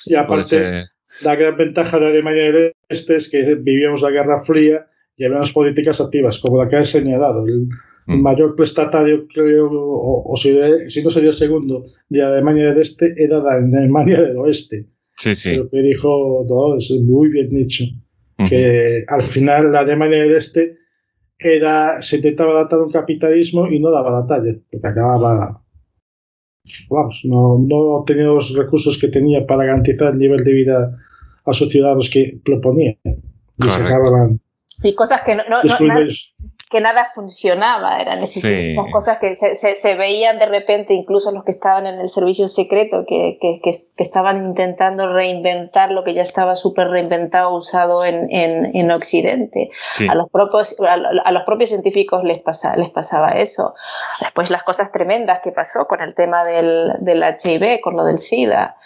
Y 0.04 0.14
aparte, 0.14 0.88
la 1.20 1.36
gran 1.36 1.56
ventaja 1.56 1.98
de 1.98 2.08
Alemania 2.08 2.52
del 2.52 2.72
Este 2.88 3.16
es 3.16 3.30
que 3.30 3.54
vivíamos 3.54 4.02
la 4.02 4.10
Guerra 4.10 4.40
Fría 4.40 4.86
y 5.16 5.24
había 5.24 5.40
políticas 5.52 6.00
activas, 6.00 6.38
como 6.38 6.62
la 6.62 6.68
que 6.68 6.76
ha 6.76 6.84
señalado. 6.84 7.46
El, 7.46 7.68
el 8.06 8.16
mm. 8.16 8.22
mayor 8.22 8.56
prestatario, 8.56 9.26
creo, 9.28 9.68
o, 9.70 10.36
si, 10.36 10.52
no 11.02 11.10
sería 11.10 11.30
el 11.30 11.34
segundo, 11.34 11.84
de 12.08 12.22
Alemania 12.22 12.70
del 12.70 12.78
Este, 12.78 13.14
era 13.16 13.40
la 13.40 13.52
Alemania 13.54 14.20
del 14.20 14.36
Oeste. 14.38 14.86
Sí, 15.16 15.34
sí. 15.34 15.54
Lo 15.54 15.68
que 15.68 15.82
dijo 15.82 16.44
todo 16.48 16.76
es 16.76 16.90
muy 17.02 17.28
bien 17.30 17.50
dicho. 17.50 17.84
Que 18.48 19.04
al 19.06 19.22
final 19.22 19.70
la 19.70 19.80
Alemania 19.80 20.22
del 20.22 20.34
Este 20.34 20.78
era, 21.38 22.00
se 22.00 22.16
intentaba 22.16 22.52
adaptar 22.52 22.80
un 22.80 22.90
capitalismo 22.90 23.66
y 23.68 23.80
no 23.80 23.90
daba 23.90 24.10
la 24.10 24.26
talla, 24.26 24.54
porque 24.70 24.88
acababa. 24.88 25.62
Vamos, 26.88 27.22
no, 27.24 27.58
no 27.58 28.02
tenía 28.06 28.24
los 28.24 28.56
recursos 28.56 28.98
que 28.98 29.08
tenía 29.08 29.46
para 29.46 29.64
garantizar 29.64 30.12
el 30.12 30.18
nivel 30.18 30.42
de 30.42 30.52
vida 30.52 30.88
a 31.44 31.52
sus 31.52 31.70
ciudadanos 31.70 32.08
que 32.08 32.40
proponían. 32.44 32.96
Y 33.04 33.70
se 33.70 33.82
acababan. 33.82 34.40
Y 34.82 34.94
cosas 34.94 35.22
que 35.22 35.34
no, 35.34 35.42
que 36.70 36.80
nada 36.80 37.04
funcionaba, 37.04 38.00
eran 38.00 38.22
esas, 38.22 38.44
cosas 38.92 39.18
que 39.18 39.34
se, 39.34 39.56
se, 39.56 39.94
veían 39.96 40.38
de 40.38 40.46
repente, 40.46 40.94
incluso 40.94 41.32
los 41.32 41.42
que 41.42 41.50
estaban 41.50 41.84
en 41.84 41.98
el 41.98 42.08
servicio 42.08 42.46
secreto, 42.46 43.04
que, 43.08 43.38
que, 43.40 43.60
que, 43.60 43.72
estaban 43.96 44.46
intentando 44.46 45.12
reinventar 45.12 45.90
lo 45.90 46.04
que 46.04 46.14
ya 46.14 46.22
estaba 46.22 46.54
súper 46.54 46.86
reinventado, 46.86 47.52
usado 47.52 48.04
en, 48.04 48.32
en, 48.32 48.76
en 48.76 48.90
Occidente. 48.92 49.72
A, 50.08 50.14
los 50.14 50.30
propios, 50.30 50.80
a, 50.80 51.32
los 51.32 51.42
propios 51.42 51.70
científicos 51.70 52.22
les, 52.22 52.38
pasa, 52.38 52.76
les 52.76 52.90
pasaba 52.90 53.30
eso. 53.30 53.74
Después 54.20 54.48
las 54.48 54.62
cosas 54.62 54.92
tremendas 54.92 55.40
que 55.42 55.50
pasó 55.50 55.88
con 55.88 56.00
el 56.00 56.14
tema 56.14 56.44
del, 56.44 56.92
del 57.00 57.24
HIV, 57.24 57.80
con 57.80 57.96
lo 57.96 58.04
del 58.04 58.18
SIDA 58.18 58.76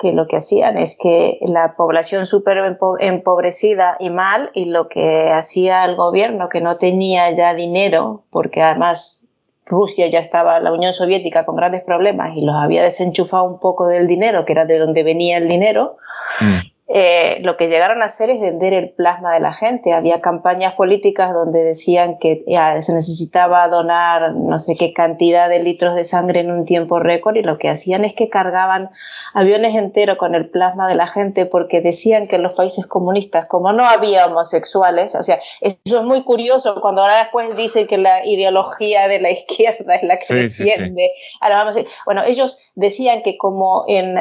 que 0.00 0.12
lo 0.12 0.26
que 0.26 0.36
hacían 0.36 0.78
es 0.78 0.96
que 1.00 1.38
la 1.42 1.74
población 1.76 2.24
súper 2.24 2.58
empobrecida 3.00 3.96
y 4.00 4.08
mal, 4.08 4.50
y 4.54 4.64
lo 4.64 4.88
que 4.88 5.30
hacía 5.30 5.84
el 5.84 5.94
gobierno, 5.94 6.48
que 6.48 6.60
no 6.60 6.76
tenía 6.78 7.30
ya 7.32 7.54
dinero, 7.54 8.24
porque 8.30 8.62
además 8.62 9.28
Rusia 9.66 10.06
ya 10.08 10.18
estaba, 10.18 10.58
la 10.60 10.72
Unión 10.72 10.92
Soviética, 10.92 11.44
con 11.44 11.56
grandes 11.56 11.82
problemas 11.82 12.34
y 12.34 12.40
los 12.40 12.56
había 12.56 12.82
desenchufado 12.82 13.44
un 13.44 13.60
poco 13.60 13.86
del 13.86 14.06
dinero, 14.06 14.44
que 14.44 14.52
era 14.52 14.64
de 14.64 14.78
donde 14.78 15.02
venía 15.02 15.36
el 15.36 15.48
dinero, 15.48 15.96
mm. 16.40 16.58
Eh, 16.92 17.38
lo 17.42 17.56
que 17.56 17.68
llegaron 17.68 18.02
a 18.02 18.06
hacer 18.06 18.30
es 18.30 18.40
vender 18.40 18.72
el 18.72 18.90
plasma 18.90 19.32
de 19.32 19.38
la 19.38 19.52
gente. 19.52 19.92
Había 19.92 20.20
campañas 20.20 20.74
políticas 20.74 21.32
donde 21.32 21.62
decían 21.62 22.18
que 22.18 22.42
se 22.80 22.92
necesitaba 22.92 23.68
donar 23.68 24.34
no 24.34 24.58
sé 24.58 24.74
qué 24.76 24.92
cantidad 24.92 25.48
de 25.48 25.62
litros 25.62 25.94
de 25.94 26.04
sangre 26.04 26.40
en 26.40 26.50
un 26.50 26.64
tiempo 26.64 26.98
récord 26.98 27.36
y 27.36 27.42
lo 27.42 27.58
que 27.58 27.68
hacían 27.68 28.04
es 28.04 28.12
que 28.12 28.28
cargaban 28.28 28.90
aviones 29.34 29.76
enteros 29.76 30.18
con 30.18 30.34
el 30.34 30.50
plasma 30.50 30.88
de 30.88 30.96
la 30.96 31.06
gente 31.06 31.46
porque 31.46 31.80
decían 31.80 32.26
que 32.26 32.36
en 32.36 32.42
los 32.42 32.54
países 32.54 32.88
comunistas, 32.88 33.46
como 33.46 33.72
no 33.72 33.84
había 33.84 34.26
homosexuales, 34.26 35.14
o 35.14 35.22
sea, 35.22 35.38
eso 35.60 35.76
es 35.84 36.04
muy 36.04 36.24
curioso 36.24 36.80
cuando 36.80 37.02
ahora 37.02 37.18
después 37.18 37.56
dicen 37.56 37.86
que 37.86 37.98
la 37.98 38.26
ideología 38.26 39.06
de 39.06 39.20
la 39.20 39.30
izquierda 39.30 39.94
es 39.94 40.02
la 40.02 40.16
que 40.16 40.34
defiende. 40.34 41.10
Ahora 41.40 41.58
vamos 41.58 41.76
a 41.76 41.84
bueno, 42.04 42.24
ellos 42.24 42.58
decían 42.74 43.22
que 43.22 43.38
como 43.38 43.84
en 43.86 44.16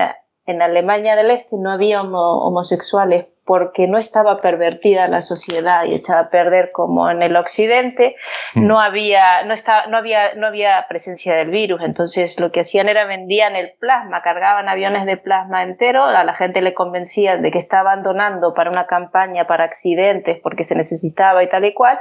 en 0.52 0.62
Alemania 0.62 1.16
del 1.16 1.32
Este 1.32 1.58
no 1.58 1.72
había 1.72 2.02
homosexuales 2.02 3.26
porque 3.50 3.88
no 3.88 3.98
estaba 3.98 4.42
pervertida 4.42 5.08
la 5.08 5.24
sociedad 5.24 5.84
y 5.86 5.96
echada 5.96 6.20
a 6.20 6.30
perder 6.30 6.72
como 6.72 7.10
en 7.10 7.24
el 7.24 7.36
Occidente, 7.36 8.16
mm. 8.54 8.68
no, 8.68 8.80
había, 8.80 9.44
no, 9.48 9.56
estaba, 9.56 9.88
no, 9.88 9.98
había, 9.98 10.36
no 10.36 10.46
había 10.46 10.86
presencia 10.88 11.34
del 11.34 11.50
virus. 11.50 11.82
Entonces 11.82 12.40
lo 12.40 12.52
que 12.52 12.60
hacían 12.60 12.90
era 12.90 13.06
vendían 13.06 13.56
el 13.56 13.72
plasma, 13.80 14.22
cargaban 14.22 14.70
aviones 14.70 15.08
de 15.08 15.18
plasma 15.18 15.64
entero, 15.64 16.04
a 16.04 16.24
la 16.24 16.34
gente 16.36 16.62
le 16.62 16.76
convencían 16.76 17.42
de 17.42 17.50
que 17.50 17.58
estaban 17.58 18.04
donando 18.04 18.54
para 18.54 18.70
una 18.70 18.86
campaña 18.86 19.48
para 19.48 19.64
accidentes 19.64 20.38
porque 20.44 20.64
se 20.64 20.76
necesitaba 20.76 21.44
y 21.44 21.50
tal 21.50 21.66
y 21.66 21.74
cual, 21.74 21.98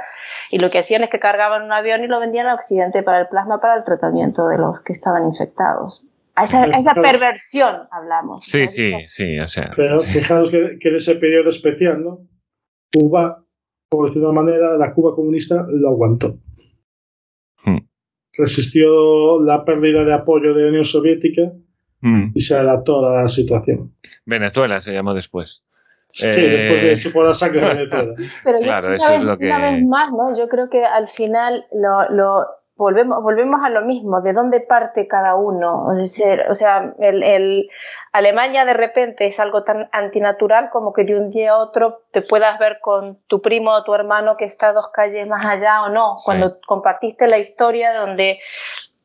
y 0.51 0.59
lo 0.59 0.69
que 0.69 0.77
hacían 0.77 1.01
es 1.01 1.09
que 1.09 1.19
cargaban 1.19 1.63
un 1.63 1.71
avión 1.71 2.03
y 2.03 2.07
lo 2.07 2.19
vendían 2.19 2.45
a 2.45 2.53
Occidente 2.53 3.01
para 3.01 3.21
el 3.21 3.27
plasma 3.27 3.59
para 3.59 3.75
el 3.75 3.83
tratamiento 3.83 4.47
de 4.49 4.59
los 4.59 4.81
que 4.81 4.93
estaban 4.93 5.25
infectados. 5.25 6.05
A 6.39 6.43
esa, 6.43 6.93
perversión 6.95 7.75
hablamos. 7.91 8.45
Sí, 8.45 8.67
sí, 8.67 8.93
sí, 9.07 9.39
o 9.39 9.47
sea. 9.47 9.73
Pero 9.75 9.99
fijaros 9.99 10.51
que, 10.51 10.77
que, 10.79 10.89
en 10.89 10.95
ese 10.95 11.15
periodo 11.15 11.49
especial, 11.49 12.01
¿no? 12.01 12.27
Cuba, 12.93 13.43
por 13.89 14.05
decirlo 14.05 14.29
de 14.29 14.31
una 14.31 14.41
manera, 14.41 14.77
la 14.77 14.93
Cuba 14.93 15.15
comunista 15.15 15.65
lo 15.69 15.89
aguantó. 15.89 16.39
Hmm. 17.65 17.79
Resistió 18.37 19.41
la 19.41 19.65
pérdida 19.65 20.05
de 20.05 20.13
apoyo 20.13 20.53
de 20.53 20.63
la 20.63 20.69
Unión 20.69 20.85
Soviética 20.85 21.51
hmm. 22.01 22.31
y 22.33 22.39
se 22.39 22.55
adaptó 22.55 23.05
a 23.05 23.23
la 23.23 23.27
situación. 23.27 23.93
Venezuela 24.25 24.79
se 24.79 24.93
llamó 24.93 25.13
después. 25.13 25.65
Sí, 26.11 26.25
después 26.25 26.81
de 26.81 26.97
chupar 26.97 27.23
la 27.25 27.33
sangre 27.33 27.61
de 27.61 27.67
Venezuela. 27.85 28.15
Pero 28.43 28.59
claro, 28.59 28.95
eso 28.95 29.11
es 29.11 29.21
lo 29.23 29.37
que... 29.37 29.45
una 29.45 29.71
vez 29.71 29.83
más, 29.85 30.09
¿no? 30.11 30.37
Yo 30.37 30.47
creo 30.47 30.69
que 30.69 30.83
al 30.85 31.07
final 31.07 31.65
lo, 31.73 32.09
lo 32.09 32.45
volvemos, 32.79 33.21
volvemos 33.21 33.59
a 33.61 33.69
lo 33.69 33.81
mismo, 33.81 34.21
de 34.21 34.31
dónde 34.31 34.61
parte 34.61 35.05
cada 35.05 35.35
uno. 35.35 35.87
O 35.87 36.55
sea, 36.55 36.93
el, 36.97 37.69
Alemania 38.13 38.63
de 38.63 38.73
repente 38.73 39.27
es 39.27 39.39
algo 39.39 39.63
tan 39.63 39.89
antinatural 39.91 40.69
como 40.71 40.93
que 40.93 41.03
de 41.03 41.15
un 41.15 41.29
día 41.29 41.51
a 41.51 41.57
otro 41.57 42.03
te 42.11 42.21
puedas 42.21 42.57
ver 42.57 42.79
con 42.79 43.19
tu 43.27 43.41
primo 43.41 43.71
o 43.71 43.83
tu 43.83 43.93
hermano 43.93 44.37
que 44.37 44.45
está 44.45 44.71
dos 44.71 44.87
calles 44.93 45.27
más 45.27 45.45
allá 45.45 45.83
o 45.83 45.89
no. 45.89 46.15
Cuando 46.23 46.57
compartiste 46.65 47.27
la 47.27 47.37
historia 47.37 47.93
donde 47.93 48.39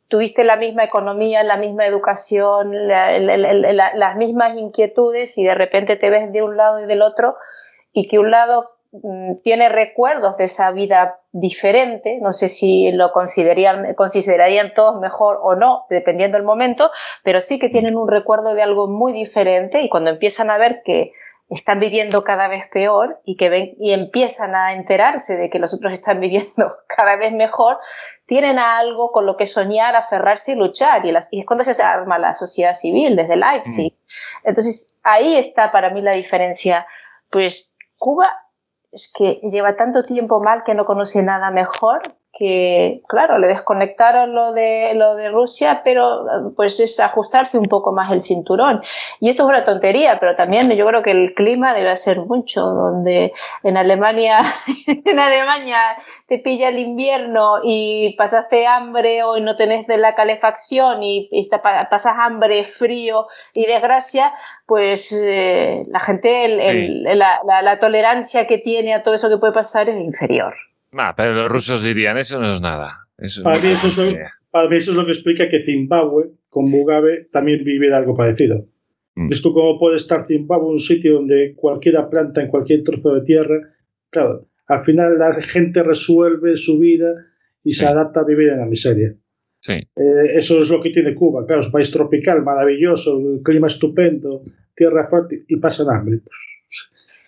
tuviste 0.06 0.44
la 0.44 0.56
misma 0.56 0.84
economía, 0.84 1.42
la 1.42 1.56
misma 1.56 1.84
educación, 1.84 2.70
las 2.86 4.16
mismas 4.16 4.56
inquietudes 4.56 5.36
y 5.36 5.44
de 5.44 5.54
repente 5.54 5.96
te 5.96 6.10
ves 6.10 6.32
de 6.32 6.42
un 6.42 6.56
lado 6.56 6.78
y 6.78 6.86
del 6.86 7.02
otro 7.02 7.34
y 7.92 8.06
que 8.06 8.20
un 8.20 8.30
lado 8.30 8.73
tiene 9.42 9.68
recuerdos 9.68 10.36
de 10.36 10.44
esa 10.44 10.70
vida 10.70 11.18
diferente, 11.32 12.18
no 12.22 12.32
sé 12.32 12.48
si 12.48 12.92
lo 12.92 13.12
considerarían, 13.12 13.94
considerarían 13.94 14.72
todos 14.72 15.00
mejor 15.00 15.38
o 15.42 15.56
no, 15.56 15.86
dependiendo 15.90 16.38
del 16.38 16.46
momento, 16.46 16.90
pero 17.24 17.40
sí 17.40 17.58
que 17.58 17.68
tienen 17.68 17.96
un 17.96 18.08
recuerdo 18.08 18.54
de 18.54 18.62
algo 18.62 18.86
muy 18.86 19.12
diferente 19.12 19.82
y 19.82 19.88
cuando 19.88 20.10
empiezan 20.10 20.50
a 20.50 20.58
ver 20.58 20.82
que 20.84 21.12
están 21.50 21.78
viviendo 21.78 22.24
cada 22.24 22.48
vez 22.48 22.68
peor 22.72 23.20
y 23.24 23.36
que 23.36 23.48
ven 23.48 23.74
y 23.78 23.92
empiezan 23.92 24.54
a 24.54 24.72
enterarse 24.72 25.36
de 25.36 25.50
que 25.50 25.58
los 25.58 25.74
otros 25.74 25.92
están 25.92 26.20
viviendo 26.20 26.76
cada 26.88 27.16
vez 27.16 27.32
mejor, 27.32 27.78
tienen 28.26 28.58
algo 28.58 29.12
con 29.12 29.26
lo 29.26 29.36
que 29.36 29.46
soñar, 29.46 29.94
aferrarse 29.94 30.52
y 30.52 30.56
luchar. 30.56 31.04
Y, 31.04 31.12
y 31.32 31.40
es 31.40 31.46
cuando 31.46 31.64
se 31.64 31.82
arma 31.82 32.18
la 32.18 32.34
sociedad 32.34 32.74
civil, 32.74 33.14
desde 33.14 33.36
Leipzig. 33.36 33.92
Mm. 33.92 34.48
Entonces, 34.48 35.00
ahí 35.02 35.36
está 35.36 35.70
para 35.70 35.90
mí 35.90 36.00
la 36.00 36.12
diferencia. 36.12 36.86
Pues 37.28 37.76
Cuba 37.98 38.32
es 38.94 39.12
que 39.12 39.40
lleva 39.42 39.76
tanto 39.76 40.04
tiempo 40.04 40.40
mal 40.40 40.62
que 40.64 40.74
no 40.74 40.84
conoce 40.84 41.22
nada 41.22 41.50
mejor 41.50 42.16
que, 42.36 43.00
claro, 43.08 43.38
le 43.38 43.46
desconectaron 43.46 44.34
lo 44.34 44.52
de, 44.52 44.92
lo 44.94 45.14
de 45.14 45.30
Rusia, 45.30 45.82
pero 45.84 46.52
pues 46.56 46.80
es 46.80 46.98
ajustarse 46.98 47.58
un 47.58 47.66
poco 47.66 47.92
más 47.92 48.10
el 48.12 48.20
cinturón. 48.20 48.80
Y 49.20 49.28
esto 49.28 49.44
es 49.44 49.48
una 49.48 49.64
tontería, 49.64 50.18
pero 50.18 50.34
también 50.34 50.70
yo 50.72 50.86
creo 50.86 51.02
que 51.02 51.12
el 51.12 51.34
clima 51.34 51.74
debe 51.74 51.94
ser 51.96 52.18
mucho, 52.18 52.62
donde 52.62 53.32
en 53.62 53.76
Alemania, 53.76 54.40
en 54.86 55.18
Alemania 55.18 55.78
te 56.26 56.38
pilla 56.38 56.68
el 56.68 56.78
invierno 56.78 57.60
y 57.62 58.14
pasaste 58.18 58.66
hambre 58.66 59.22
o 59.22 59.38
no 59.38 59.54
tenés 59.56 59.86
de 59.86 59.98
la 59.98 60.14
calefacción 60.14 61.02
y, 61.02 61.30
pasas 61.90 62.16
hambre, 62.18 62.64
frío 62.64 63.26
y 63.52 63.66
desgracia, 63.66 64.34
pues 64.66 65.12
eh, 65.12 65.84
la 65.88 66.00
gente, 66.00 66.48
la, 67.14 67.40
la 67.44 67.78
tolerancia 67.78 68.46
que 68.46 68.58
tiene 68.58 68.94
a 68.94 69.02
todo 69.02 69.14
eso 69.14 69.28
que 69.28 69.38
puede 69.38 69.52
pasar 69.52 69.88
es 69.88 69.96
inferior 69.96 70.52
pero 71.16 71.34
los 71.34 71.48
rusos 71.48 71.82
dirían, 71.82 72.18
eso 72.18 72.40
no 72.40 72.54
es 72.54 72.60
nada. 72.60 73.06
para, 73.42 73.58
mí 73.60 73.68
eso 73.68 74.90
es 74.90 74.96
lo, 74.96 75.04
que 75.04 75.12
explica 75.12 75.48
que 75.48 75.64
Zimbabue, 75.64 76.30
con 76.48 76.70
Mugabe, 76.70 77.28
también 77.32 77.64
vive 77.64 77.88
de 77.88 77.96
algo 77.96 78.16
parecido. 78.16 78.66
Mm. 79.14 79.28
¿Ves 79.28 79.42
tú 79.42 79.52
cómo 79.52 79.78
puede 79.78 79.96
estar 79.96 80.26
Zimbabue, 80.26 80.72
un 80.72 80.78
sitio 80.78 81.14
donde 81.14 81.54
cualquiera 81.56 82.08
planta 82.08 82.42
en 82.42 82.48
cualquier 82.48 82.82
trozo 82.82 83.14
de 83.14 83.22
tierra? 83.22 83.60
Claro, 84.10 84.46
al 84.68 84.84
final 84.84 85.18
la 85.18 85.32
gente 85.34 85.82
resuelve 85.82 86.56
su 86.56 86.78
vida 86.78 87.14
y 87.62 87.72
se 87.72 87.86
adapta 87.86 88.20
a 88.20 88.24
vivir 88.24 88.48
en 88.48 88.60
la 88.60 88.66
miseria. 88.66 89.14
Sí. 89.60 89.72
Eh, 89.72 90.36
eso 90.36 90.60
es 90.60 90.68
lo 90.68 90.80
que 90.80 90.90
tiene 90.90 91.14
Cuba. 91.14 91.46
Claro, 91.46 91.62
es 91.62 91.66
un 91.66 91.72
país 91.72 91.90
tropical, 91.90 92.42
maravilloso, 92.42 93.20
clima 93.42 93.66
estupendo, 93.66 94.42
tierra 94.74 95.06
fuerte 95.06 95.42
y 95.48 95.56
pasan 95.56 95.86
hambre. 95.88 96.20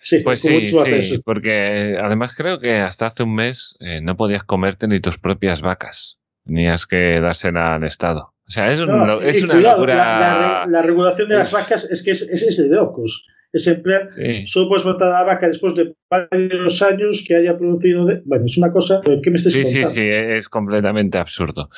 Sí, 0.07 0.19
pues 0.19 0.39
sí, 0.39 0.65
sí, 0.65 1.17
porque 1.17 1.97
además 2.01 2.33
creo 2.33 2.61
que 2.61 2.77
hasta 2.77 3.07
hace 3.07 3.23
un 3.23 3.35
mes 3.35 3.75
eh, 3.81 3.99
no 3.99 4.15
podías 4.15 4.45
comerte 4.45 4.87
ni 4.87 5.01
tus 5.01 5.17
propias 5.17 5.59
vacas, 5.59 6.17
tenías 6.45 6.85
que 6.85 7.19
dársela 7.19 7.75
al 7.75 7.83
Estado. 7.83 8.33
O 8.47 8.49
sea, 8.49 8.71
es, 8.71 8.79
una 8.79 9.05
locura. 9.05 10.65
La, 10.65 10.81
regulación 10.81 11.27
de 11.27 11.35
las 11.35 11.51
vacas 11.51 11.91
es 11.91 12.01
que 12.03 12.11
es, 12.11 12.21
es, 12.21 12.55
de 12.55 12.73
locos. 12.73 13.27
Es 13.51 13.67
en 13.67 13.83
plan, 13.83 14.07
solo 14.45 14.69
puedes 14.69 14.85
matar 14.85 15.09
a 15.09 15.19
la 15.19 15.23
vaca 15.25 15.49
después 15.49 15.75
de 15.75 15.93
varios 16.09 16.81
años 16.81 17.25
que 17.27 17.35
haya 17.35 17.57
producido. 17.57 18.07
Bueno, 18.23 18.45
es 18.45 18.57
una 18.57 18.71
cosa 18.71 19.01
que 19.01 19.29
me 19.29 19.35
estés 19.35 19.51
sí, 19.51 19.65
Sí, 19.65 19.85
sí, 19.87 20.01
es 20.01 20.47
completamente 20.47 21.17
absurdo. 21.17 21.69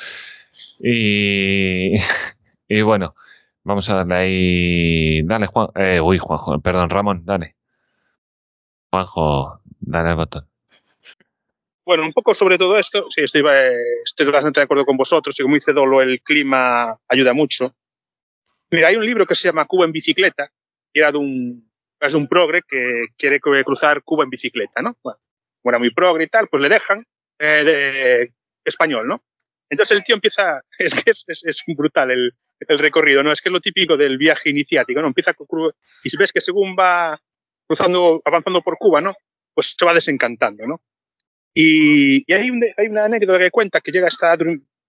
Y, 0.80 1.96
y 2.68 2.82
bueno, 2.84 3.16
vamos 3.64 3.90
a 3.90 3.96
darle 3.96 4.16
ahí. 4.16 5.22
Dale, 5.24 5.48
Juan. 5.48 5.70
Eh, 5.74 6.00
uy, 6.00 6.20
Juan, 6.20 6.62
perdón, 6.62 6.92
Ramón, 6.92 7.24
dale. 7.26 7.56
Juanjo, 8.90 9.62
dale 9.80 10.10
al 10.10 10.16
botón. 10.16 10.48
Bueno, 11.86 12.06
un 12.06 12.14
poco 12.14 12.34
sobre 12.34 12.58
todo 12.58 12.78
esto, 12.78 13.08
sí, 13.10 13.22
estoy, 13.22 13.44
estoy 14.06 14.32
de 14.32 14.62
acuerdo 14.62 14.86
con 14.86 14.96
vosotros 14.96 15.40
y 15.40 15.44
como 15.44 15.56
dice 15.56 15.74
Dolo, 15.74 16.02
el 16.02 16.22
clima 16.22 17.00
ayuda 17.08 17.34
mucho. 17.34 17.74
Mira, 18.70 18.90
hay 18.90 18.96
un 18.96 19.06
libro 19.06 19.26
que 19.26 19.34
se 19.34 19.48
llama 19.48 19.66
Cuba 19.66 19.86
en 19.86 19.92
bicicleta, 19.92 20.52
que 20.94 21.00
era 21.00 21.12
de 21.12 21.18
un, 21.18 21.68
es 22.00 22.14
un 22.14 22.28
progre 22.28 22.62
que 22.68 23.08
quiere 23.18 23.40
cruzar 23.40 24.04
Cuba 24.04 24.24
en 24.24 24.30
bicicleta, 24.30 24.82
¿no? 24.82 24.98
Bueno, 25.04 25.20
como 25.62 25.72
era 25.72 25.80
muy 25.80 25.92
progre 25.92 26.26
y 26.26 26.28
tal, 26.28 26.48
pues 26.48 26.62
le 26.62 26.70
dejan 26.70 27.06
eh, 27.40 27.64
de, 27.64 28.34
español, 28.64 29.08
¿no? 29.08 29.24
Entonces 29.70 29.98
el 29.98 30.04
tío 30.04 30.16
empieza, 30.16 30.62
es 30.78 30.94
que 30.94 31.12
es, 31.12 31.26
es, 31.28 31.64
brutal 31.68 32.12
el, 32.12 32.34
el, 32.68 32.80
recorrido, 32.80 33.24
¿no? 33.24 33.32
Es 33.32 33.42
que 33.42 33.50
es 33.50 33.54
lo 33.54 33.62
típico 33.62 33.98
del 33.98 34.18
viaje 34.18 34.50
iniciático, 34.50 35.02
¿no? 35.02 35.08
Empieza 35.08 35.34
y 36.04 36.18
ves 36.18 36.32
que 36.32 36.42
según 36.42 36.76
va 36.78 37.20
cruzando, 37.70 38.20
avanzando 38.26 38.62
por 38.62 38.78
Cuba, 38.78 39.00
¿no? 39.00 39.14
Pues 39.54 39.76
se 39.78 39.86
va 39.86 39.94
desencantando, 39.94 40.66
¿no? 40.66 40.82
Y, 41.54 42.32
hay, 42.34 42.50
hay, 42.78 42.88
una 42.88 43.06
anécdota 43.06 43.38
que 43.38 43.52
cuenta 43.52 43.80
que 43.80 43.92
llega 43.92 44.08
hasta 44.08 44.36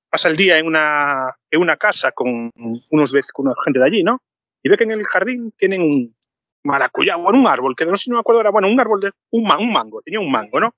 pasa 0.09 0.28
el 0.28 0.37
día 0.37 0.59
en 0.59 0.66
una, 0.66 1.37
en 1.51 1.61
una 1.61 1.76
casa 1.76 2.12
con 2.12 2.51
unos 2.91 3.31
con 3.33 3.47
una 3.47 3.55
gente 3.64 3.81
de 3.81 3.87
allí, 3.87 4.03
¿no? 4.03 4.22
Y 4.62 4.70
ve 4.70 4.78
que 4.78 4.85
en 4.85 4.93
el 4.93 5.05
jardín 5.05 5.53
tienen 5.57 5.83
un 5.83 6.16
maracuyá, 6.64 7.16
bueno, 7.16 7.39
un 7.39 7.47
árbol, 7.47 7.76
que 7.76 7.85
no 7.85 7.97
sé 7.97 8.05
si 8.05 8.11
no 8.11 8.16
me 8.16 8.20
acuerdo, 8.20 8.41
era 8.41 8.51
bueno, 8.51 8.68
un 8.68 8.81
árbol 8.81 9.01
de 9.01 9.11
un, 9.31 9.51
un 9.51 9.72
mango, 9.72 10.01
tenía 10.03 10.20
un 10.20 10.31
mango, 10.31 10.59
¿no? 10.59 10.74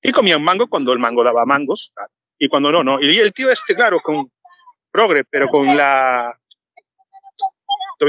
Y 0.00 0.12
comía 0.12 0.36
un 0.36 0.44
mango 0.44 0.68
cuando 0.68 0.92
el 0.92 1.00
mango 1.00 1.24
daba 1.24 1.44
mangos 1.44 1.92
y 2.38 2.48
cuando 2.48 2.70
no, 2.70 2.84
¿no? 2.84 3.00
Y 3.00 3.18
el 3.18 3.32
tío 3.32 3.50
este, 3.50 3.74
claro, 3.74 4.00
con 4.00 4.30
progre, 4.92 5.24
pero 5.24 5.48
con 5.48 5.76
la 5.76 6.38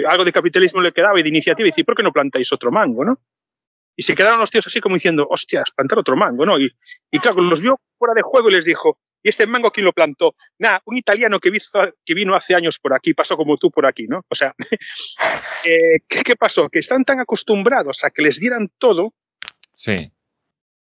algo 0.08 0.26
de 0.26 0.32
capitalismo 0.32 0.82
le 0.82 0.92
quedaba 0.92 1.20
y 1.20 1.24
de 1.24 1.30
iniciativa, 1.30 1.68
y 1.68 1.72
dice, 1.72 1.84
¿por 1.84 1.96
qué 1.96 2.04
no 2.04 2.12
plantáis 2.12 2.52
otro 2.54 2.72
mango, 2.72 3.06
no? 3.06 3.22
Y 3.96 4.04
se 4.04 4.16
quedaron 4.16 4.40
los 4.40 4.50
tíos 4.50 4.66
así 4.66 4.80
como 4.80 4.96
diciendo, 4.96 5.28
hostias, 5.30 5.72
plantar 5.76 6.00
otro 6.00 6.16
mango, 6.16 6.46
¿no? 6.46 6.58
Y, 6.60 6.74
y 7.12 7.20
claro, 7.20 7.42
los 7.42 7.62
vio 7.62 7.78
fuera 7.98 8.14
de 8.14 8.22
juego 8.24 8.50
y 8.50 8.54
les 8.54 8.64
dijo, 8.64 8.98
¿y 9.24 9.30
este 9.30 9.46
mango 9.48 9.72
quién 9.72 9.86
lo 9.86 9.94
plantó? 9.94 10.36
Nada, 10.58 10.82
un 10.86 10.98
italiano 10.98 11.40
que, 11.40 11.52
que 12.06 12.14
vino 12.14 12.36
hace 12.36 12.56
años 12.56 12.80
por 12.80 12.94
aquí, 12.94 13.14
pasó 13.14 13.36
como 13.36 13.58
tú 13.58 13.70
por 13.70 13.86
aquí, 13.86 14.08
¿no? 14.08 14.26
O 14.30 14.36
sea, 14.36 14.56
eh, 15.66 16.00
¿qué, 16.08 16.36
pasó? 16.36 16.70
Que 16.70 16.80
están 16.80 17.04
tan 17.04 17.20
acostumbrados 17.20 18.04
a 18.04 18.10
que 18.12 18.22
les 18.22 18.40
dieran 18.40 18.72
todo, 18.78 19.14
sí. 19.74 19.96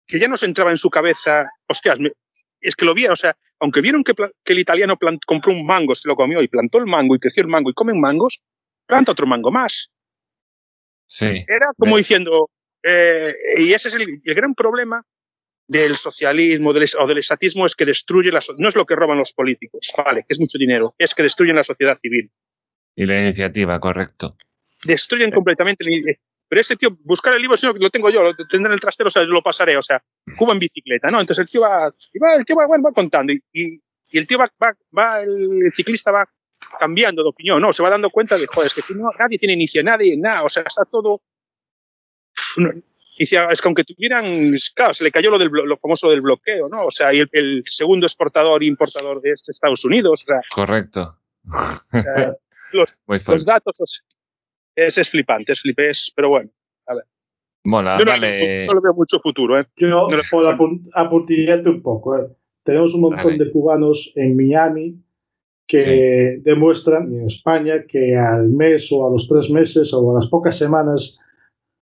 que 0.07 0.19
ya 0.19 0.29
no 0.29 0.37
se 0.37 0.47
entraba 0.47 0.71
en 0.71 0.77
su 0.77 0.91
cabeza, 0.91 1.49
hostias, 1.69 1.99
es 2.61 2.75
que 2.75 2.85
lo 2.85 2.95
vi, 2.95 3.07
o 3.07 3.17
sea, 3.17 3.37
aunque 3.61 3.81
vieron 3.81 4.03
que, 4.03 4.15
que 4.15 4.53
el 4.53 4.59
italiano 4.59 4.99
compró 5.27 5.53
un 5.53 5.65
mango, 5.65 5.95
se 5.95 6.09
lo 6.09 6.17
comió 6.17 6.43
y 6.43 6.49
plantó 6.49 6.79
el 6.79 6.87
mango 6.87 7.15
y 7.15 7.21
creció 7.21 7.43
el 7.43 7.49
mango 7.49 7.71
y 7.71 7.75
comen 7.75 8.01
mangos, 8.01 8.43
planta 8.87 9.13
otro 9.13 9.27
mango 9.27 9.51
más. 9.51 9.91
Sí. 11.07 11.27
Era 11.27 11.73
como 11.77 11.97
diciendo, 11.97 12.51
eh, 12.83 13.33
y 13.59 13.73
ese 13.73 13.89
es 13.89 13.95
el, 13.95 14.21
gran 14.35 14.55
problema 14.55 15.03
del 15.69 15.97
socialismo 15.97 16.73
del, 16.73 16.87
o 16.99 17.07
del 17.07 17.19
estatismo, 17.19 17.67
es 17.67 17.75
que 17.75 17.85
destruye 17.85 18.31
la 18.31 18.41
no 18.59 18.69
es 18.69 18.77
lo 18.77 18.85
que 18.85 18.95
roban 18.95 19.19
los 19.19 19.33
políticos, 19.33 19.93
vale, 19.97 20.21
que 20.21 20.35
es 20.35 20.39
mucho 20.39 20.59
dinero, 20.59 20.95
es 20.99 21.15
que 21.15 21.23
destruyen 21.23 21.57
la 21.57 21.63
sociedad 21.63 21.99
civil. 22.01 22.31
Y 22.95 23.05
la 23.05 23.21
iniciativa, 23.21 23.79
correcto. 23.79 24.37
Destruyen 24.85 25.31
completamente. 25.31 25.85
Pero 26.49 26.61
este 26.61 26.77
tío, 26.77 26.97
buscar 27.03 27.35
el 27.35 27.43
libro, 27.43 27.57
si 27.57 27.67
no, 27.67 27.73
lo 27.73 27.91
tengo 27.91 28.09
yo, 28.09 28.23
lo 28.23 28.35
tendré 28.35 28.69
en 28.69 28.73
el 28.73 28.81
trastero, 28.81 29.09
o 29.09 29.11
sea, 29.11 29.23
lo 29.25 29.43
pasaré, 29.43 29.77
o 29.77 29.83
sea, 29.83 30.03
Cuba 30.39 30.53
en 30.53 30.61
bicicleta, 30.61 31.11
¿no? 31.11 31.21
Entonces 31.21 31.45
el 31.45 31.51
tío 31.51 31.63
va, 31.63 31.87
el 31.87 32.45
tío 32.45 32.57
va, 32.57 32.67
va 32.69 32.93
contando 32.93 33.33
y, 33.33 33.43
y, 33.53 33.81
el 34.13 34.27
tío 34.27 34.39
va, 34.39 34.49
va, 34.63 34.77
va, 34.97 35.23
el 35.23 35.73
ciclista 35.75 36.13
va 36.13 36.29
cambiando 36.79 37.23
de 37.23 37.29
opinión, 37.29 37.61
no, 37.61 37.73
se 37.73 37.83
va 37.83 37.91
dando 37.91 38.11
cuenta 38.11 38.37
de, 38.37 38.47
joder, 38.47 38.67
es 38.67 38.75
que 38.75 38.95
nadie 38.95 39.39
tiene 39.39 39.55
inicio, 39.55 39.83
nadie, 39.83 40.17
nada, 40.17 40.43
o 40.43 40.49
sea, 40.49 40.63
está 40.67 40.85
todo... 40.85 41.23
es 43.19 43.31
que 43.31 43.69
aunque 43.69 43.85
tuvieran, 43.85 44.25
claro, 44.75 44.95
se 44.95 45.05
le 45.05 45.11
cayó 45.11 45.31
lo, 45.31 45.39
del, 45.39 45.51
lo 45.51 45.77
famoso 45.77 46.11
del 46.11 46.21
bloqueo, 46.21 46.69
¿no? 46.69 46.87
O 46.87 46.91
sea, 46.91 47.13
y 47.15 47.23
el, 47.33 47.63
segundo 47.67 48.07
exportador 48.07 48.63
e 48.63 48.67
importador 48.67 49.21
de 49.21 49.33
Estados 49.33 49.85
Unidos. 49.85 50.25
O 50.25 50.27
sea, 50.27 50.41
Correcto. 50.55 51.19
O 51.93 51.99
sea, 51.99 52.35
los, 52.73 53.47
datos 53.47 53.81
es, 54.75 54.99
es, 54.99 55.11
flipante, 55.11 55.53
es 55.53 55.61
flipes, 55.63 56.13
pero 56.15 56.31
bueno, 56.31 56.51
a 56.87 56.95
ver. 56.95 57.05
Yo 57.65 57.83
no, 57.83 58.13
vale. 58.13 58.67
no, 58.67 58.75
lo 58.75 58.81
veo 58.81 58.95
mucho 58.95 59.19
futuro, 59.19 59.59
¿eh? 59.59 59.67
Yo 59.77 59.89
no 59.89 60.07
puedo 60.31 60.49
apuntillarte 60.95 61.69
un 61.69 61.83
poco, 61.83 62.17
¿eh? 62.17 62.27
Tenemos 62.63 62.95
un 62.95 63.03
montón 63.03 63.39
de 63.39 63.51
cubanos 63.51 64.13
en 64.17 64.37
Miami 64.37 65.01
que 65.67 66.39
demuestran 66.43 67.13
en 67.13 67.27
España 67.27 67.85
que 67.87 68.17
al 68.17 68.51
mes 68.51 68.91
o 68.93 69.07
a 69.07 69.11
los 69.11 69.27
tres 69.27 69.51
meses 69.51 69.93
o 69.93 70.11
a 70.11 70.15
las 70.15 70.29
pocas 70.29 70.57
semanas 70.57 71.19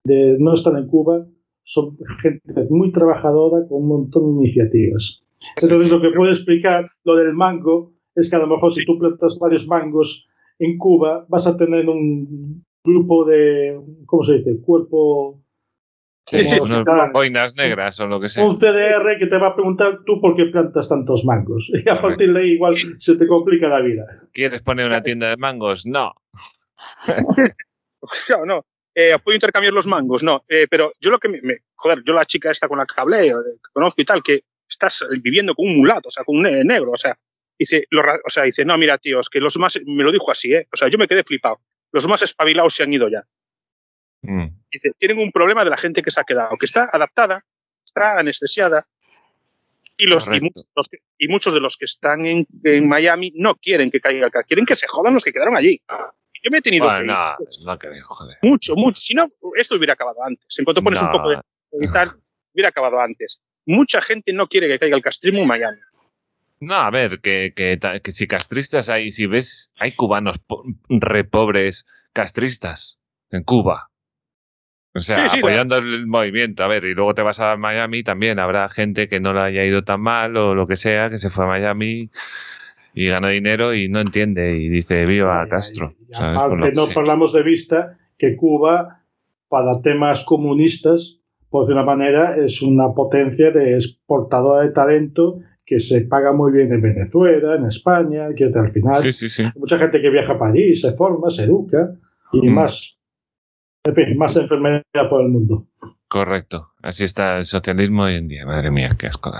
de 0.05 0.37
no 0.39 0.55
estar 0.55 0.76
en 0.76 0.87
Cuba 0.87 1.26
son 1.64 1.97
gente 2.20 2.66
muy 2.68 2.93
trabajadora 2.93 3.66
con 3.68 3.83
un 3.83 3.89
montón 3.89 4.24
de 4.24 4.43
iniciativas. 4.43 5.22
Entonces 5.62 5.89
lo 5.89 6.01
que 6.01 6.11
puede 6.11 6.33
explicar 6.33 6.91
lo 7.05 7.16
del 7.16 7.33
mango 7.35 7.93
es 8.14 8.28
que 8.28 8.37
a 8.37 8.41
lo 8.41 8.49
mejor 8.49 8.72
si 8.72 8.85
tú 8.85 8.99
plantas 8.99 9.39
varios 9.39 9.66
mangos 9.66 10.28
en 10.59 10.76
Cuba 10.76 11.24
vas 11.28 11.47
a 11.47 11.57
tener 11.57 11.89
un 11.89 12.64
grupo 12.85 13.24
de, 13.24 13.81
¿cómo 14.07 14.22
se 14.22 14.39
dice? 14.39 14.61
Cuerpo... 14.61 15.41
Sí, 16.31 16.45
sí, 16.45 16.59
boinas 17.12 17.57
negras 17.57 17.99
o 17.99 18.07
lo 18.07 18.20
que 18.20 18.28
sea. 18.28 18.45
Un 18.45 18.57
CDR 18.57 19.16
que 19.18 19.26
te 19.26 19.37
va 19.37 19.49
a 19.49 19.55
preguntar 19.55 19.99
tú 20.07 20.20
por 20.20 20.37
qué 20.37 20.47
plantas 20.47 20.89
tantos 20.89 21.24
mangos. 21.24 21.70
Y 21.85 21.89
a 21.89 22.01
partir 22.01 22.33
de 22.33 22.41
ahí 22.41 22.51
igual 22.53 22.76
se 22.99 23.16
te 23.16 23.26
complica 23.26 23.68
la 23.68 23.81
vida. 23.81 24.05
¿Quieres 24.33 24.62
poner 24.62 24.87
una 24.87 25.03
tienda 25.03 25.28
de 25.28 25.37
mangos? 25.37 25.87
No. 25.87 26.12
no, 28.28 28.47
no. 28.47 28.64
Eh, 28.95 29.16
¿Puedo 29.24 29.35
intercambiar 29.35 29.74
los 29.74 29.89
mangos? 29.89 30.22
No. 30.22 30.45
Eh, 30.49 30.66
pero 30.70 30.93
yo 31.01 31.11
lo 31.11 31.18
que 31.18 31.28
me, 31.28 31.41
Joder, 31.74 32.03
yo 32.07 32.12
la 32.12 32.24
chica 32.24 32.51
esta 32.51 32.68
con 32.68 32.78
la 32.78 32.87
que 32.87 33.01
hablé, 33.01 33.31
que 33.31 33.72
conozco 33.72 34.01
y 34.01 34.05
tal, 34.05 34.22
que 34.22 34.45
estás 34.68 35.05
viviendo 35.22 35.55
con 35.55 35.66
un 35.66 35.78
mulato, 35.78 36.09
o 36.09 36.11
sea, 36.11 36.22
con 36.22 36.37
un 36.37 36.43
negro, 36.43 36.93
o 36.93 36.97
sea, 36.97 37.18
dice, 37.59 37.87
o 37.93 38.31
sea, 38.31 38.45
dice, 38.45 38.64
no, 38.64 38.78
mira, 38.78 38.99
tío, 38.99 39.18
es 39.18 39.28
que 39.28 39.41
los 39.41 39.59
más, 39.59 39.81
me 39.85 40.05
lo 40.05 40.12
dijo 40.12 40.31
así, 40.31 40.55
¿eh? 40.55 40.68
O 40.72 40.76
sea, 40.76 40.89
yo 40.89 40.97
me 40.97 41.09
quedé 41.09 41.24
flipado. 41.24 41.61
Los 41.93 42.09
más 42.09 42.22
espabilados 42.22 42.74
se 42.74 42.85
han 42.85 42.93
ido 42.93 43.09
ya. 43.09 43.26
Mm. 44.23 44.49
Dice, 44.71 44.91
tienen 44.99 45.18
un 45.18 45.33
problema 45.33 45.64
de 45.64 45.71
la 45.71 45.77
gente 45.77 46.03
que 46.03 46.11
se 46.11 46.21
ha 46.21 46.25
quedado, 46.25 46.51
que 46.59 46.66
está 46.66 46.89
adaptada, 46.93 47.45
está 47.85 48.18
anestesiada, 48.18 48.85
y, 50.01 50.07
los, 50.07 50.29
y, 50.29 50.41
muchos, 51.29 51.53
de 51.53 51.61
los 51.61 51.77
que 51.77 51.85
están 51.85 52.25
en, 52.25 52.47
Miami 52.89 53.33
no 53.37 53.55
quieren 53.57 53.91
que 53.91 54.01
caiga 54.01 54.29
acá, 54.29 54.43
quieren 54.45 54.64
que 54.64 54.75
se 54.75 54.87
jodan 54.89 55.12
los 55.12 55.23
que 55.23 55.33
quedaron 55.33 55.57
allí. 55.57 55.81
Yo 56.43 56.51
me 56.51 56.59
he 56.59 56.62
tenido 56.62 56.89
que 56.89 57.05
no, 57.05 57.37
no 57.66 57.79
creo, 57.79 58.07
joder. 58.07 58.39
Mucho, 58.43 58.75
mucho. 58.77 58.99
Si 58.99 59.12
no, 59.12 59.31
esto 59.57 59.77
hubiera 59.77 59.93
acabado 59.93 60.23
antes. 60.25 60.59
En 60.59 60.64
cuanto 60.64 60.83
pones 60.83 61.03
un 61.03 61.12
poco 61.12 61.31
de 61.31 61.39
y 61.79 61.93
tal, 61.93 62.12
hubiera 62.55 62.71
acabado 62.71 62.99
antes. 62.99 63.43
Mucha 63.66 64.01
gente 64.01 64.33
no 64.33 64.47
quiere 64.47 64.68
que 64.68 64.79
caiga 64.79 64.97
el 64.97 65.03
castrismo 65.03 65.41
en 65.41 65.47
Miami. 65.47 65.79
No, 66.61 66.77
a 66.77 66.91
ver, 66.91 67.21
que, 67.21 67.53
que, 67.55 67.79
que 68.03 68.12
si 68.12 68.27
castristas 68.27 68.89
hay, 68.89 69.11
si 69.11 69.27
ves, 69.27 69.71
hay 69.79 69.93
cubanos 69.93 70.37
re 70.89 71.25
pobres 71.25 71.87
castristas 72.14 72.99
en 73.31 73.45
Cuba. 73.45 73.89
O 74.93 74.99
sea, 74.99 75.26
apoyando 75.26 75.76
el 75.76 76.07
movimiento. 76.07 76.64
A 76.64 76.68
ver, 76.68 76.84
y 76.84 76.95
luego 76.95 77.14
te 77.14 77.22
vas 77.22 77.38
a 77.41 77.57
Miami, 77.57 78.03
también 78.03 78.38
habrá 78.38 78.68
gente 78.68 79.09
que 79.09 79.20
no 79.20 79.32
le 79.32 79.41
haya 79.41 79.64
ido 79.64 79.84
tan 79.84 80.01
mal 80.01 80.36
o 80.36 80.55
lo 80.55 80.66
que 80.66 80.76
sea, 80.76 81.11
que 81.11 81.18
se 81.18 81.30
fue 81.30 81.45
a 81.45 81.49
Miami 81.49 82.11
y 82.93 83.07
gana 83.07 83.28
dinero 83.28 83.72
y 83.74 83.88
no 83.88 84.01
entiende 84.01 84.59
y 84.59 84.68
dice 84.68 85.07
viva 85.07 85.47
Castro. 85.49 85.95
aparte, 86.14 86.72
no 86.72 86.86
hablamos 86.95 87.32
de 87.32 87.43
vista 87.43 87.99
que 88.18 88.36
Cuba, 88.36 89.03
para 89.49 89.80
temas 89.80 90.24
comunistas, 90.24 91.20
por 91.49 91.66
de 91.66 91.72
una 91.72 91.84
manera, 91.84 92.34
es 92.36 92.62
una 92.62 92.93
potencia 92.93 93.51
de 93.51 93.74
exportadora 93.74 94.62
de 94.62 94.70
talento 94.70 95.41
que 95.64 95.78
se 95.78 96.03
paga 96.03 96.32
muy 96.32 96.53
bien 96.53 96.72
en 96.72 96.80
Venezuela, 96.80 97.55
en 97.55 97.64
España, 97.64 98.28
que 98.36 98.45
al 98.53 98.70
final 98.70 99.03
mucha 99.57 99.78
gente 99.78 100.01
que 100.01 100.11
viaja 100.11 100.32
a 100.32 100.38
París, 100.38 100.80
se 100.80 100.93
forma, 100.93 101.30
se 101.30 101.45
educa 101.45 101.93
y 102.32 102.49
mm. 102.49 102.55
más, 102.55 102.99
en 103.85 103.95
fin, 103.95 104.18
más 104.18 104.37
enfermedad 104.37 104.83
por 105.09 105.22
el 105.22 105.28
mundo. 105.28 105.66
Correcto, 106.09 106.72
así 106.83 107.05
está 107.05 107.39
el 107.39 107.47
socialismo 107.47 108.03
hoy 108.03 108.16
en 108.16 108.28
día, 108.28 108.45
madre 108.45 108.70
mía, 108.70 108.89
qué 108.99 109.07
asco 109.07 109.33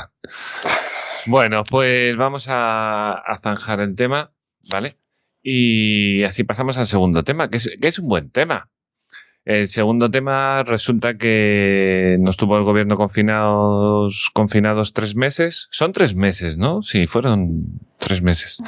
Bueno, 1.27 1.65
pues 1.65 2.17
vamos 2.17 2.47
a, 2.49 3.23
zanjar 3.43 3.81
el 3.81 3.97
tema, 3.97 4.31
¿vale? 4.71 4.97
Y 5.43 6.23
así 6.23 6.45
pasamos 6.45 6.79
al 6.79 6.87
segundo 6.87 7.25
tema, 7.25 7.51
que 7.51 7.57
es, 7.57 7.71
que 7.81 7.89
es 7.89 7.99
un 7.99 8.09
buen 8.09 8.31
tema. 8.31 8.69
El 9.45 9.69
segundo 9.69 10.11
tema 10.11 10.63
resulta 10.63 11.17
que 11.17 12.17
nos 12.21 12.37
tuvo 12.37 12.59
el 12.59 12.65
gobierno 12.65 12.97
confinados, 12.97 14.31
confinados 14.35 14.93
tres 14.93 15.17
meses. 15.17 15.67
Son 15.71 15.93
tres 15.93 16.15
meses, 16.15 16.59
¿no? 16.59 16.83
Sí, 16.83 17.07
fueron 17.07 17.65
tres 17.99 18.23
meses. 18.23 18.63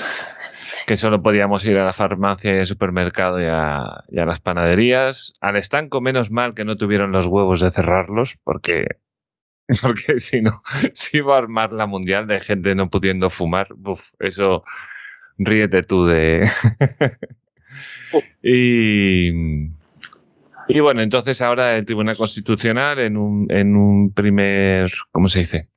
Que 0.87 0.97
solo 0.97 1.23
podíamos 1.23 1.65
ir 1.67 1.77
a 1.79 1.85
la 1.85 1.93
farmacia 1.93 2.55
y 2.55 2.59
al 2.61 2.67
supermercado 2.67 3.41
y 3.41 3.45
a, 3.47 4.05
las 4.09 4.41
panaderías. 4.41 5.35
Al 5.41 5.57
estanco, 5.57 6.01
menos 6.01 6.31
mal 6.31 6.55
que 6.55 6.65
no 6.65 6.77
tuvieron 6.77 7.13
los 7.13 7.27
huevos 7.27 7.61
de 7.61 7.71
cerrarlos, 7.71 8.39
porque, 8.43 8.87
porque 9.83 10.19
si 10.19 10.41
no, 10.41 10.63
si 10.95 11.19
iba 11.19 11.35
a 11.35 11.39
armar 11.39 11.73
la 11.73 11.87
mundial 11.87 12.27
de 12.27 12.41
gente 12.41 12.75
no 12.75 12.91
pudiendo 12.91 13.31
fumar. 13.31 13.69
Uf, 13.85 14.03
eso 14.19 14.65
ríete 15.39 15.83
tú 15.83 16.07
de. 16.07 16.49
y 18.43 19.73
y 20.69 20.81
bueno, 20.81 21.03
entonces 21.03 21.43
ahora 21.43 21.77
el 21.77 21.85
Tribunal 21.85 22.17
Constitucional 22.17 22.99
en 22.99 23.17
un, 23.17 23.47
en 23.51 23.77
un 23.77 24.13
primer, 24.13 24.91
¿cómo 25.11 25.29
se 25.29 25.41
dice? 25.41 25.69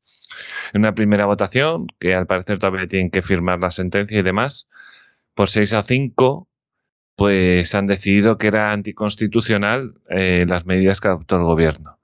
En 0.73 0.81
una 0.81 0.95
primera 0.95 1.25
votación, 1.25 1.87
que 1.99 2.15
al 2.15 2.27
parecer 2.27 2.59
todavía 2.59 2.87
tienen 2.87 3.11
que 3.11 3.21
firmar 3.21 3.59
la 3.59 3.71
sentencia 3.71 4.19
y 4.19 4.23
demás, 4.23 4.67
por 5.33 5.49
6 5.49 5.73
a 5.73 5.83
5, 5.83 6.47
pues 7.15 7.75
han 7.75 7.87
decidido 7.87 8.37
que 8.37 8.47
era 8.47 8.71
anticonstitucional 8.71 9.95
eh, 10.09 10.45
las 10.47 10.65
medidas 10.65 11.01
que 11.01 11.07
adoptó 11.09 11.37
el 11.37 11.43
gobierno. 11.43 11.99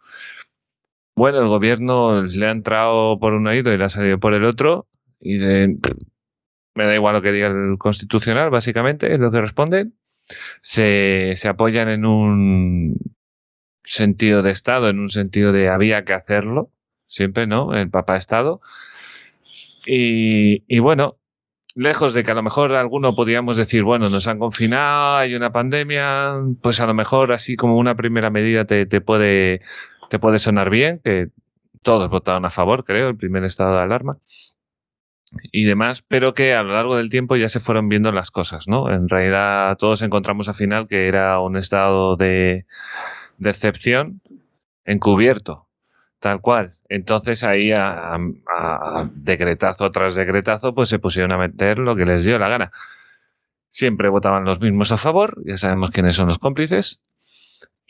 Bueno, 1.15 1.39
el 1.39 1.47
gobierno 1.47 2.23
le 2.23 2.47
ha 2.47 2.51
entrado 2.51 3.19
por 3.19 3.33
un 3.33 3.47
oído 3.47 3.73
y 3.73 3.77
le 3.77 3.83
ha 3.83 3.89
salido 3.89 4.19
por 4.19 4.33
el 4.33 4.45
otro, 4.45 4.87
y 5.19 5.37
me 5.37 6.85
da 6.85 6.95
igual 6.95 7.15
lo 7.15 7.21
que 7.21 7.31
diga 7.31 7.47
el 7.47 7.77
constitucional, 7.77 8.49
básicamente, 8.49 9.13
es 9.13 9.19
lo 9.19 9.31
que 9.31 9.41
responden 9.41 9.93
se, 10.61 11.33
se 11.35 11.49
apoyan 11.49 11.89
en 11.89 12.05
un 12.05 12.95
sentido 13.83 14.41
de 14.41 14.51
Estado, 14.51 14.89
en 14.89 14.99
un 14.99 15.09
sentido 15.09 15.51
de 15.51 15.69
había 15.69 16.05
que 16.05 16.13
hacerlo, 16.13 16.71
siempre, 17.11 17.45
¿no? 17.45 17.75
El 17.75 17.89
Papa 17.89 18.15
Estado. 18.15 18.61
Y, 19.85 20.63
y, 20.67 20.79
bueno, 20.79 21.17
lejos 21.75 22.13
de 22.13 22.23
que 22.23 22.31
a 22.31 22.35
lo 22.35 22.43
mejor 22.43 22.73
alguno 22.73 23.13
podríamos 23.13 23.57
decir, 23.57 23.83
bueno, 23.83 24.09
nos 24.09 24.27
han 24.27 24.39
confinado, 24.39 25.17
hay 25.17 25.35
una 25.35 25.51
pandemia, 25.51 26.35
pues 26.61 26.79
a 26.79 26.85
lo 26.85 26.93
mejor 26.93 27.31
así 27.33 27.55
como 27.55 27.77
una 27.77 27.95
primera 27.95 28.29
medida 28.29 28.65
te, 28.65 28.85
te 28.85 29.01
puede, 29.01 29.61
te 30.09 30.19
puede 30.19 30.39
sonar 30.39 30.69
bien, 30.69 31.01
que 31.03 31.29
todos 31.81 32.09
votaron 32.09 32.45
a 32.45 32.51
favor, 32.51 32.85
creo, 32.85 33.09
el 33.09 33.17
primer 33.17 33.43
estado 33.43 33.75
de 33.75 33.81
alarma 33.81 34.17
y 35.51 35.63
demás, 35.63 36.03
pero 36.07 36.33
que 36.33 36.53
a 36.53 36.63
lo 36.63 36.73
largo 36.73 36.97
del 36.97 37.09
tiempo 37.09 37.35
ya 37.35 37.47
se 37.47 37.59
fueron 37.59 37.87
viendo 37.89 38.11
las 38.11 38.31
cosas, 38.31 38.67
¿no? 38.67 38.91
En 38.91 39.07
realidad 39.07 39.77
todos 39.77 40.01
encontramos 40.01 40.47
al 40.49 40.55
final 40.55 40.87
que 40.87 41.07
era 41.07 41.39
un 41.39 41.57
estado 41.57 42.17
de, 42.17 42.65
de 43.37 43.49
excepción 43.49 44.21
encubierto, 44.85 45.67
tal 46.19 46.41
cual. 46.41 46.75
Entonces 46.91 47.43
ahí 47.43 47.71
a, 47.71 48.17
decretazo 49.15 49.91
tras 49.91 50.15
decretazo 50.15 50.75
pues 50.75 50.89
se 50.89 50.99
pusieron 50.99 51.31
a 51.31 51.37
meter 51.37 51.79
lo 51.79 51.95
que 51.95 52.05
les 52.05 52.23
dio 52.23 52.37
la 52.37 52.49
gana. 52.49 52.71
Siempre 53.69 54.09
votaban 54.09 54.43
los 54.43 54.59
mismos 54.59 54.91
a 54.91 54.97
favor, 54.97 55.41
ya 55.45 55.57
sabemos 55.57 55.91
quiénes 55.91 56.15
son 56.15 56.27
los 56.27 56.37
cómplices, 56.37 56.99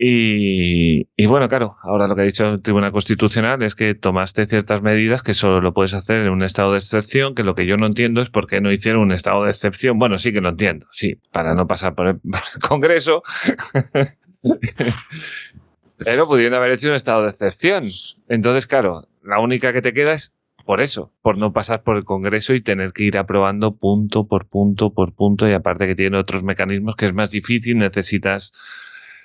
y, 0.04 1.06
bueno, 1.28 1.48
claro, 1.48 1.78
ahora 1.84 2.08
lo 2.08 2.16
que 2.16 2.22
ha 2.22 2.26
dicho 2.26 2.48
el 2.48 2.64
Tribunal 2.64 2.92
Constitucional 2.92 3.62
es 3.62 3.76
que 3.76 3.94
tomaste 3.94 4.48
ciertas 4.48 4.82
medidas 4.82 5.22
que 5.22 5.36
solo 5.36 5.62
lo 5.62 5.76
puedes 5.76 5.94
hacer 5.94 6.22
en 6.22 6.30
un 6.30 6.42
estado 6.42 6.72
de 6.72 6.80
excepción, 6.80 7.36
que 7.36 7.44
lo 7.44 7.54
que 7.54 7.68
yo 7.68 7.78
no 7.78 7.86
entiendo 7.86 8.20
es 8.22 8.32
por 8.32 8.48
qué 8.48 8.62
no 8.62 8.72
hicieron 8.72 9.04
un 9.04 9.12
estado 9.12 9.44
de 9.44 9.52
excepción. 9.52 10.00
Bueno, 10.00 10.18
sí 10.18 10.34
que 10.34 10.42
lo 10.42 10.50
entiendo, 10.50 10.88
sí, 10.92 11.20
para 11.32 11.54
no 11.54 11.68
pasar 11.68 11.94
por 11.94 12.08
el, 12.08 12.20
Congreso. 12.68 13.22
Pero 16.04 16.28
pudiendo 16.28 16.58
haber 16.58 16.72
hecho 16.72 16.88
un 16.88 16.96
estado 16.96 17.24
de 17.24 17.32
excepción. 17.32 17.84
Entonces, 18.28 18.68
claro, 18.68 19.08
la 19.24 19.40
única 19.40 19.74
que 19.74 19.82
te 19.82 19.94
queda 19.94 20.14
es 20.14 20.34
por 20.66 20.82
eso, 20.82 21.12
por 21.22 21.38
no 21.38 21.54
pasar 21.54 21.84
por 21.84 21.98
el 21.98 22.04
Congreso 22.04 22.54
y 22.54 22.62
tener 22.62 22.94
que 22.94 23.04
ir 23.04 23.18
aprobando 23.18 23.76
punto 23.76 24.28
por 24.28 24.48
punto 24.48 24.94
por 24.94 25.14
punto 25.14 25.48
y 25.50 25.54
aparte 25.54 25.88
que 25.88 25.96
tiene 25.96 26.18
otros 26.18 26.44
mecanismos 26.44 26.96
que 26.96 27.08
es 27.08 27.14
más 27.14 27.32
difícil, 27.32 27.78
necesitas 27.78 28.54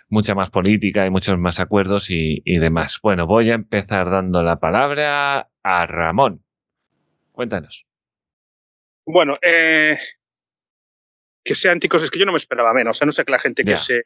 mucha 0.09 0.35
más 0.35 0.51
política 0.51 1.05
y 1.07 1.11
muchos 1.11 1.39
más 1.39 1.61
acuerdos 1.61 2.11
y, 2.11 2.41
demás. 2.59 3.01
Bueno, 3.03 3.27
voy 3.27 3.51
a 3.51 3.55
empezar 3.55 4.11
dando 4.11 4.43
la 4.43 4.59
palabra 4.59 5.51
a 5.63 5.87
Ramón. 5.87 6.43
Cuéntanos. 7.33 7.87
Bueno, 9.05 9.37
eh, 9.43 9.99
que 11.45 11.55
sea 11.55 11.73
anticos 11.73 12.03
es 12.03 12.11
que 12.11 12.19
yo 12.19 12.27
no 12.27 12.33
me 12.33 12.39
esperaba 12.39 12.73
menos. 12.73 12.97
O 12.97 12.99
sea, 12.99 13.07
no 13.07 13.13
sé 13.13 13.25
que 13.25 13.33
la 13.33 13.39
gente 13.39 13.65
que 13.65 13.77
se, 13.77 14.05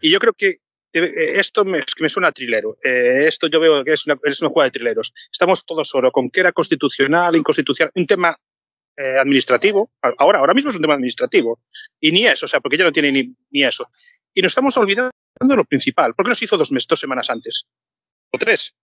Y 0.00 0.10
yo 0.12 0.18
creo 0.18 0.32
que 0.32 0.58
esto 0.92 1.64
me, 1.64 1.80
que 1.80 2.02
me 2.02 2.08
suena 2.08 2.28
a 2.28 2.32
trilero. 2.32 2.76
Eh, 2.84 3.24
esto 3.26 3.46
yo 3.48 3.60
veo 3.60 3.84
que 3.84 3.92
es 3.92 4.06
una, 4.06 4.18
es 4.24 4.40
una 4.40 4.50
jugada 4.50 4.68
de 4.68 4.72
trileros. 4.72 5.12
Estamos 5.30 5.64
todos 5.64 5.94
oro 5.94 6.10
con 6.10 6.30
que 6.30 6.40
era 6.40 6.52
constitucional, 6.52 7.36
inconstitucional, 7.36 7.92
un 7.94 8.06
tema 8.06 8.38
eh, 8.96 9.18
administrativo. 9.18 9.90
Ahora, 10.18 10.40
ahora 10.40 10.54
mismo 10.54 10.70
es 10.70 10.76
un 10.76 10.82
tema 10.82 10.94
administrativo. 10.94 11.60
Y 12.00 12.12
ni 12.12 12.26
eso, 12.26 12.46
o 12.46 12.48
sea, 12.48 12.60
porque 12.60 12.76
ya 12.76 12.84
no 12.84 12.92
tiene 12.92 13.12
ni, 13.12 13.34
ni 13.50 13.64
eso. 13.64 13.88
Y 14.34 14.42
nos 14.42 14.50
estamos 14.50 14.76
olvidando 14.76 15.12
de 15.40 15.56
lo 15.56 15.64
principal. 15.64 16.14
¿Por 16.14 16.24
qué 16.24 16.30
nos 16.30 16.42
hizo 16.42 16.56
dos, 16.56 16.72
meses, 16.72 16.88
dos 16.88 17.00
semanas 17.00 17.30
antes? 17.30 17.66
¿O 18.32 18.38
tres? 18.38 18.74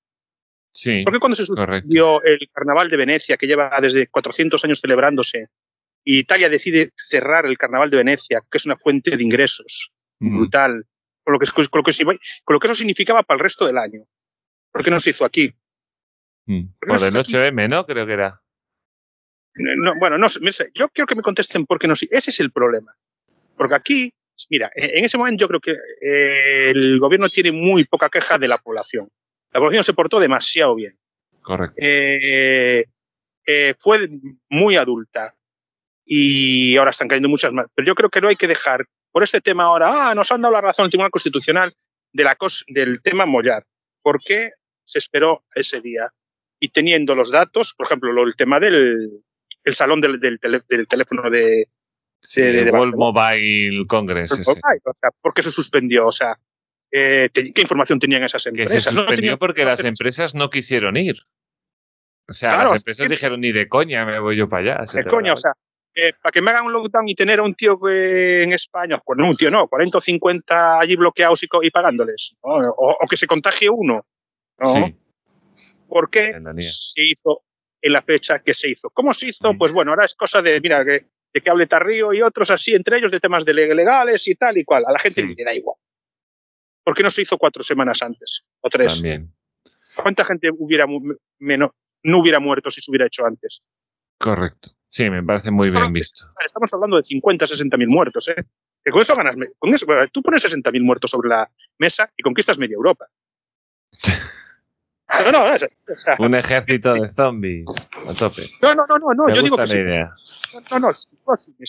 Sí. 0.73 1.03
¿Por 1.03 1.13
qué 1.13 1.19
cuando 1.19 1.35
se 1.35 1.45
suspendió 1.45 2.21
el 2.23 2.49
carnaval 2.51 2.89
de 2.89 2.97
Venecia, 2.97 3.37
que 3.37 3.47
lleva 3.47 3.77
desde 3.81 4.07
400 4.07 4.63
años 4.63 4.81
celebrándose, 4.81 5.47
y 6.03 6.19
Italia 6.19 6.49
decide 6.49 6.91
cerrar 6.95 7.45
el 7.45 7.57
carnaval 7.57 7.89
de 7.89 7.97
Venecia, 7.97 8.41
que 8.49 8.57
es 8.57 8.65
una 8.65 8.75
fuente 8.75 9.17
de 9.17 9.23
ingresos 9.23 9.91
brutal, 10.19 10.85
con 11.25 11.33
lo, 11.33 11.39
que, 11.39 11.47
con, 11.51 11.63
lo 11.73 11.83
que, 11.83 12.19
con 12.43 12.53
lo 12.53 12.59
que 12.59 12.67
eso 12.67 12.75
significaba 12.75 13.23
para 13.23 13.37
el 13.37 13.43
resto 13.43 13.65
del 13.65 13.79
año? 13.79 14.05
¿Por 14.71 14.83
qué 14.83 14.91
no 14.91 14.99
se 14.99 15.09
hizo 15.09 15.25
aquí? 15.25 15.53
Mm. 16.45 16.65
Por 16.79 17.03
el 17.03 17.15
8M, 17.15 17.67
¿no? 17.67 17.83
Creo 17.83 18.05
que 18.05 18.13
era. 18.13 18.41
bueno, 19.99 20.19
no 20.19 20.29
sé, 20.29 20.69
yo 20.75 20.87
quiero 20.89 21.07
que 21.07 21.15
me 21.15 21.23
contesten 21.23 21.65
porque 21.65 21.87
no 21.87 21.95
sé. 21.95 22.07
Ese 22.11 22.29
es 22.29 22.39
el 22.39 22.51
problema. 22.51 22.95
Porque 23.57 23.73
aquí, 23.73 24.13
mira, 24.51 24.71
en 24.75 25.03
ese 25.03 25.17
momento 25.17 25.41
yo 25.41 25.47
creo 25.47 25.59
que 25.59 25.71
eh, 25.71 26.69
el 26.69 26.99
gobierno 26.99 27.29
tiene 27.29 27.51
muy 27.51 27.85
poca 27.85 28.09
queja 28.09 28.37
de 28.37 28.47
la 28.47 28.59
población. 28.59 29.09
La 29.51 29.59
población 29.59 29.83
se 29.83 29.93
portó 29.93 30.19
demasiado 30.19 30.75
bien. 30.75 30.95
Correcto. 31.41 31.75
Eh, 31.77 32.85
eh, 33.47 33.73
fue 33.79 34.09
muy 34.49 34.75
adulta 34.75 35.33
y 36.05 36.77
ahora 36.77 36.91
están 36.91 37.07
cayendo 37.07 37.29
muchas 37.29 37.51
más. 37.51 37.65
Pero 37.73 37.87
yo 37.87 37.95
creo 37.95 38.09
que 38.09 38.21
no 38.21 38.27
hay 38.27 38.35
que 38.35 38.47
dejar 38.47 38.85
por 39.15 39.23
este 39.23 39.39
tema 39.39 39.63
ahora, 39.63 40.09
ah, 40.09 40.13
nos 40.13 40.29
han 40.33 40.41
dado 40.41 40.53
la 40.53 40.59
razón 40.59 40.83
el 40.83 40.89
Tribunal 40.89 41.09
Constitucional 41.09 41.71
de 42.11 42.23
la 42.25 42.37
del 42.67 43.01
tema 43.01 43.25
Mollar. 43.25 43.65
¿Por 44.01 44.19
qué 44.19 44.51
se 44.83 44.99
esperó 44.99 45.45
ese 45.55 45.79
día? 45.79 46.11
Y 46.59 46.67
teniendo 46.67 47.15
los 47.15 47.31
datos, 47.31 47.73
por 47.77 47.85
ejemplo, 47.85 48.11
el 48.21 48.35
tema 48.35 48.59
del 48.59 49.23
el 49.63 49.73
salón 49.73 50.01
del, 50.01 50.19
del, 50.19 50.37
teléfono 50.89 51.29
de, 51.29 51.69
de, 52.35 52.71
World 52.71 52.95
Mobile 52.97 53.85
Congress. 53.87 54.33
o 54.33 54.43
sea, 54.43 55.09
¿Por 55.21 55.33
qué 55.33 55.43
se 55.43 55.51
suspendió? 55.51 56.07
O 56.07 56.11
sea, 56.11 56.37
eh, 56.91 57.29
¿qué 57.33 57.61
información 57.61 57.99
tenían 57.99 58.21
esas 58.23 58.45
empresas? 58.47 58.73
Que 58.73 58.81
se 58.81 58.91
suspendió 58.91 59.39
porque 59.39 59.63
las 59.63 59.79
empresas 59.87 60.35
no 60.35 60.49
quisieron 60.49 60.97
ir. 60.97 61.15
O 62.27 62.33
sea, 62.33 62.65
las 62.65 62.81
empresas 62.81 63.07
dijeron 63.07 63.39
ni 63.39 63.53
de 63.53 63.69
coña 63.69 64.05
me 64.05 64.19
voy 64.19 64.35
yo 64.35 64.49
para 64.49 64.73
allá. 64.73 64.91
De 64.91 65.05
coña, 65.05 65.31
o 65.31 65.37
sea, 65.37 65.53
eh, 65.95 66.11
para 66.21 66.31
que 66.31 66.41
me 66.41 66.51
hagan 66.51 66.65
un 66.65 66.73
lockdown 66.73 67.07
y 67.07 67.15
tener 67.15 67.39
a 67.39 67.43
un 67.43 67.55
tío 67.55 67.79
en 67.87 68.51
España, 68.51 69.01
pues 69.03 69.17
no, 69.17 69.29
un 69.29 69.35
tío 69.35 69.49
no, 69.49 69.67
40 69.67 69.97
o 69.97 70.01
50 70.01 70.79
allí 70.79 70.97
bloqueados 70.97 71.41
y, 71.43 71.69
pagándoles, 71.71 72.35
o, 72.41 72.97
que 73.09 73.15
se 73.15 73.27
contagie 73.27 73.69
uno. 73.69 74.05
¿no? 74.59 74.93
¿Por 75.87 76.09
qué 76.09 76.33
se 76.59 77.01
hizo 77.01 77.43
en 77.81 77.93
la 77.93 78.01
fecha 78.01 78.39
que 78.39 78.53
se 78.53 78.69
hizo? 78.69 78.89
¿Cómo 78.89 79.13
se 79.13 79.29
hizo? 79.29 79.53
Pues 79.57 79.71
bueno, 79.71 79.91
ahora 79.91 80.03
es 80.03 80.15
cosa 80.15 80.41
de, 80.41 80.59
mira, 80.59 80.83
que, 80.83 81.05
de 81.33 81.41
que 81.41 81.49
hable 81.49 81.65
Tarrío 81.65 82.11
y 82.13 82.21
otros 82.21 82.51
así, 82.51 82.75
entre 82.75 82.97
ellos 82.97 83.11
de 83.11 83.21
temas 83.21 83.45
de 83.45 83.53
legales 83.53 84.27
y 84.27 84.35
tal 84.35 84.57
y 84.57 84.65
cual. 84.65 84.83
A 84.85 84.91
la 84.91 84.99
gente 84.99 85.23
le 85.23 85.43
da 85.45 85.53
igual. 85.53 85.77
¿Por 86.83 86.93
qué 86.93 87.03
no 87.03 87.09
se 87.09 87.21
hizo 87.21 87.37
cuatro 87.37 87.63
semanas 87.63 88.01
antes 88.01 88.45
o 88.59 88.69
tres? 88.69 88.95
También. 88.95 89.33
¿Cuánta 89.95 90.25
gente 90.25 90.49
hubiera 90.57 90.85
menos, 91.39 91.71
no 92.03 92.19
hubiera 92.19 92.41
muerto 92.41 92.69
si 92.69 92.81
se 92.81 92.91
hubiera 92.91 93.07
hecho 93.07 93.25
antes? 93.25 93.63
Correcto. 94.17 94.74
Sí, 94.95 95.09
me 95.09 95.21
parece 95.21 95.51
muy 95.51 95.67
bien 95.67 95.91
visto. 95.91 96.25
Estamos 96.45 96.73
hablando 96.73 96.95
de 96.95 97.03
50, 97.03 97.45
60 97.45 97.75
mil 97.75 97.89
muertos, 97.89 98.29
¿eh? 98.29 98.45
Que 98.81 98.91
con 98.91 99.01
eso 99.01 99.13
ganas. 99.13 99.35
Con 99.59 99.73
eso, 99.73 99.85
tú 100.09 100.21
pones 100.21 100.41
60 100.43 100.71
mil 100.71 100.83
muertos 100.83 101.11
sobre 101.11 101.27
la 101.27 101.51
mesa 101.77 102.09
y 102.15 102.23
conquistas 102.23 102.57
media 102.57 102.75
Europa. 102.75 103.05
No, 105.23 105.31
no, 105.31 106.25
Un 106.25 106.33
ejército 106.33 106.93
de 106.93 107.07
zombies 107.09 107.65
a 108.09 108.13
tope. 108.15 108.41
No, 108.63 108.73
no, 108.73 108.85
no, 108.87 108.97
no, 109.13 109.33
yo 109.33 109.43
digo 109.43 109.55
que. 109.55 109.67
Sí. 109.67 109.77
No, 110.71 110.79
no, 110.79 110.89
es 110.89 111.07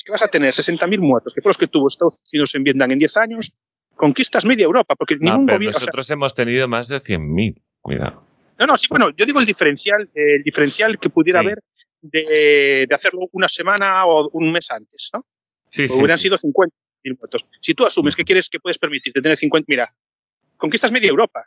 que 0.04 0.10
vas 0.10 0.22
a 0.22 0.28
tener 0.28 0.54
60.000 0.54 0.98
muertos, 0.98 1.34
que 1.34 1.42
fue 1.42 1.50
los 1.50 1.58
que 1.58 1.66
tuvo 1.66 1.86
Estados 1.86 2.22
Unidos 2.32 2.54
en 2.54 2.64
Vietnam 2.64 2.90
en 2.90 2.98
10 2.98 3.16
años, 3.18 3.54
conquistas 3.94 4.46
media 4.46 4.64
Europa, 4.64 4.94
porque 4.96 5.16
ningún 5.20 5.46
gobierno. 5.46 5.78
Nosotros 5.78 6.10
hemos 6.10 6.34
tenido 6.34 6.66
más 6.66 6.88
de 6.88 7.00
100.000, 7.00 7.62
cuidado. 7.82 8.24
No, 8.58 8.66
no, 8.66 8.76
sí, 8.78 8.86
bueno, 8.88 9.10
yo 9.10 9.26
digo 9.26 9.38
el 9.38 9.46
diferencial, 9.46 10.10
el 10.14 10.42
diferencial 10.42 10.98
que 10.98 11.10
pudiera 11.10 11.40
haber 11.40 11.62
de, 12.10 12.86
hacerlo 12.90 13.28
una 13.32 13.48
semana 13.48 14.04
o 14.06 14.28
un 14.32 14.52
mes 14.52 14.70
antes, 14.70 15.10
¿no? 15.12 15.24
Sí, 15.68 15.86
sí 15.86 15.94
hubieran 15.94 16.18
sido 16.18 16.38
50 16.38 16.74
muertos. 17.18 17.46
Si 17.60 17.74
tú 17.74 17.84
asumes 17.84 18.16
que 18.16 18.24
quieres 18.24 18.48
que 18.48 18.60
puedes 18.60 18.78
permitirte 18.78 19.20
tener 19.20 19.36
50, 19.36 19.66
mira, 19.68 19.94
conquistas 20.56 20.92
media 20.92 21.08
Europa. 21.08 21.46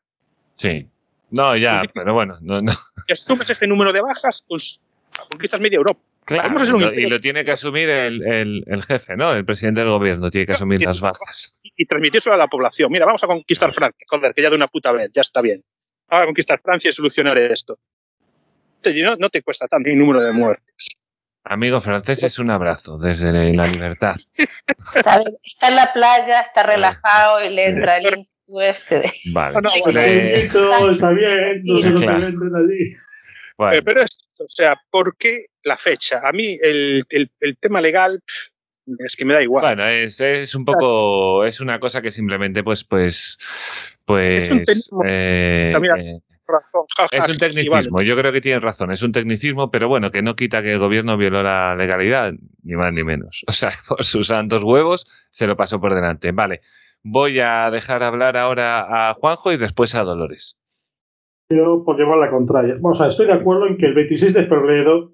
Sí. 0.55 0.87
No, 1.31 1.55
ya, 1.55 1.81
pero 1.93 2.13
bueno, 2.13 2.37
no, 2.41 2.61
no. 2.61 2.71
Si 3.07 3.13
asumes 3.13 3.49
ese 3.49 3.67
número 3.67 3.93
de 3.93 4.01
bajas, 4.01 4.43
pues 4.47 4.81
conquistas 5.29 5.59
media 5.61 5.77
Europa. 5.77 6.01
Claro, 6.25 6.53
y 6.95 7.07
lo 7.07 7.19
tiene 7.19 7.43
que 7.43 7.51
asumir 7.51 7.89
el, 7.89 8.21
el, 8.67 8.83
jefe, 8.83 9.17
¿no? 9.17 9.33
El 9.33 9.45
presidente 9.45 9.81
del 9.81 9.89
gobierno 9.89 10.29
tiene 10.29 10.45
que 10.45 10.53
asumir 10.53 10.79
las 10.83 11.01
bajas. 11.01 11.55
Y, 11.63 11.71
y 11.75 11.85
transmitírselo 11.87 12.35
a 12.35 12.37
la 12.37 12.47
población. 12.47 12.91
Mira, 12.91 13.07
vamos 13.07 13.23
a 13.23 13.27
conquistar 13.27 13.73
Francia. 13.73 14.05
Joder, 14.07 14.35
que 14.35 14.43
ya 14.43 14.51
de 14.51 14.55
una 14.55 14.67
puta 14.67 14.91
vez, 14.91 15.09
ya 15.11 15.21
está 15.21 15.41
bien. 15.41 15.63
Ahora 16.07 16.27
conquistar 16.27 16.59
Francia 16.61 16.89
y 16.89 16.93
solucionar 16.93 17.35
esto 17.39 17.79
no, 19.19 19.29
te 19.29 19.41
cuesta 19.41 19.67
tanto 19.67 19.89
el 19.89 19.97
número 19.97 20.21
de 20.21 20.31
muertes. 20.31 20.87
Amigo 21.45 21.81
francés, 21.81 22.23
es 22.23 22.37
un 22.37 22.51
abrazo 22.51 22.97
desde 22.97 23.31
la 23.31 23.67
libertad. 23.67 24.15
Está, 24.95 25.69
en 25.69 25.75
la 25.75 25.91
playa, 25.93 26.41
está 26.41 26.63
relajado 26.63 27.43
y 27.43 27.49
le 27.49 27.65
entra 27.65 27.97
el 27.97 28.27
este. 28.61 29.11
Vale. 29.31 29.59
está 30.91 31.11
bien, 31.11 31.61
no 31.65 31.79
se 31.79 31.87
allí. 31.87 32.95
Eh, 33.73 33.81
pero 33.83 34.01
es, 34.01 34.29
o 34.39 34.47
sea, 34.47 34.79
¿por 34.89 35.17
qué 35.17 35.47
la 35.63 35.75
fecha? 35.75 36.21
A 36.23 36.31
mí 36.31 36.57
el, 36.61 37.03
tema 37.59 37.81
legal 37.81 38.21
es 38.99 39.15
que 39.15 39.25
me 39.25 39.33
da 39.33 39.43
igual. 39.43 39.63
Bueno, 39.63 39.85
es, 39.87 40.55
un 40.55 40.65
poco, 40.65 41.45
es 41.45 41.59
una 41.59 41.79
cosa 41.79 42.01
que 42.01 42.11
simplemente, 42.11 42.63
pues, 42.63 42.83
pues, 42.83 43.37
pues. 44.05 44.49
Eh, 45.05 45.73
eh, 45.75 46.19
es 47.11 47.29
un 47.29 47.37
tecnicismo, 47.37 48.01
yo 48.01 48.15
creo 48.15 48.31
que 48.31 48.41
tienen 48.41 48.61
razón, 48.61 48.91
es 48.91 49.03
un 49.03 49.11
tecnicismo, 49.11 49.71
pero 49.71 49.87
bueno, 49.87 50.11
que 50.11 50.21
no 50.21 50.35
quita 50.35 50.61
que 50.61 50.73
el 50.73 50.79
gobierno 50.79 51.17
violó 51.17 51.43
la 51.43 51.75
legalidad, 51.75 52.33
ni 52.63 52.75
más 52.75 52.93
ni 52.93 53.03
menos. 53.03 53.43
O 53.47 53.51
sea, 53.51 53.73
por 53.87 54.03
sus 54.03 54.27
santos 54.27 54.63
huevos 54.63 55.05
se 55.29 55.47
lo 55.47 55.55
pasó 55.55 55.79
por 55.79 55.93
delante. 55.93 56.31
Vale, 56.31 56.61
voy 57.03 57.39
a 57.39 57.69
dejar 57.71 58.03
hablar 58.03 58.37
ahora 58.37 59.09
a 59.09 59.13
Juanjo 59.15 59.51
y 59.51 59.57
después 59.57 59.95
a 59.95 60.03
Dolores. 60.03 60.57
Yo, 61.49 61.83
por 61.83 61.97
llevar 61.97 62.19
la 62.19 62.29
contraria. 62.29 62.75
Vamos 62.81 63.01
a 63.01 63.07
estoy 63.07 63.25
de 63.25 63.33
acuerdo 63.33 63.67
en 63.67 63.77
que 63.77 63.87
el 63.87 63.95
26 63.95 64.33
de 64.33 64.45
febrero 64.45 65.11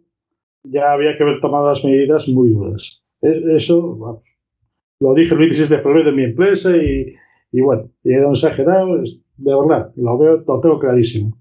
ya 0.63 0.91
había 0.91 1.15
que 1.15 1.23
haber 1.23 1.39
tomado 1.39 1.69
las 1.69 1.83
medidas 1.83 2.27
muy 2.27 2.49
duras. 2.49 3.03
Eso, 3.21 3.95
vamos, 3.95 4.35
lo 4.99 5.13
dije 5.13 5.33
el 5.33 5.39
26 5.39 5.69
de 5.69 5.79
febrero 5.79 6.03
de 6.03 6.11
mi 6.11 6.23
empresa 6.23 6.75
y, 6.75 7.15
y 7.51 7.61
bueno, 7.61 7.89
y 8.03 8.15
un 8.17 8.33
exagerado, 8.33 9.01
de 9.37 9.55
verdad, 9.55 9.91
lo 9.95 10.17
veo, 10.17 10.43
lo 10.47 10.59
tengo 10.59 10.79
clarísimo. 10.79 11.37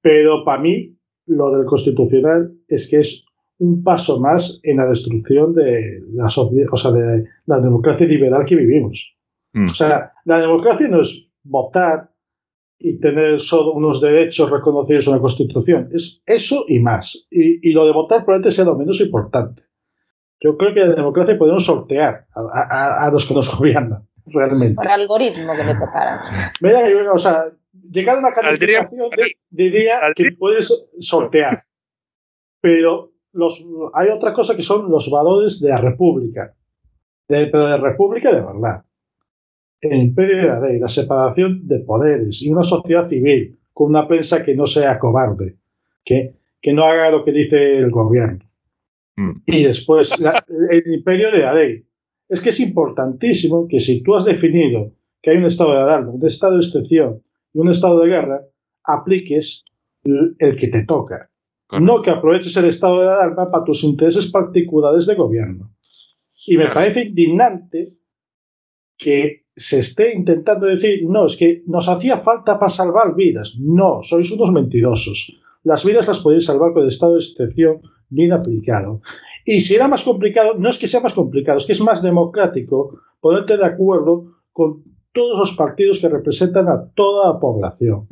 Pero 0.00 0.44
para 0.44 0.62
mí, 0.62 0.96
lo 1.26 1.50
del 1.50 1.66
constitucional 1.66 2.52
es 2.68 2.88
que 2.88 3.00
es 3.00 3.24
un 3.58 3.82
paso 3.82 4.20
más 4.20 4.60
en 4.62 4.78
la 4.78 4.86
destrucción 4.86 5.52
de 5.52 5.80
la 6.12 6.28
sociedad, 6.28 6.68
o 6.72 6.76
sea, 6.76 6.90
de 6.90 7.24
la 7.46 7.60
democracia 7.60 8.06
liberal 8.06 8.44
que 8.44 8.56
vivimos. 8.56 9.16
Mm. 9.52 9.66
O 9.66 9.74
sea, 9.74 10.12
la 10.24 10.40
democracia 10.40 10.88
no 10.88 11.00
es 11.00 11.28
votar 11.42 12.10
y 12.78 12.98
tener 12.98 13.40
solo 13.40 13.72
unos 13.72 14.00
derechos 14.00 14.50
reconocidos 14.50 15.06
en 15.06 15.14
la 15.14 15.20
Constitución. 15.20 15.88
Es 15.92 16.20
eso 16.26 16.64
y 16.68 16.80
más. 16.80 17.26
Y, 17.30 17.72
lo 17.72 17.86
de 17.86 17.92
votar 17.92 18.24
probablemente 18.24 18.54
sea 18.54 18.64
lo 18.64 18.76
menos 18.76 19.00
importante. 19.00 19.62
Yo 20.40 20.58
creo 20.58 20.74
que 20.74 20.80
la 20.80 20.94
democracia 20.94 21.38
podemos 21.38 21.64
sortear 21.64 22.26
a 22.34 23.08
los 23.10 23.24
que 23.24 23.34
nos 23.34 23.56
gobiernan 23.56 24.06
realmente. 24.26 24.74
Por 24.74 24.88
algoritmo 24.88 25.54
que 25.54 25.64
le 25.64 25.74
tocara. 25.74 26.22
o 27.12 27.18
sea, 27.18 27.44
llegar 27.90 28.16
a 28.16 28.18
una 28.20 28.30
calificación 28.30 29.10
diría 29.50 30.00
que 30.14 30.32
puedes 30.32 30.96
sortear. 31.00 31.64
Pero 32.60 33.12
los, 33.32 33.64
hay 33.92 34.08
otra 34.08 34.32
cosa 34.32 34.56
que 34.56 34.62
son 34.62 34.90
los 34.90 35.10
valores 35.10 35.60
de 35.60 35.68
la 35.68 35.80
República. 35.80 36.54
De, 37.28 37.46
pero 37.48 37.66
de 37.66 37.76
República 37.76 38.32
de 38.32 38.42
verdad. 38.42 38.84
El 39.80 40.00
imperio 40.00 40.36
de 40.36 40.44
la 40.44 40.60
ley, 40.60 40.78
la 40.78 40.88
separación 40.88 41.66
de 41.66 41.80
poderes 41.80 42.40
y 42.40 42.50
una 42.50 42.64
sociedad 42.64 43.06
civil 43.06 43.58
con 43.72 43.88
una 43.88 44.08
prensa 44.08 44.42
que 44.42 44.54
no 44.54 44.66
sea 44.66 44.98
cobarde, 44.98 45.58
que, 46.02 46.36
que 46.60 46.72
no 46.72 46.84
haga 46.84 47.10
lo 47.10 47.24
que 47.24 47.32
dice 47.32 47.76
el 47.76 47.90
gobierno. 47.90 48.38
Mm. 49.16 49.42
Y 49.46 49.64
después, 49.64 50.12
el 50.70 50.94
imperio 50.94 51.30
de 51.30 51.38
la 51.38 51.52
ley, 51.52 51.86
es 52.28 52.40
que 52.40 52.50
es 52.50 52.60
importantísimo 52.60 53.66
que 53.68 53.78
si 53.78 54.02
tú 54.02 54.14
has 54.14 54.24
definido 54.24 54.92
que 55.20 55.30
hay 55.30 55.36
un 55.36 55.46
estado 55.46 55.72
de 55.72 55.78
alarma, 55.78 56.12
un 56.12 56.26
estado 56.26 56.54
de 56.54 56.60
excepción 56.60 57.22
y 57.52 57.58
un 57.58 57.70
estado 57.70 58.00
de 58.00 58.08
guerra, 58.08 58.42
apliques 58.84 59.64
el 60.04 60.56
que 60.56 60.68
te 60.68 60.84
toca. 60.84 61.30
No 61.80 62.02
que 62.02 62.10
aproveches 62.10 62.56
el 62.56 62.66
estado 62.66 63.00
de 63.00 63.08
alarma 63.08 63.50
para 63.50 63.64
tus 63.64 63.82
intereses 63.84 64.30
particulares 64.30 65.06
de 65.06 65.14
gobierno. 65.14 65.74
Y 66.46 66.58
me 66.58 66.70
parece 66.72 67.02
indignante 67.02 67.94
que 68.98 69.44
se 69.56 69.78
esté 69.78 70.14
intentando 70.14 70.66
decir, 70.66 71.04
no, 71.08 71.26
es 71.26 71.36
que 71.36 71.62
nos 71.66 71.88
hacía 71.88 72.18
falta 72.18 72.58
para 72.58 72.70
salvar 72.70 73.14
vidas. 73.14 73.56
No, 73.58 74.02
sois 74.02 74.30
unos 74.30 74.52
mentirosos. 74.52 75.40
Las 75.62 75.84
vidas 75.84 76.06
las 76.06 76.20
podéis 76.20 76.44
salvar 76.44 76.72
con 76.72 76.82
el 76.82 76.88
estado 76.88 77.12
de 77.12 77.20
excepción 77.20 77.80
bien 78.08 78.32
aplicado. 78.32 79.00
Y 79.44 79.60
si 79.60 79.74
era 79.74 79.88
más 79.88 80.02
complicado, 80.02 80.54
no 80.58 80.70
es 80.70 80.78
que 80.78 80.86
sea 80.86 81.00
más 81.00 81.12
complicado, 81.12 81.58
es 81.58 81.66
que 81.66 81.72
es 81.72 81.80
más 81.80 82.02
democrático 82.02 82.98
ponerte 83.20 83.56
de 83.56 83.64
acuerdo 83.64 84.40
con 84.52 84.82
todos 85.12 85.38
los 85.38 85.56
partidos 85.56 85.98
que 85.98 86.08
representan 86.08 86.68
a 86.68 86.90
toda 86.94 87.32
la 87.32 87.38
población. 87.38 88.08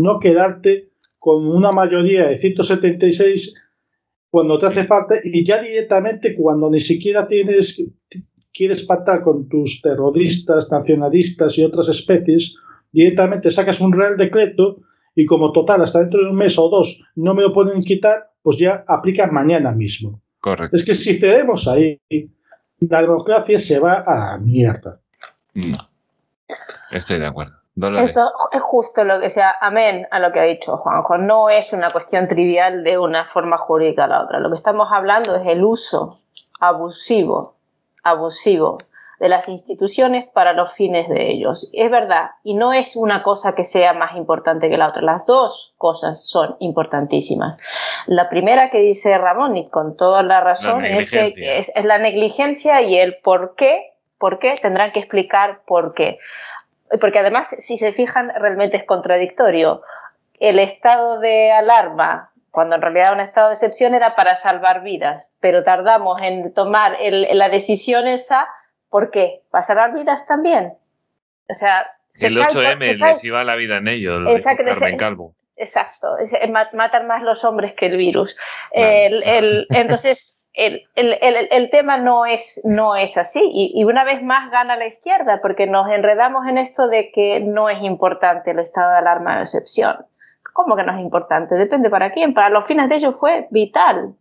No 0.00 0.18
quedarte 0.18 0.90
con 1.18 1.46
una 1.46 1.72
mayoría 1.72 2.26
de 2.28 2.38
176 2.38 3.54
cuando 4.30 4.58
te 4.58 4.66
hace 4.66 4.84
falta 4.84 5.14
y 5.22 5.44
ya 5.44 5.62
directamente 5.62 6.34
cuando 6.34 6.68
ni 6.68 6.80
siquiera 6.80 7.26
tienes 7.26 7.82
quieres 8.52 8.84
pactar 8.84 9.22
con 9.22 9.48
tus 9.48 9.80
terroristas, 9.82 10.70
nacionalistas 10.70 11.58
y 11.58 11.64
otras 11.64 11.88
especies, 11.88 12.56
directamente 12.92 13.50
sacas 13.50 13.80
un 13.80 13.92
real 13.92 14.16
decreto 14.16 14.80
y 15.14 15.26
como 15.26 15.50
total 15.50 15.82
hasta 15.82 16.00
dentro 16.00 16.22
de 16.22 16.30
un 16.30 16.36
mes 16.36 16.58
o 16.58 16.68
dos 16.68 17.02
no 17.16 17.34
me 17.34 17.42
lo 17.42 17.52
pueden 17.52 17.80
quitar, 17.80 18.32
pues 18.42 18.58
ya 18.58 18.84
aplica 18.86 19.26
mañana 19.26 19.72
mismo. 19.72 20.22
Correcto. 20.44 20.76
Es 20.76 20.84
que 20.84 20.92
si 20.92 21.18
cedemos 21.18 21.66
ahí, 21.66 21.98
la 22.80 23.00
democracia 23.00 23.58
se 23.58 23.80
va 23.80 24.04
a 24.06 24.32
la 24.32 24.38
mierda. 24.38 25.00
Mm. 25.54 25.72
Estoy 26.90 27.18
de 27.18 27.26
acuerdo. 27.26 27.54
Esto 27.96 28.30
es 28.52 28.60
justo 28.60 29.04
lo 29.04 29.20
que 29.20 29.30
sea, 29.30 29.54
amén 29.58 30.06
a 30.10 30.18
lo 30.18 30.32
que 30.32 30.40
ha 30.40 30.42
dicho 30.42 30.76
Juanjo. 30.76 31.16
No 31.16 31.48
es 31.48 31.72
una 31.72 31.90
cuestión 31.90 32.28
trivial 32.28 32.84
de 32.84 32.98
una 32.98 33.24
forma 33.24 33.56
jurídica 33.56 34.04
a 34.04 34.06
la 34.06 34.22
otra. 34.22 34.38
Lo 34.38 34.50
que 34.50 34.56
estamos 34.56 34.92
hablando 34.92 35.34
es 35.34 35.46
el 35.46 35.64
uso 35.64 36.20
abusivo, 36.60 37.56
abusivo 38.02 38.76
de 39.20 39.28
las 39.28 39.48
instituciones 39.48 40.26
para 40.28 40.52
los 40.52 40.72
fines 40.72 41.08
de 41.08 41.30
ellos. 41.30 41.70
Es 41.72 41.90
verdad, 41.90 42.30
y 42.42 42.54
no 42.54 42.72
es 42.72 42.96
una 42.96 43.22
cosa 43.22 43.54
que 43.54 43.64
sea 43.64 43.92
más 43.92 44.16
importante 44.16 44.68
que 44.68 44.78
la 44.78 44.88
otra. 44.88 45.02
Las 45.02 45.26
dos 45.26 45.74
cosas 45.78 46.28
son 46.28 46.56
importantísimas. 46.58 47.56
La 48.06 48.28
primera 48.28 48.70
que 48.70 48.80
dice 48.80 49.16
Ramón, 49.18 49.56
y 49.56 49.68
con 49.68 49.96
toda 49.96 50.22
la 50.22 50.40
razón, 50.40 50.84
es 50.84 51.10
que 51.10 51.34
es, 51.36 51.72
es, 51.74 51.84
la 51.84 51.98
negligencia 51.98 52.82
y 52.82 52.96
el 52.96 53.16
por 53.22 53.54
qué, 53.54 53.94
por 54.18 54.38
qué 54.38 54.54
tendrán 54.60 54.92
que 54.92 55.00
explicar 55.00 55.62
por 55.66 55.94
qué. 55.94 56.18
Porque 57.00 57.18
además, 57.18 57.48
si 57.48 57.76
se 57.76 57.92
fijan, 57.92 58.32
realmente 58.36 58.76
es 58.76 58.84
contradictorio. 58.84 59.82
El 60.38 60.58
estado 60.58 61.20
de 61.20 61.52
alarma 61.52 62.30
cuando 62.54 62.76
en 62.76 62.82
realidad 62.82 63.12
un 63.12 63.18
estado 63.18 63.48
de 63.48 63.54
excepción 63.54 63.94
era 63.94 64.14
para 64.14 64.36
salvar 64.36 64.84
vidas, 64.84 65.28
pero 65.40 65.64
tardamos 65.64 66.22
en 66.22 66.54
tomar 66.54 66.96
la 67.00 67.48
decisión 67.48 68.06
esa 68.06 68.46
¿Por 68.94 69.10
qué? 69.10 69.42
¿Para 69.50 69.64
salvar 69.64 69.92
vidas 69.92 70.24
también? 70.24 70.74
O 71.50 71.54
sea, 71.54 71.84
el 72.20 72.38
8M 72.38 72.96
les 72.96 73.24
iba 73.24 73.42
la 73.42 73.56
vida 73.56 73.78
en 73.78 73.88
ello, 73.88 74.20
lo 74.20 74.30
Exacto, 74.30 74.62
Carmen 74.64 74.96
Calvo. 74.96 75.34
Exacto, 75.56 76.14
matan 76.72 77.08
más 77.08 77.24
los 77.24 77.44
hombres 77.44 77.72
que 77.72 77.86
el 77.86 77.96
virus. 77.96 78.36
entonces, 78.70 80.48
el, 80.52 81.70
tema 81.72 81.98
no 81.98 82.24
es, 82.24 82.62
no 82.66 82.94
es 82.94 83.18
así. 83.18 83.40
Y, 83.52 83.82
una 83.82 84.04
vez 84.04 84.22
más 84.22 84.48
gana 84.52 84.76
la 84.76 84.86
izquierda, 84.86 85.40
porque 85.42 85.66
nos 85.66 85.90
enredamos 85.90 86.46
en 86.46 86.56
esto 86.56 86.86
de 86.86 87.10
que 87.10 87.40
no 87.40 87.68
es 87.68 87.82
importante 87.82 88.52
el 88.52 88.60
estado 88.60 88.92
de 88.92 88.98
alarma 88.98 89.38
de 89.38 89.42
excepción. 89.42 90.06
¿Cómo 90.52 90.76
que 90.76 90.84
no 90.84 90.94
es 90.94 91.00
importante? 91.00 91.56
Depende 91.56 91.90
para 91.90 92.12
quién. 92.12 92.32
Para 92.32 92.48
los 92.48 92.64
fines 92.64 92.88
de 92.88 92.94
ellos 92.94 93.18
fue 93.18 93.48
vital. 93.50 94.14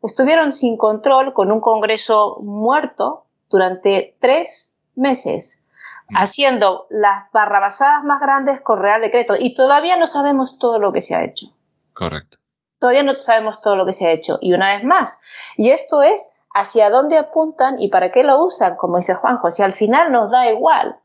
Estuvieron 0.00 0.52
sin 0.52 0.76
control 0.76 1.32
con 1.32 1.50
un 1.50 1.60
Congreso 1.60 2.38
muerto, 2.40 3.26
durante 3.52 4.16
tres 4.20 4.82
meses, 4.96 5.68
mm. 6.08 6.16
haciendo 6.16 6.86
las 6.90 7.30
barrabasadas 7.32 8.02
más 8.02 8.20
grandes 8.20 8.60
con 8.60 8.80
Real 8.80 9.00
Decreto. 9.00 9.34
Y 9.38 9.54
todavía 9.54 9.96
no 9.96 10.08
sabemos 10.08 10.58
todo 10.58 10.80
lo 10.80 10.92
que 10.92 11.00
se 11.00 11.14
ha 11.14 11.24
hecho. 11.24 11.46
Correcto. 11.94 12.38
Todavía 12.80 13.04
no 13.04 13.16
sabemos 13.16 13.60
todo 13.62 13.76
lo 13.76 13.86
que 13.86 13.92
se 13.92 14.08
ha 14.08 14.10
hecho. 14.10 14.38
Y 14.40 14.54
una 14.54 14.74
vez 14.74 14.84
más, 14.84 15.22
y 15.56 15.70
esto 15.70 16.02
es 16.02 16.40
hacia 16.54 16.90
dónde 16.90 17.16
apuntan 17.16 17.80
y 17.80 17.88
para 17.88 18.10
qué 18.10 18.24
lo 18.24 18.44
usan, 18.44 18.76
como 18.76 18.96
dice 18.96 19.14
Juanjo. 19.14 19.50
Si 19.50 19.62
al 19.62 19.72
final 19.72 20.10
nos 20.10 20.30
da 20.30 20.50
igual, 20.50 20.98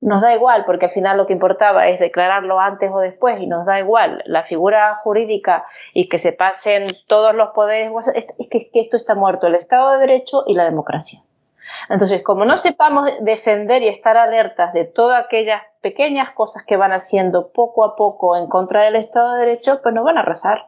nos 0.00 0.20
da 0.20 0.34
igual, 0.34 0.64
porque 0.64 0.86
al 0.86 0.92
final 0.92 1.16
lo 1.16 1.26
que 1.26 1.32
importaba 1.32 1.88
es 1.88 2.00
declararlo 2.00 2.60
antes 2.60 2.90
o 2.92 3.00
después 3.00 3.40
y 3.40 3.46
nos 3.46 3.66
da 3.66 3.78
igual 3.80 4.22
la 4.26 4.42
figura 4.42 4.94
jurídica 4.96 5.64
y 5.92 6.08
que 6.08 6.18
se 6.18 6.32
pasen 6.32 6.86
todos 7.06 7.34
los 7.34 7.50
poderes, 7.50 7.90
es 8.14 8.34
que, 8.50 8.70
que 8.70 8.80
esto 8.80 8.96
está 8.96 9.14
muerto, 9.14 9.46
el 9.46 9.54
Estado 9.54 9.92
de 9.92 9.98
Derecho 9.98 10.44
y 10.46 10.54
la 10.54 10.64
democracia. 10.64 11.20
Entonces, 11.88 12.22
como 12.22 12.44
no 12.44 12.56
sepamos 12.56 13.08
defender 13.20 13.82
y 13.82 13.88
estar 13.88 14.16
alertas 14.16 14.72
de 14.72 14.84
todas 14.84 15.24
aquellas 15.24 15.62
pequeñas 15.82 16.30
cosas 16.30 16.64
que 16.64 16.76
van 16.76 16.92
haciendo 16.92 17.50
poco 17.52 17.84
a 17.84 17.96
poco 17.96 18.36
en 18.36 18.48
contra 18.48 18.84
del 18.84 18.96
Estado 18.96 19.34
de 19.34 19.46
Derecho, 19.46 19.80
pues 19.82 19.94
nos 19.94 20.04
van 20.04 20.18
a 20.18 20.20
arrasar. 20.20 20.66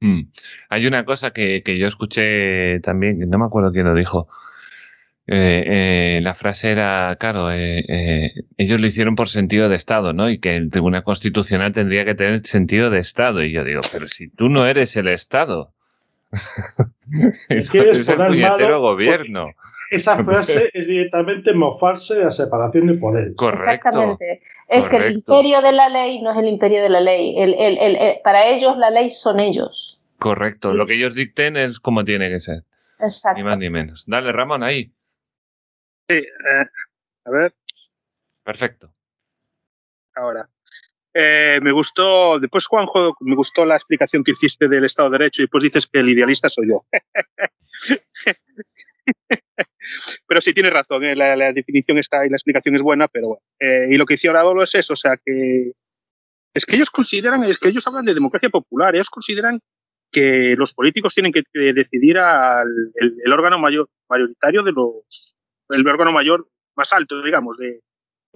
Mm. 0.00 0.28
Hay 0.70 0.86
una 0.86 1.04
cosa 1.04 1.32
que, 1.32 1.62
yo 1.66 1.86
escuché 1.86 2.80
también, 2.80 3.18
no 3.28 3.38
me 3.38 3.46
acuerdo 3.46 3.72
quién 3.72 3.86
lo 3.86 3.94
dijo. 3.94 4.28
Eh, 5.26 5.64
eh, 5.66 6.20
la 6.20 6.34
frase 6.34 6.70
era, 6.70 7.16
claro, 7.18 7.50
eh, 7.50 8.34
ellos 8.58 8.78
lo 8.78 8.86
hicieron 8.86 9.16
por 9.16 9.30
sentido 9.30 9.70
de 9.70 9.76
Estado, 9.76 10.12
¿no? 10.12 10.28
Y 10.28 10.38
que 10.38 10.56
el 10.56 10.70
Tribunal 10.70 11.02
Constitucional 11.02 11.72
tendría 11.72 12.04
que 12.04 12.14
tener 12.14 12.46
sentido 12.46 12.90
de 12.90 12.98
Estado. 12.98 13.42
Y 13.42 13.52
yo 13.52 13.64
digo, 13.64 13.80
pero 13.90 14.06
si 14.06 14.28
tú 14.28 14.50
no 14.50 14.66
eres 14.66 14.96
el 14.96 15.08
Estado. 15.08 15.72
¿Quieres 17.70 18.10
poner 18.16 18.60
el 18.60 18.78
gobierno 18.78 19.46
esa 19.96 20.22
frase 20.24 20.70
es 20.72 20.86
directamente 20.86 21.54
mofarse 21.54 22.14
de 22.14 22.24
la 22.24 22.30
separación 22.30 22.86
de 22.86 22.94
poderes. 22.94 23.34
Correcto. 23.36 23.64
Exactamente. 23.64 24.42
Es 24.68 24.88
que 24.88 24.96
el 24.96 25.12
imperio 25.12 25.62
de 25.62 25.72
la 25.72 25.88
ley 25.88 26.22
no 26.22 26.32
es 26.32 26.38
el 26.38 26.46
imperio 26.46 26.82
de 26.82 26.88
la 26.88 27.00
ley. 27.00 27.34
para 28.22 28.48
ellos 28.48 28.76
la 28.76 28.90
ley 28.90 29.08
son 29.08 29.40
ellos. 29.40 30.00
Correcto. 30.18 30.72
Lo 30.72 30.86
que 30.86 30.94
ellos 30.94 31.14
dicten 31.14 31.56
es 31.56 31.80
como 31.80 32.04
tiene 32.04 32.30
que 32.30 32.40
ser. 32.40 32.64
Exacto. 32.98 33.38
Ni 33.38 33.44
más 33.44 33.58
ni 33.58 33.70
menos. 33.70 34.04
Dale, 34.06 34.32
Ramón, 34.32 34.62
ahí. 34.62 34.92
Sí, 36.08 36.16
eh, 36.16 36.68
a 37.24 37.30
ver. 37.30 37.54
Perfecto. 38.42 38.92
Ahora. 40.14 40.48
Eh, 41.16 41.60
me 41.62 41.70
gustó, 41.70 42.40
después 42.40 42.66
Juanjo, 42.66 43.16
me 43.20 43.36
gustó 43.36 43.64
la 43.64 43.76
explicación 43.76 44.24
que 44.24 44.32
hiciste 44.32 44.68
del 44.68 44.84
Estado 44.84 45.10
de 45.10 45.18
Derecho 45.18 45.42
y 45.42 45.44
después 45.44 45.62
dices 45.62 45.86
que 45.86 46.00
el 46.00 46.08
idealista 46.08 46.48
soy 46.48 46.68
yo. 46.68 46.84
pero 50.26 50.40
sí 50.40 50.52
tiene 50.52 50.70
razón, 50.70 51.04
¿eh? 51.04 51.14
la, 51.14 51.52
definición 51.52 51.98
está 51.98 52.24
y 52.26 52.30
la 52.30 52.36
explicación 52.36 52.74
es 52.74 52.82
buena, 52.82 53.08
pero 53.08 53.28
bueno. 53.28 53.42
Eh, 53.60 53.88
y 53.90 53.96
lo 53.96 54.06
que 54.06 54.14
decía 54.14 54.30
Oradolo 54.30 54.62
es 54.62 54.74
eso, 54.74 54.94
o 54.94 54.96
sea, 54.96 55.16
que 55.22 55.72
es 56.54 56.66
que 56.66 56.76
ellos 56.76 56.90
consideran, 56.90 57.42
es 57.44 57.58
que 57.58 57.68
ellos 57.68 57.86
hablan 57.86 58.04
de 58.04 58.14
democracia 58.14 58.48
popular, 58.48 58.94
ellos 58.94 59.10
consideran 59.10 59.60
que 60.12 60.54
los 60.56 60.72
políticos 60.72 61.14
tienen 61.14 61.32
que 61.32 61.42
decidir 61.52 62.18
al 62.18 62.68
el, 62.94 63.32
órgano 63.32 63.58
mayor, 63.58 63.88
mayoritario 64.08 64.62
de 64.62 64.72
los, 64.72 65.36
el 65.70 65.86
órgano 65.86 66.12
mayor 66.12 66.48
más 66.76 66.92
alto, 66.92 67.20
digamos, 67.22 67.58
de, 67.58 67.80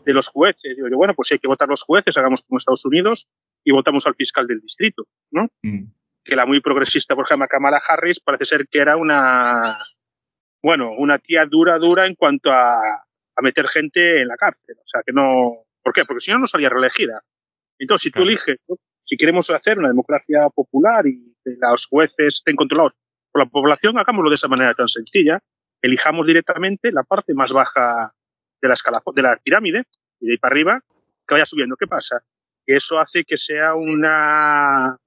de 0.04 0.12
los 0.12 0.28
jueces. 0.28 0.76
Digo, 0.76 0.88
bueno, 0.96 1.14
pues 1.14 1.30
hay 1.30 1.38
que 1.38 1.46
votar 1.46 1.68
los 1.68 1.82
jueces, 1.84 2.16
hagamos 2.16 2.42
como 2.42 2.58
Estados 2.58 2.84
Unidos 2.84 3.28
y 3.64 3.70
votamos 3.70 4.06
al 4.06 4.16
fiscal 4.16 4.46
del 4.48 4.60
distrito, 4.60 5.04
¿no? 5.30 5.48
Mm. 5.62 5.84
Que 6.24 6.34
la 6.34 6.44
muy 6.44 6.60
progresista, 6.60 7.14
por 7.14 7.24
ejemplo, 7.24 7.46
Kamala 7.48 7.80
Harris 7.88 8.18
parece 8.18 8.44
ser 8.44 8.66
que 8.68 8.80
era 8.80 8.96
una, 8.96 9.72
bueno, 10.62 10.90
una 10.96 11.18
tía 11.18 11.46
dura, 11.46 11.78
dura 11.78 12.06
en 12.06 12.14
cuanto 12.14 12.50
a, 12.50 12.76
a 13.38 13.42
meter 13.42 13.68
gente 13.68 14.20
en 14.20 14.28
la 14.28 14.36
cárcel. 14.36 14.76
O 14.78 14.86
sea, 14.86 15.02
que 15.06 15.12
no. 15.12 15.64
¿Por 15.82 15.92
qué? 15.92 16.04
Porque 16.04 16.20
si 16.20 16.32
no, 16.32 16.38
no 16.38 16.46
salía 16.46 16.68
reelegida. 16.68 17.22
Entonces, 17.78 18.02
si 18.04 18.10
tú 18.10 18.22
eliges, 18.22 18.56
si 19.04 19.16
queremos 19.16 19.48
hacer 19.50 19.78
una 19.78 19.88
democracia 19.88 20.48
popular 20.50 21.06
y 21.06 21.36
que 21.44 21.52
los 21.60 21.86
jueces 21.86 22.36
estén 22.36 22.56
controlados 22.56 22.98
por 23.32 23.44
la 23.44 23.48
población, 23.48 23.96
hagámoslo 23.96 24.30
de 24.30 24.34
esa 24.34 24.48
manera 24.48 24.74
tan 24.74 24.88
sencilla. 24.88 25.38
Elijamos 25.80 26.26
directamente 26.26 26.90
la 26.92 27.04
parte 27.04 27.34
más 27.34 27.52
baja 27.52 28.10
de 28.60 28.68
la 28.68 28.74
escala, 28.74 29.00
de 29.14 29.22
la 29.22 29.36
pirámide, 29.36 29.84
y 30.18 30.26
de 30.26 30.32
ahí 30.32 30.38
para 30.38 30.52
arriba, 30.52 30.80
que 31.26 31.34
vaya 31.34 31.46
subiendo. 31.46 31.76
¿Qué 31.76 31.86
pasa? 31.86 32.20
Que 32.66 32.74
eso 32.74 32.98
hace 32.98 33.22
que 33.22 33.36
sea 33.36 33.74
una 33.74 34.98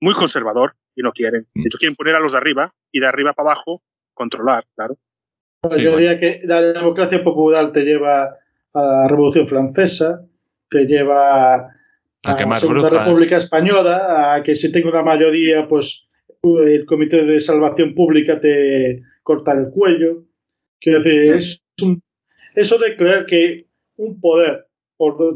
muy 0.00 0.14
conservador 0.14 0.76
y 0.94 1.02
no 1.02 1.10
quieren. 1.10 1.48
De 1.54 1.64
hecho, 1.64 1.78
quieren 1.78 1.96
poner 1.96 2.14
a 2.14 2.20
los 2.20 2.32
de 2.32 2.38
arriba 2.38 2.72
y 2.92 3.00
de 3.00 3.06
arriba 3.08 3.32
para 3.32 3.50
abajo 3.50 3.80
controlar, 4.14 4.64
claro. 4.74 4.96
Yo 5.70 5.96
diría 5.96 6.16
que 6.18 6.40
la 6.44 6.60
democracia 6.60 7.24
popular 7.24 7.72
te 7.72 7.84
lleva 7.84 8.36
a 8.74 8.80
la 8.80 9.08
Revolución 9.08 9.46
Francesa, 9.46 10.26
te 10.68 10.86
lleva 10.86 11.54
a, 11.54 11.68
la 12.22 12.56
Segunda 12.56 12.90
República 12.90 13.38
Española, 13.38 14.34
a 14.34 14.42
que 14.42 14.54
si 14.54 14.70
tengo 14.70 14.90
una 14.90 15.02
mayoría, 15.02 15.66
pues 15.66 16.06
el 16.42 16.84
Comité 16.84 17.24
de 17.24 17.40
Salvación 17.40 17.94
Pública 17.94 18.38
te 18.40 19.02
corta 19.22 19.52
el 19.52 19.70
cuello. 19.70 20.24
Quiero 20.80 21.02
decir, 21.02 21.34
es 21.34 21.62
eso 22.54 22.78
de 22.78 22.96
creer 22.96 23.24
que 23.26 23.66
un 23.96 24.20
poder 24.20 24.66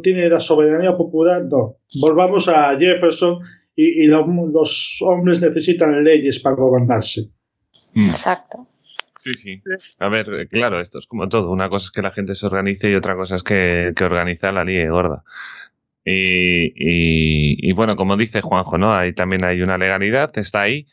tiene 0.02 0.28
la 0.28 0.40
soberanía 0.40 0.96
popular, 0.96 1.44
no. 1.44 1.76
Volvamos 2.00 2.48
a 2.48 2.76
Jefferson 2.78 3.40
y, 3.74 4.06
los 4.06 4.98
hombres 5.02 5.40
necesitan 5.40 6.02
leyes 6.02 6.40
para 6.40 6.56
gobernarse. 6.56 7.30
Mm. 7.94 8.08
Exacto. 8.08 8.66
Sí, 9.18 9.30
sí. 9.34 9.62
A 9.98 10.08
ver, 10.08 10.28
eh, 10.32 10.48
claro, 10.48 10.80
esto 10.80 10.98
es 10.98 11.06
como 11.06 11.28
todo. 11.28 11.50
Una 11.50 11.68
cosa 11.68 11.86
es 11.86 11.90
que 11.90 12.02
la 12.02 12.12
gente 12.12 12.34
se 12.34 12.46
organice 12.46 12.90
y 12.90 12.94
otra 12.94 13.16
cosa 13.16 13.34
es 13.34 13.42
que, 13.42 13.92
organiza 14.00 14.52
la 14.52 14.64
liga 14.64 14.88
gorda. 14.90 15.24
Y, 16.04 17.72
bueno, 17.72 17.96
como 17.96 18.16
dice 18.16 18.40
Juanjo, 18.40 18.78
¿no? 18.78 18.94
Ahí 18.94 19.12
también 19.12 19.44
hay 19.44 19.60
una 19.60 19.76
legalidad, 19.76 20.36
está 20.38 20.62
ahí. 20.62 20.86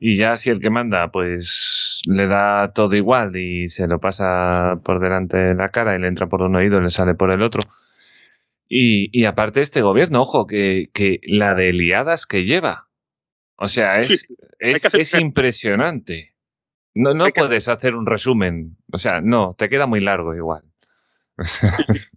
Y 0.00 0.16
ya 0.16 0.36
si 0.36 0.50
el 0.50 0.60
que 0.60 0.70
manda, 0.70 1.10
pues 1.10 2.02
le 2.06 2.26
da 2.26 2.72
todo 2.72 2.94
igual 2.94 3.36
y 3.36 3.68
se 3.68 3.86
lo 3.86 4.00
pasa 4.00 4.80
por 4.84 5.00
delante 5.00 5.36
de 5.36 5.54
la 5.54 5.70
cara 5.70 5.94
y 5.96 6.00
le 6.00 6.08
entra 6.08 6.28
por 6.28 6.42
un 6.42 6.56
oído 6.56 6.78
y 6.78 6.82
le 6.82 6.90
sale 6.90 7.14
por 7.14 7.30
el 7.30 7.42
otro. 7.42 7.60
Y, 8.68 9.10
y 9.18 9.24
aparte 9.26 9.60
este 9.60 9.82
gobierno, 9.82 10.22
ojo, 10.22 10.46
que, 10.46 10.90
que 10.92 11.20
la 11.24 11.54
de 11.54 11.72
liadas 11.72 12.26
que 12.26 12.44
lleva. 12.44 12.87
O 13.60 13.66
sea, 13.66 13.98
es, 13.98 14.26
es, 14.60 15.14
impresionante. 15.14 16.34
No, 16.94 17.12
no 17.12 17.26
puedes 17.30 17.68
hacer... 17.68 17.96
un 17.96 18.06
resumen. 18.06 18.76
O 18.92 18.98
sea, 18.98 19.20
no, 19.20 19.56
te 19.58 19.68
queda 19.68 19.86
muy 19.86 20.00
largo 20.00 20.34
igual. 20.34 20.62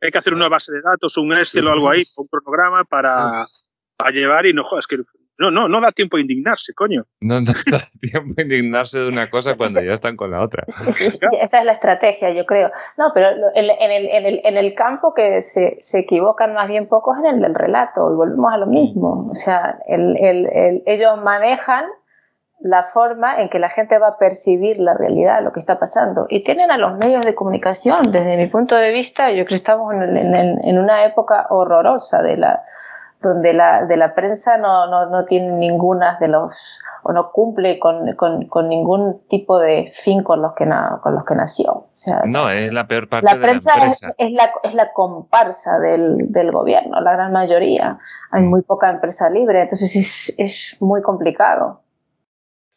Hay 0.00 0.10
que 0.10 0.18
hacer 0.18 0.34
una 0.34 0.48
base 0.48 0.72
de 0.72 0.82
datos, 0.82 1.16
un 1.16 1.32
Excel 1.32 1.66
o 1.68 1.72
algo 1.72 1.90
ahí, 1.90 2.02
un 2.16 2.26
cronograma 2.26 2.84
para, 2.84 3.46
para 3.96 4.10
llevar 4.10 4.46
y 4.46 4.52
no 4.52 4.64
jodas 4.64 4.86
que 4.86 4.98
no, 5.36 5.50
no, 5.50 5.68
no 5.68 5.80
da 5.80 5.90
tiempo 5.90 6.16
a 6.16 6.20
indignarse, 6.20 6.74
coño. 6.74 7.04
No, 7.20 7.40
da 7.40 7.52
tiempo 8.00 8.34
a 8.38 8.42
indignarse 8.42 8.98
de 8.98 9.08
una 9.08 9.30
cosa 9.30 9.56
cuando 9.56 9.82
ya 9.82 9.94
están 9.94 10.16
con 10.16 10.30
la 10.30 10.42
otra. 10.42 10.64
Esa 10.68 11.58
es 11.58 11.64
la 11.64 11.72
estrategia, 11.72 12.30
yo 12.30 12.46
creo. 12.46 12.70
No, 12.96 13.10
pero 13.14 13.28
en, 13.54 13.64
el, 13.64 13.70
en 14.08 14.26
el, 14.26 14.40
en 14.44 14.56
el 14.56 14.74
campo 14.74 15.12
que 15.12 15.42
se, 15.42 15.78
se, 15.80 16.00
equivocan 16.00 16.54
más 16.54 16.68
bien 16.68 16.86
pocos 16.88 17.18
es 17.18 17.24
en 17.24 17.36
el 17.36 17.42
del 17.42 17.54
relato, 17.54 18.12
y 18.12 18.14
volvemos 18.14 18.52
a 18.52 18.58
lo 18.58 18.66
mismo. 18.66 19.26
O 19.28 19.34
sea, 19.34 19.78
el, 19.86 20.82
ellos 20.86 21.18
manejan 21.22 21.84
la 22.60 22.82
forma 22.84 23.42
en 23.42 23.48
que 23.48 23.58
la 23.58 23.68
gente 23.68 23.98
va 23.98 24.08
a 24.08 24.18
percibir 24.18 24.78
la 24.78 24.94
realidad, 24.94 25.42
lo 25.42 25.52
que 25.52 25.58
está 25.58 25.80
pasando. 25.80 26.26
Y 26.30 26.44
tienen 26.44 26.70
a 26.70 26.78
los 26.78 26.96
medios 26.96 27.26
de 27.26 27.34
comunicación, 27.34 28.12
desde 28.12 28.36
mi 28.36 28.46
punto 28.46 28.76
de 28.76 28.92
vista, 28.92 29.30
yo 29.30 29.44
creo 29.44 29.46
que 29.46 29.54
estamos 29.56 29.92
en, 29.92 30.16
en 30.16 30.78
una 30.78 31.04
época 31.04 31.48
horrorosa 31.50 32.22
de 32.22 32.36
la 32.36 32.62
donde 33.24 33.52
la, 33.52 33.86
de 33.86 33.96
la 33.96 34.14
prensa 34.14 34.58
no, 34.58 34.86
no, 34.86 35.10
no, 35.10 35.24
tiene 35.24 35.52
ninguna 35.52 36.18
de 36.20 36.28
los, 36.28 36.80
o 37.02 37.12
no 37.12 37.32
cumple 37.32 37.78
con, 37.78 38.14
con, 38.14 38.46
con 38.46 38.68
ningún 38.68 39.26
tipo 39.28 39.58
de 39.58 39.90
fin 39.90 40.22
con 40.22 40.42
los 40.42 40.52
que, 40.54 40.64
con 41.02 41.14
los 41.14 41.24
que 41.24 41.34
nació. 41.34 41.72
O 41.72 41.90
sea, 41.94 42.22
no, 42.26 42.50
es 42.50 42.72
la 42.72 42.86
peor 42.86 43.08
parte 43.08 43.26
la 43.26 43.34
de 43.34 43.40
prensa 43.40 43.76
la 43.76 43.82
empresa. 43.84 44.14
Es, 44.18 44.32
la, 44.32 44.52
es 44.62 44.74
la 44.74 44.92
comparsa 44.92 45.80
del, 45.80 46.30
del, 46.30 46.52
gobierno, 46.52 47.00
la 47.00 47.12
gran 47.12 47.32
mayoría. 47.32 47.98
Hay 48.30 48.42
mm. 48.42 48.48
muy 48.48 48.62
poca 48.62 48.90
empresa 48.90 49.28
libre, 49.30 49.62
entonces 49.62 49.96
es, 49.96 50.38
es 50.38 50.76
muy 50.80 51.02
complicado. 51.02 51.82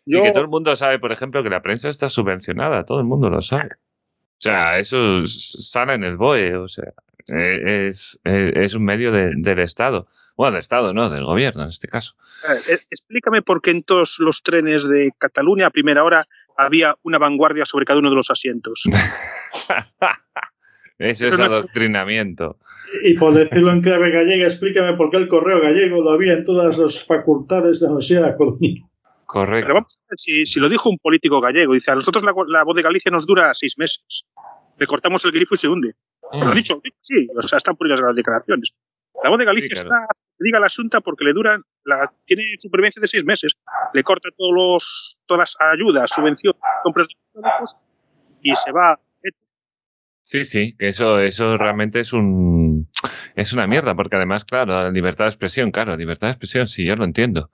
Y 0.06 0.22
que 0.22 0.32
todo 0.32 0.44
el 0.44 0.50
mundo 0.50 0.74
sabe, 0.76 1.00
por 1.00 1.12
ejemplo, 1.12 1.44
que 1.44 1.50
la 1.50 1.62
prensa 1.62 1.90
está 1.90 2.08
subvencionada, 2.08 2.86
todo 2.86 3.00
el 3.00 3.06
mundo 3.06 3.30
lo 3.30 3.42
sabe. 3.42 3.72
O 3.74 4.40
sea, 4.40 4.80
eso 4.80 5.26
sale 5.26 5.96
en 5.96 6.04
el 6.04 6.16
BOE, 6.16 6.56
o 6.56 6.68
sea, 6.68 6.94
e, 7.28 7.88
es, 7.88 8.20
es 8.24 8.76
un 8.76 8.86
medio 8.86 9.12
de, 9.12 9.32
del 9.36 9.60
Estado. 9.60 10.08
Bueno, 10.38 10.54
del 10.54 10.62
Estado, 10.62 10.94
no, 10.94 11.10
del 11.10 11.26
gobierno 11.26 11.64
en 11.64 11.70
este 11.70 11.88
caso. 11.88 12.14
Eh, 12.70 12.78
explícame 12.92 13.42
por 13.42 13.62
qué 13.62 13.72
en 13.72 13.82
todos 13.82 14.20
los 14.20 14.44
trenes 14.44 14.88
de 14.88 15.12
Cataluña 15.18 15.66
a 15.66 15.72
primera 15.72 16.04
hora 16.04 16.28
había 16.56 16.96
una 17.02 17.18
vanguardia 17.18 17.66
sobre 17.66 17.86
cada 17.86 18.00
uno 18.00 18.12
de 18.12 18.16
los 18.16 18.30
asientos. 18.30 18.84
Ese 21.00 21.26
es 21.26 21.34
adoctrinamiento. 21.34 22.58
Y 23.04 23.16
por 23.16 23.34
decirlo 23.34 23.72
en 23.72 23.82
clave 23.82 24.12
gallega, 24.12 24.46
explícame 24.46 24.96
por 24.96 25.10
qué 25.10 25.18
el 25.18 25.28
correo 25.28 25.60
gallego 25.60 26.02
lo 26.02 26.12
había 26.12 26.34
en 26.34 26.46
todas 26.46 26.78
las 26.78 27.04
facultades 27.04 27.80
de 27.80 27.88
la 27.88 27.94
Universidad 27.94 28.32
de 28.32 28.38
Coruña. 28.38 28.88
Correcto. 29.26 29.66
Pero 29.66 29.74
vamos 29.74 29.98
a 29.98 30.06
ver 30.10 30.18
si, 30.18 30.46
si, 30.46 30.60
lo 30.60 30.70
dijo 30.70 30.90
un 30.90 31.00
político 31.00 31.42
gallego. 31.42 31.74
Dice, 31.74 31.92
a 31.92 31.96
nosotros 31.96 32.24
la, 32.24 32.34
la, 32.48 32.64
voz 32.64 32.76
de 32.76 32.84
Galicia 32.84 33.12
nos 33.12 33.26
dura 33.26 33.54
seis 33.54 33.78
meses. 33.78 34.26
Le 34.78 34.88
cortamos 34.88 35.26
el 35.26 35.32
grifo 35.32 35.56
y 35.56 35.58
se 35.58 35.68
hunde. 35.68 35.96
Mm. 36.32 36.44
Lo 36.44 36.52
ha 36.52 36.56
dicho, 36.56 36.80
sí, 37.02 37.28
o 37.36 37.42
sea, 37.42 37.58
están 37.58 37.76
por 37.76 37.90
las 37.90 38.00
declaraciones. 38.16 38.74
La 39.24 39.30
voz 39.30 39.40
de 39.40 39.46
Galicia 39.46 39.74
está, 39.74 40.08
diga 40.40 40.60
la 40.60 40.68
asunta 40.68 41.02
porque 41.02 41.26
le 41.26 41.34
duran, 41.34 41.64
la, 41.84 42.12
tiene 42.26 42.44
supervivencia 42.60 43.02
de 43.02 43.08
seis 43.08 43.26
meses, 43.26 43.54
le 43.94 44.04
corta 44.04 44.30
todos 44.38 44.54
los, 44.56 45.20
todas 45.26 45.56
las 45.58 45.72
ayudas, 45.74 46.12
subvenciones, 46.12 46.62
compras 46.84 47.08
y 48.42 48.56
se 48.56 48.72
va. 48.72 49.00
Sí, 50.22 50.44
sí, 50.44 50.76
que 50.78 50.90
eso, 50.90 51.20
eso 51.20 51.58
realmente 51.58 52.02
es 52.02 52.12
un 52.12 52.90
es 53.36 53.54
una 53.54 53.66
mierda, 53.66 53.96
porque 53.96 54.18
además, 54.18 54.44
claro, 54.44 54.74
la 54.84 54.92
libertad 54.92 55.26
de 55.26 55.30
expresión, 55.30 55.72
claro, 55.72 55.96
libertad 55.96 56.28
de 56.28 56.32
expresión, 56.32 56.68
sí, 56.68 56.86
yo 56.86 56.96
lo 56.96 57.06
entiendo. 57.06 57.50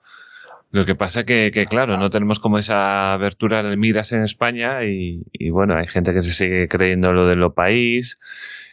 Lo 0.70 0.84
que 0.84 0.96
pasa 0.96 1.24
que, 1.24 1.52
que 1.52 1.66
claro, 1.66 1.96
no 1.98 2.10
tenemos 2.10 2.40
como 2.40 2.58
esa 2.58 3.12
abertura 3.12 3.62
de 3.62 3.76
miras 3.76 4.10
en 4.10 4.24
España 4.24 4.82
y, 4.84 5.22
y 5.32 5.50
bueno, 5.50 5.76
hay 5.76 5.86
gente 5.86 6.12
que 6.12 6.22
se 6.22 6.32
sigue 6.32 6.66
creyendo 6.66 7.12
lo 7.12 7.28
de 7.28 7.36
lo 7.36 7.54
país 7.54 8.18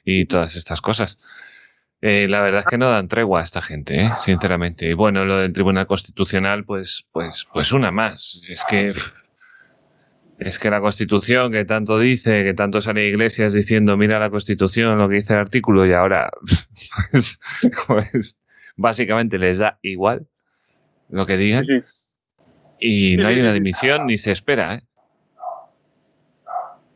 y 0.03 0.25
todas 0.25 0.55
estas 0.55 0.81
cosas. 0.81 1.19
Eh, 2.01 2.27
la 2.27 2.41
verdad 2.41 2.61
es 2.61 2.65
que 2.65 2.79
no 2.79 2.89
dan 2.89 3.07
tregua 3.07 3.41
a 3.41 3.43
esta 3.43 3.61
gente, 3.61 4.01
¿eh? 4.01 4.11
sinceramente. 4.17 4.89
Y 4.89 4.93
bueno, 4.93 5.23
lo 5.23 5.37
del 5.37 5.53
Tribunal 5.53 5.85
Constitucional, 5.85 6.65
pues, 6.65 7.05
pues, 7.11 7.47
pues 7.53 7.71
una 7.71 7.91
más. 7.91 8.41
Es 8.49 8.65
que 8.65 8.93
es 10.39 10.57
que 10.57 10.71
la 10.71 10.81
Constitución 10.81 11.51
que 11.51 11.65
tanto 11.65 11.99
dice, 11.99 12.43
que 12.43 12.55
tanto 12.55 12.81
sale 12.81 13.07
Iglesias 13.07 13.53
diciendo, 13.53 13.95
mira 13.95 14.17
la 14.17 14.31
Constitución, 14.31 14.97
lo 14.97 15.07
que 15.07 15.17
dice 15.17 15.33
el 15.33 15.39
artículo, 15.39 15.85
y 15.85 15.93
ahora, 15.93 16.31
pues, 17.11 17.39
pues 17.85 18.39
básicamente 18.75 19.37
les 19.37 19.59
da 19.59 19.77
igual 19.83 20.27
lo 21.09 21.27
que 21.27 21.37
digan. 21.37 21.65
Y 22.79 23.17
no 23.17 23.27
hay 23.27 23.39
una 23.39 23.53
dimisión 23.53 24.07
ni 24.07 24.17
se 24.17 24.31
espera, 24.31 24.73
¿eh? 24.73 24.83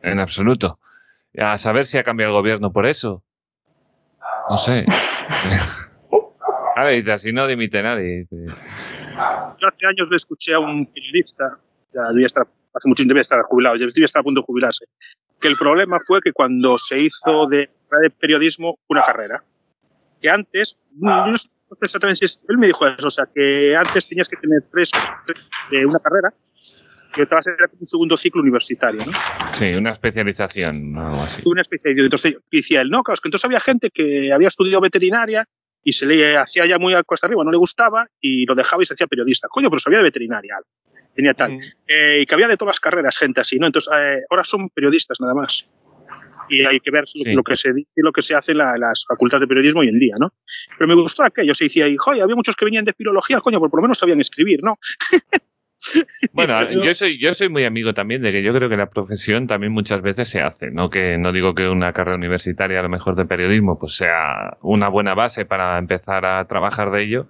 En 0.02 0.18
absoluto. 0.18 0.80
A 1.38 1.56
saber 1.58 1.86
si 1.86 1.98
ha 1.98 2.02
cambiado 2.02 2.32
el 2.32 2.38
gobierno 2.38 2.72
por 2.72 2.86
eso. 2.86 3.22
No 4.48 4.56
sé. 4.56 4.84
Ahora 6.76 6.90
dice, 6.90 7.12
así 7.12 7.32
no 7.32 7.46
dimite 7.46 7.82
nadie. 7.82 8.26
Yo 8.30 9.66
hace 9.66 9.86
años 9.86 10.10
le 10.10 10.16
escuché 10.16 10.54
a 10.54 10.60
un 10.60 10.86
periodista, 10.86 11.58
ya 11.92 12.02
debía 12.10 12.26
estar, 12.26 12.46
hace 12.74 12.88
mucho 12.88 13.02
debía 13.06 13.22
estar 13.22 13.40
jubilado, 13.42 13.78
debía 13.78 14.04
estar 14.04 14.20
a 14.20 14.22
punto 14.22 14.42
de 14.42 14.46
jubilarse, 14.46 14.84
que 15.40 15.48
el 15.48 15.56
problema 15.56 15.98
fue 16.06 16.20
que 16.20 16.32
cuando 16.32 16.76
se 16.76 17.00
hizo 17.00 17.46
de, 17.46 17.70
de 18.02 18.10
periodismo 18.10 18.78
una 18.88 19.02
carrera, 19.04 19.42
que 20.20 20.28
antes, 20.28 20.78
no 20.92 21.36
sé 21.36 21.50
exactamente 21.80 22.28
si 22.28 22.38
él 22.48 22.58
me 22.58 22.68
dijo 22.68 22.86
eso, 22.86 23.08
o 23.08 23.10
sea, 23.10 23.26
que 23.34 23.74
antes 23.76 24.08
tenías 24.08 24.28
que 24.28 24.36
tener 24.36 24.60
tres, 24.70 24.90
de 25.70 25.86
una 25.86 25.98
carrera 25.98 26.28
que 27.16 27.22
otra 27.22 27.38
era 27.46 27.70
un 27.72 27.86
segundo 27.86 28.18
ciclo 28.18 28.42
universitario, 28.42 29.00
¿no? 29.04 29.12
Sí, 29.54 29.74
una 29.74 29.90
especialización, 29.90 30.74
algo 30.96 31.22
así. 31.22 31.42
Una 31.46 31.62
especialización. 31.62 32.04
Entonces 32.04 32.36
decía 32.52 32.82
él, 32.82 32.90
no, 32.90 33.02
claro, 33.02 33.14
es 33.14 33.20
que 33.20 33.28
entonces 33.28 33.46
había 33.46 33.60
gente 33.60 33.90
que 33.90 34.32
había 34.32 34.48
estudiado 34.48 34.82
veterinaria 34.82 35.44
y 35.82 35.92
se 35.92 36.04
le 36.04 36.36
hacía 36.36 36.66
ya 36.66 36.78
muy 36.78 36.92
a 36.94 37.02
cuesta 37.02 37.26
arriba, 37.26 37.42
no 37.42 37.50
le 37.50 37.56
gustaba 37.56 38.06
y 38.20 38.44
lo 38.44 38.54
dejaba 38.54 38.82
y 38.82 38.86
se 38.86 38.94
hacía 38.94 39.06
periodista. 39.06 39.48
Coño, 39.48 39.70
pero 39.70 39.78
sabía 39.78 39.98
de 39.98 40.04
veterinaria, 40.04 40.56
tenía 41.14 41.32
tal. 41.32 41.52
Mm. 41.52 41.60
Eh, 41.88 42.22
y 42.22 42.26
que 42.26 42.34
había 42.34 42.48
de 42.48 42.56
todas 42.56 42.74
las 42.74 42.80
carreras 42.80 43.16
gente 43.18 43.40
así, 43.40 43.56
¿no? 43.58 43.66
Entonces, 43.66 43.92
eh, 43.98 44.20
ahora 44.28 44.44
son 44.44 44.68
periodistas 44.68 45.20
nada 45.20 45.34
más. 45.34 45.68
Y 46.48 46.64
hay 46.64 46.78
que 46.78 46.92
ver 46.92 47.04
lo, 47.24 47.42
que 47.42 47.56
se 47.56 47.72
dice 47.72 47.90
y 47.96 48.02
lo 48.02 48.12
que 48.12 48.22
se 48.22 48.36
hace 48.36 48.52
en 48.52 48.58
las 48.58 49.04
facultades 49.08 49.40
de 49.40 49.48
periodismo 49.48 49.80
hoy 49.80 49.88
en 49.88 49.98
día, 49.98 50.14
¿no? 50.20 50.32
Pero 50.78 50.86
me 50.86 50.94
gustó 50.94 51.24
aquello, 51.24 51.54
se 51.54 51.64
decía, 51.64 51.88
y, 51.88 51.96
joder, 51.96 52.22
había 52.22 52.36
muchos 52.36 52.54
que 52.54 52.64
venían 52.64 52.84
de 52.84 52.92
filología, 52.92 53.40
coño, 53.40 53.58
por 53.58 53.74
lo 53.74 53.82
menos 53.82 53.98
sabían 53.98 54.20
escribir, 54.20 54.60
¿no? 54.62 54.78
Bueno, 56.32 56.70
yo 56.70 56.94
soy, 56.94 57.20
yo 57.20 57.34
soy 57.34 57.48
muy 57.48 57.64
amigo 57.64 57.94
también 57.94 58.22
de 58.22 58.32
que 58.32 58.42
yo 58.42 58.52
creo 58.52 58.68
que 58.68 58.76
la 58.76 58.90
profesión 58.90 59.46
también 59.46 59.72
muchas 59.72 60.02
veces 60.02 60.28
se 60.28 60.40
hace, 60.40 60.70
no 60.70 60.90
que 60.90 61.18
no 61.18 61.32
digo 61.32 61.54
que 61.54 61.68
una 61.68 61.92
carrera 61.92 62.16
universitaria 62.16 62.80
a 62.80 62.82
lo 62.82 62.88
mejor 62.88 63.14
de 63.14 63.24
periodismo 63.24 63.78
pues 63.78 63.96
sea 63.96 64.56
una 64.62 64.88
buena 64.88 65.14
base 65.14 65.44
para 65.44 65.78
empezar 65.78 66.24
a 66.24 66.44
trabajar 66.46 66.90
de 66.90 67.02
ello, 67.02 67.26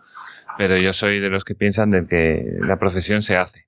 pero 0.57 0.77
yo 0.77 0.93
soy 0.93 1.21
de 1.21 1.29
los 1.29 1.45
que 1.45 1.55
piensan 1.55 1.91
de 1.91 2.07
que 2.07 2.45
la 2.67 2.79
profesión 2.79 3.23
se 3.23 3.37
hace. 3.37 3.67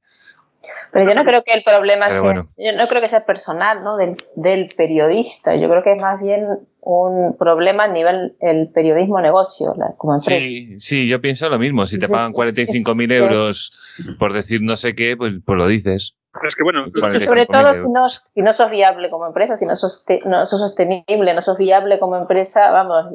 Pero 0.93 1.11
yo 1.11 1.17
no 1.17 1.25
creo 1.25 1.45
que 1.45 1.53
el 1.53 1.63
problema 1.63 2.11
sea, 2.11 2.21
yo 2.57 2.73
no 2.73 2.87
creo 2.89 3.01
que 3.01 3.09
sea 3.09 3.25
personal, 3.25 3.83
¿no? 3.85 3.97
Del, 3.97 4.17
del, 4.37 4.69
periodista. 4.77 5.57
Yo 5.57 5.69
creo 5.69 5.83
que 5.83 5.93
es 5.93 6.03
más 6.03 6.21
bien 6.21 6.47
un 6.89 7.37
problema 7.37 7.85
a 7.85 7.89
nivel 7.89 8.35
el 8.41 8.71
periodismo 8.71 9.21
negocio, 9.21 9.75
como 9.99 10.15
empresa. 10.15 10.41
Sí, 10.41 10.81
sí, 10.81 11.07
yo 11.07 11.21
pienso 11.21 11.49
lo 11.51 11.59
mismo. 11.59 11.85
Si 11.85 11.99
te 11.99 12.09
pagan 12.09 12.33
45.000 12.33 12.97
mil 12.97 13.13
euros 13.13 13.79
por 14.19 14.33
decir 14.33 14.63
no 14.63 14.75
sé 14.77 14.95
qué, 14.95 15.15
pues, 15.17 15.35
pues 15.45 15.59
lo 15.59 15.67
dices. 15.67 16.15
es 16.47 16.55
que 16.55 16.63
bueno, 16.63 16.87
y 16.87 17.21
sobre 17.21 17.45
todo 17.45 17.75
si 17.75 17.93
no, 17.93 18.09
si 18.09 18.41
no 18.43 18.55
sos 18.55 18.71
viable 18.71 19.11
como 19.11 19.27
empresa, 19.27 19.57
si 19.57 19.67
no 19.67 19.77
sos, 19.77 20.07
no 20.25 20.47
sos 20.47 20.61
sostenible, 20.61 21.35
no 21.35 21.43
sos 21.43 21.59
viable 21.59 21.99
como 21.99 22.17
empresa, 22.17 22.71
vamos. 22.71 23.13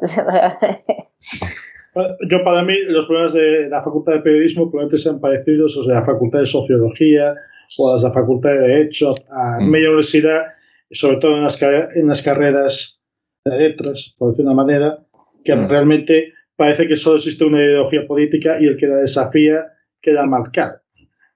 Yo 2.30 2.44
para 2.44 2.62
mí 2.62 2.74
los 2.86 3.06
problemas 3.06 3.32
de 3.32 3.68
la 3.68 3.82
Facultad 3.82 4.12
de 4.14 4.20
Periodismo 4.20 4.70
probablemente 4.70 4.98
sean 4.98 5.20
parecidos 5.20 5.76
a 5.88 5.94
la 5.94 6.04
Facultad 6.04 6.40
de 6.40 6.46
Sociología 6.46 7.34
o 7.78 7.92
a 7.92 8.00
la 8.00 8.12
Facultad 8.12 8.50
de 8.50 8.58
Derecho, 8.58 9.14
a 9.30 9.58
mm. 9.60 9.68
media 9.68 9.88
universidad, 9.88 10.44
sobre 10.92 11.16
todo 11.16 11.36
en 11.36 11.42
las, 11.42 11.60
en 11.62 12.06
las 12.06 12.22
carreras 12.22 13.00
de 13.44 13.58
letras, 13.58 14.14
por 14.18 14.30
decir 14.30 14.44
una 14.44 14.54
manera, 14.54 14.98
que 15.44 15.54
mm. 15.54 15.68
realmente 15.68 16.32
parece 16.56 16.88
que 16.88 16.96
solo 16.96 17.16
existe 17.16 17.44
una 17.44 17.62
ideología 17.62 18.06
política 18.06 18.58
y 18.60 18.66
el 18.66 18.76
que 18.76 18.86
la 18.86 18.96
desafía 18.96 19.66
queda 20.00 20.26
marcado. 20.26 20.80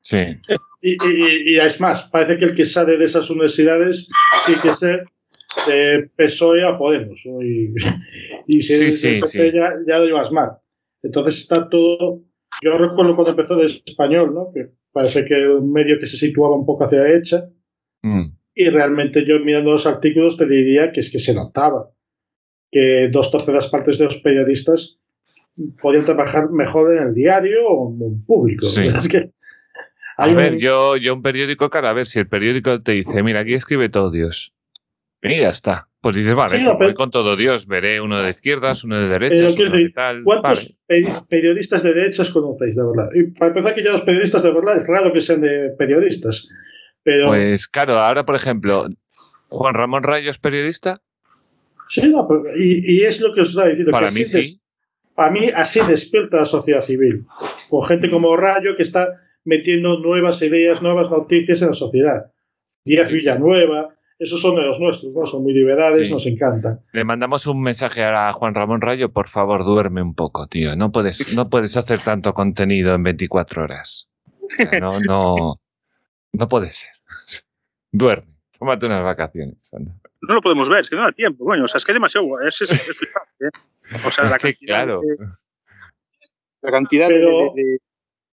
Sí. 0.00 0.18
Y, 0.80 0.96
y, 1.54 1.58
es 1.58 1.80
más, 1.80 2.04
parece 2.04 2.38
que 2.38 2.44
el 2.46 2.54
que 2.54 2.64
sale 2.64 2.96
de 2.96 3.04
esas 3.04 3.28
universidades 3.30 4.08
tiene 4.46 4.62
que 4.62 4.72
ser 4.72 5.04
de 5.66 6.10
PSOE 6.16 6.64
a 6.64 6.78
Podemos. 6.78 7.20
Y, 7.26 7.74
y 8.46 8.62
si 8.62 8.92
sí, 8.92 9.12
Ya, 9.34 9.74
ya, 9.86 9.98
lo 9.98 10.06
llevas 10.06 10.30
mal. 10.30 10.52
Entonces 11.02 11.38
está 11.38 11.68
todo. 11.68 12.22
Yo 12.62 12.78
recuerdo 12.78 13.14
cuando 13.14 13.30
empezó 13.32 13.56
de 13.56 13.66
español, 13.66 14.34
¿no? 14.34 14.52
que 14.54 14.70
parece 14.92 15.24
que 15.24 15.48
un 15.48 15.72
medio 15.72 15.98
que 15.98 16.06
se 16.06 16.16
situaba 16.16 16.56
un 16.56 16.64
poco 16.64 16.84
hacia 16.84 16.98
la 16.98 17.04
derecha. 17.04 17.50
Mm. 18.02 18.32
Y 18.54 18.70
realmente 18.70 19.24
yo 19.26 19.38
mirando 19.40 19.72
los 19.72 19.86
artículos 19.86 20.36
te 20.36 20.46
diría 20.46 20.92
que 20.92 21.00
es 21.00 21.10
que 21.10 21.18
se 21.18 21.34
notaba 21.34 21.90
que 22.70 23.08
dos 23.08 23.30
terceras 23.30 23.68
partes 23.68 23.98
de 23.98 24.04
los 24.04 24.16
periodistas 24.18 24.98
podían 25.80 26.04
trabajar 26.04 26.50
mejor 26.50 26.96
en 26.96 27.08
el 27.08 27.14
diario 27.14 27.66
o 27.66 27.90
en 27.90 28.24
público. 28.24 28.66
a 30.16 30.26
ver, 30.28 30.58
yo, 30.58 30.96
yo 30.96 31.14
un 31.14 31.22
periódico, 31.22 31.70
cara, 31.70 31.90
a 31.90 31.94
ver 31.94 32.06
si 32.06 32.18
el 32.18 32.28
periódico 32.28 32.82
te 32.82 32.92
dice, 32.92 33.22
mira, 33.22 33.40
aquí 33.40 33.54
escribe 33.54 33.88
todo 33.88 34.10
Dios. 34.10 34.52
Y 35.22 35.40
ya 35.40 35.48
está. 35.48 35.88
Pues 36.00 36.14
dices, 36.14 36.34
vale, 36.36 36.50
pues 36.50 36.78
voy 36.78 36.94
con 36.94 37.10
todo 37.10 37.36
Dios, 37.36 37.66
veré 37.66 38.00
uno 38.00 38.22
de 38.22 38.30
izquierdas, 38.30 38.84
uno 38.84 39.00
de 39.00 39.08
derechas, 39.08 39.54
uno 39.58 39.70
de 39.70 39.90
tal. 39.90 40.22
¿Cuántos 40.22 40.78
periodistas 41.28 41.82
de 41.82 41.92
derechas 41.92 42.30
conocéis, 42.30 42.76
de 42.76 42.86
verdad? 42.86 43.08
Y 43.14 43.32
para 43.32 43.48
empezar, 43.48 43.74
que 43.74 43.82
ya 43.82 43.90
los 43.90 44.02
periodistas 44.02 44.44
de 44.44 44.52
verdad 44.52 44.76
es 44.76 44.86
raro 44.86 45.12
que 45.12 45.20
sean 45.20 45.40
de 45.40 45.70
periodistas. 45.76 46.48
Pero... 47.02 47.28
Pues 47.28 47.66
claro, 47.66 47.98
ahora, 47.98 48.24
por 48.24 48.36
ejemplo, 48.36 48.86
Juan 49.48 49.74
Ramón 49.74 50.04
Rayo 50.04 50.30
es 50.30 50.38
periodista. 50.38 51.00
Sí, 51.88 52.08
no, 52.08 52.28
y, 52.56 53.02
es 53.02 53.20
lo 53.20 53.32
que 53.32 53.40
os 53.40 53.50
está 53.50 53.68
diciendo. 53.68 53.92
Para 53.92 54.10
mí 54.10 54.24
sí. 54.24 54.60
para 55.14 55.30
mí 55.30 55.48
así 55.54 55.80
despierta 55.86 56.38
la 56.38 56.44
sociedad 56.44 56.82
civil. 56.82 57.26
Con 57.70 57.84
gente 57.84 58.10
como 58.10 58.36
Rayo 58.36 58.76
que 58.76 58.82
está 58.82 59.20
metiendo 59.44 59.98
nuevas 59.98 60.42
ideas, 60.42 60.82
nuevas 60.82 61.10
noticias 61.10 61.62
en 61.62 61.68
la 61.68 61.74
sociedad. 61.74 62.32
Díaz 62.84 63.10
Villanueva, 63.10 63.94
esos 64.18 64.40
son 64.40 64.56
de 64.56 64.62
los 64.62 64.80
nuestros, 64.80 65.12
¿no? 65.14 65.24
Son 65.24 65.42
muy 65.42 65.52
liberales, 65.52 66.10
nos 66.10 66.26
encantan. 66.26 66.80
Le 66.92 67.04
mandamos 67.04 67.46
un 67.46 67.62
mensaje 67.62 68.02
a 68.02 68.32
Juan 68.32 68.54
Ramón 68.54 68.80
Rayo, 68.80 69.12
por 69.12 69.28
favor, 69.28 69.64
duerme 69.64 70.02
un 70.02 70.14
poco, 70.14 70.48
tío. 70.48 70.74
No 70.74 70.90
puedes, 70.90 71.34
no 71.36 71.48
puedes 71.48 71.76
hacer 71.76 72.00
tanto 72.00 72.34
contenido 72.34 72.94
en 72.94 73.02
24 73.04 73.62
horas. 73.62 74.08
no, 74.80 75.00
no, 75.00 75.54
no 76.32 76.48
puede 76.48 76.70
ser. 76.70 76.90
Duerme, 77.92 78.34
tómate 78.58 78.86
unas 78.86 79.04
vacaciones. 79.04 79.56
No 80.20 80.34
lo 80.34 80.40
podemos 80.40 80.68
ver, 80.68 80.80
es 80.80 80.90
que 80.90 80.96
no 80.96 81.02
da 81.02 81.12
tiempo, 81.12 81.44
coño. 81.44 81.64
O 81.64 81.68
sea, 81.68 81.78
es 81.78 81.84
que 81.84 81.92
es 81.92 81.96
demasiado. 81.96 82.40
Es, 82.40 82.60
es, 82.60 82.72
¿eh? 82.72 83.50
O 84.06 84.10
sea, 84.10 84.24
la 84.24 84.38
cantidad. 84.38 84.76
claro. 84.76 85.00
la 86.62 86.70
cantidad 86.70 87.08
de 87.08 87.78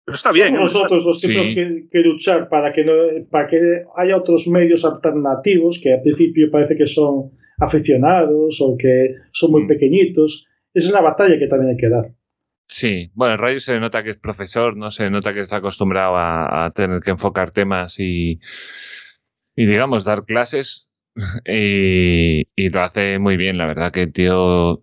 pero 0.05 0.15
está 0.15 0.31
bien. 0.31 0.53
Somos 0.53 0.73
nosotros 0.73 1.05
los 1.05 1.19
que 1.19 1.27
tenemos 1.27 1.47
que, 1.91 1.99
luchar 2.01 2.47
para 2.47 2.71
que, 2.71 2.85
no, 2.85 2.93
para 3.29 3.47
que 3.47 3.57
haya 3.95 4.15
otros 4.15 4.47
medios 4.47 4.85
alternativos 4.85 5.79
que 5.81 5.93
al 5.93 6.01
principio 6.01 6.51
parece 6.51 6.75
que 6.77 6.85
son 6.85 7.31
aficionados 7.57 8.61
o 8.61 8.77
que 8.77 9.15
son 9.31 9.51
muy 9.51 9.63
mm. 9.63 9.67
pequeñitos. 9.67 10.47
Esa 10.73 10.87
es 10.87 10.93
la 10.93 11.01
batalla 11.01 11.39
que 11.39 11.47
también 11.47 11.71
hay 11.71 11.77
que 11.77 11.89
dar. 11.89 12.11
Sí, 12.67 13.09
bueno, 13.15 13.33
el 13.33 13.39
Rayo 13.39 13.59
se 13.59 13.79
nota 13.79 14.03
que 14.03 14.11
es 14.11 14.17
profesor, 14.17 14.77
no 14.77 14.91
se 14.91 15.09
nota 15.09 15.33
que 15.33 15.39
está 15.39 15.57
acostumbrado 15.57 16.15
a, 16.17 16.71
tener 16.75 17.01
que 17.01 17.11
enfocar 17.11 17.51
temas 17.51 17.99
y, 17.99 18.39
y 19.55 19.65
digamos, 19.65 20.03
dar 20.03 20.25
clases 20.25 20.84
y, 21.45 22.47
y, 22.55 22.69
lo 22.69 22.83
hace 22.83 23.19
muy 23.19 23.37
bien, 23.37 23.57
la 23.57 23.65
verdad 23.65 23.91
que 23.91 24.03
el 24.03 24.13
tío 24.13 24.81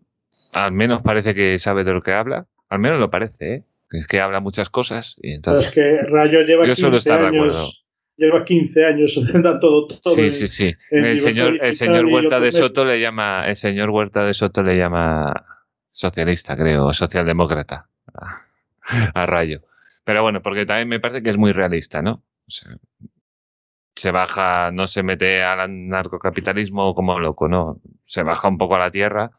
al 0.52 0.72
menos 0.72 1.02
parece 1.02 1.34
que 1.34 1.58
sabe 1.58 1.84
de 1.84 1.92
lo 1.92 2.02
que 2.02 2.12
habla, 2.12 2.46
al 2.68 2.78
menos 2.78 2.98
lo 2.98 3.10
parece, 3.10 3.54
¿eh? 3.54 3.64
es 3.92 4.06
que 4.06 4.20
habla 4.20 4.40
muchas 4.40 4.70
cosas. 4.70 5.16
Y 5.22 5.32
entonces, 5.32 5.66
es 5.66 5.72
que 5.72 6.02
Rayo 6.10 6.42
lleva 6.42 6.64
15 6.64 7.12
años. 7.12 7.84
Lleva 8.16 8.44
15 8.44 8.84
años, 8.84 9.20
da 9.42 9.58
todo, 9.58 9.88
todo. 9.88 10.14
Sí, 10.14 10.30
sí, 10.30 10.46
sí. 10.46 10.74
El 10.90 11.20
señor, 11.20 11.58
el 11.60 11.74
señor 11.74 12.06
Huerta 12.06 12.40
de 12.40 12.52
Soto 12.52 12.84
le 12.84 13.00
llama, 13.00 13.48
el 13.48 13.56
señor 13.56 13.90
Huerta 13.90 14.24
de 14.24 14.34
Soto 14.34 14.62
le 14.62 14.76
llama 14.76 15.32
socialista, 15.90 16.56
creo, 16.56 16.86
o 16.86 16.92
socialdemócrata 16.92 17.88
a, 18.14 19.26
Rayo. 19.26 19.62
Pero 20.04 20.22
bueno, 20.22 20.42
porque 20.42 20.66
también 20.66 20.88
me 20.88 21.00
parece 21.00 21.22
que 21.22 21.30
es 21.30 21.36
muy 21.36 21.52
realista, 21.52 22.02
¿no? 22.02 22.22
Se 23.94 24.10
baja, 24.10 24.70
no 24.70 24.86
se 24.86 25.02
mete 25.02 25.42
al 25.42 25.88
narcocapitalismo 25.88 26.94
como 26.94 27.18
loco, 27.18 27.48
¿no? 27.48 27.80
Se 28.04 28.22
baja 28.22 28.48
un 28.48 28.58
poco 28.58 28.76
a 28.76 28.80
la 28.80 28.90
tierra 28.90 29.30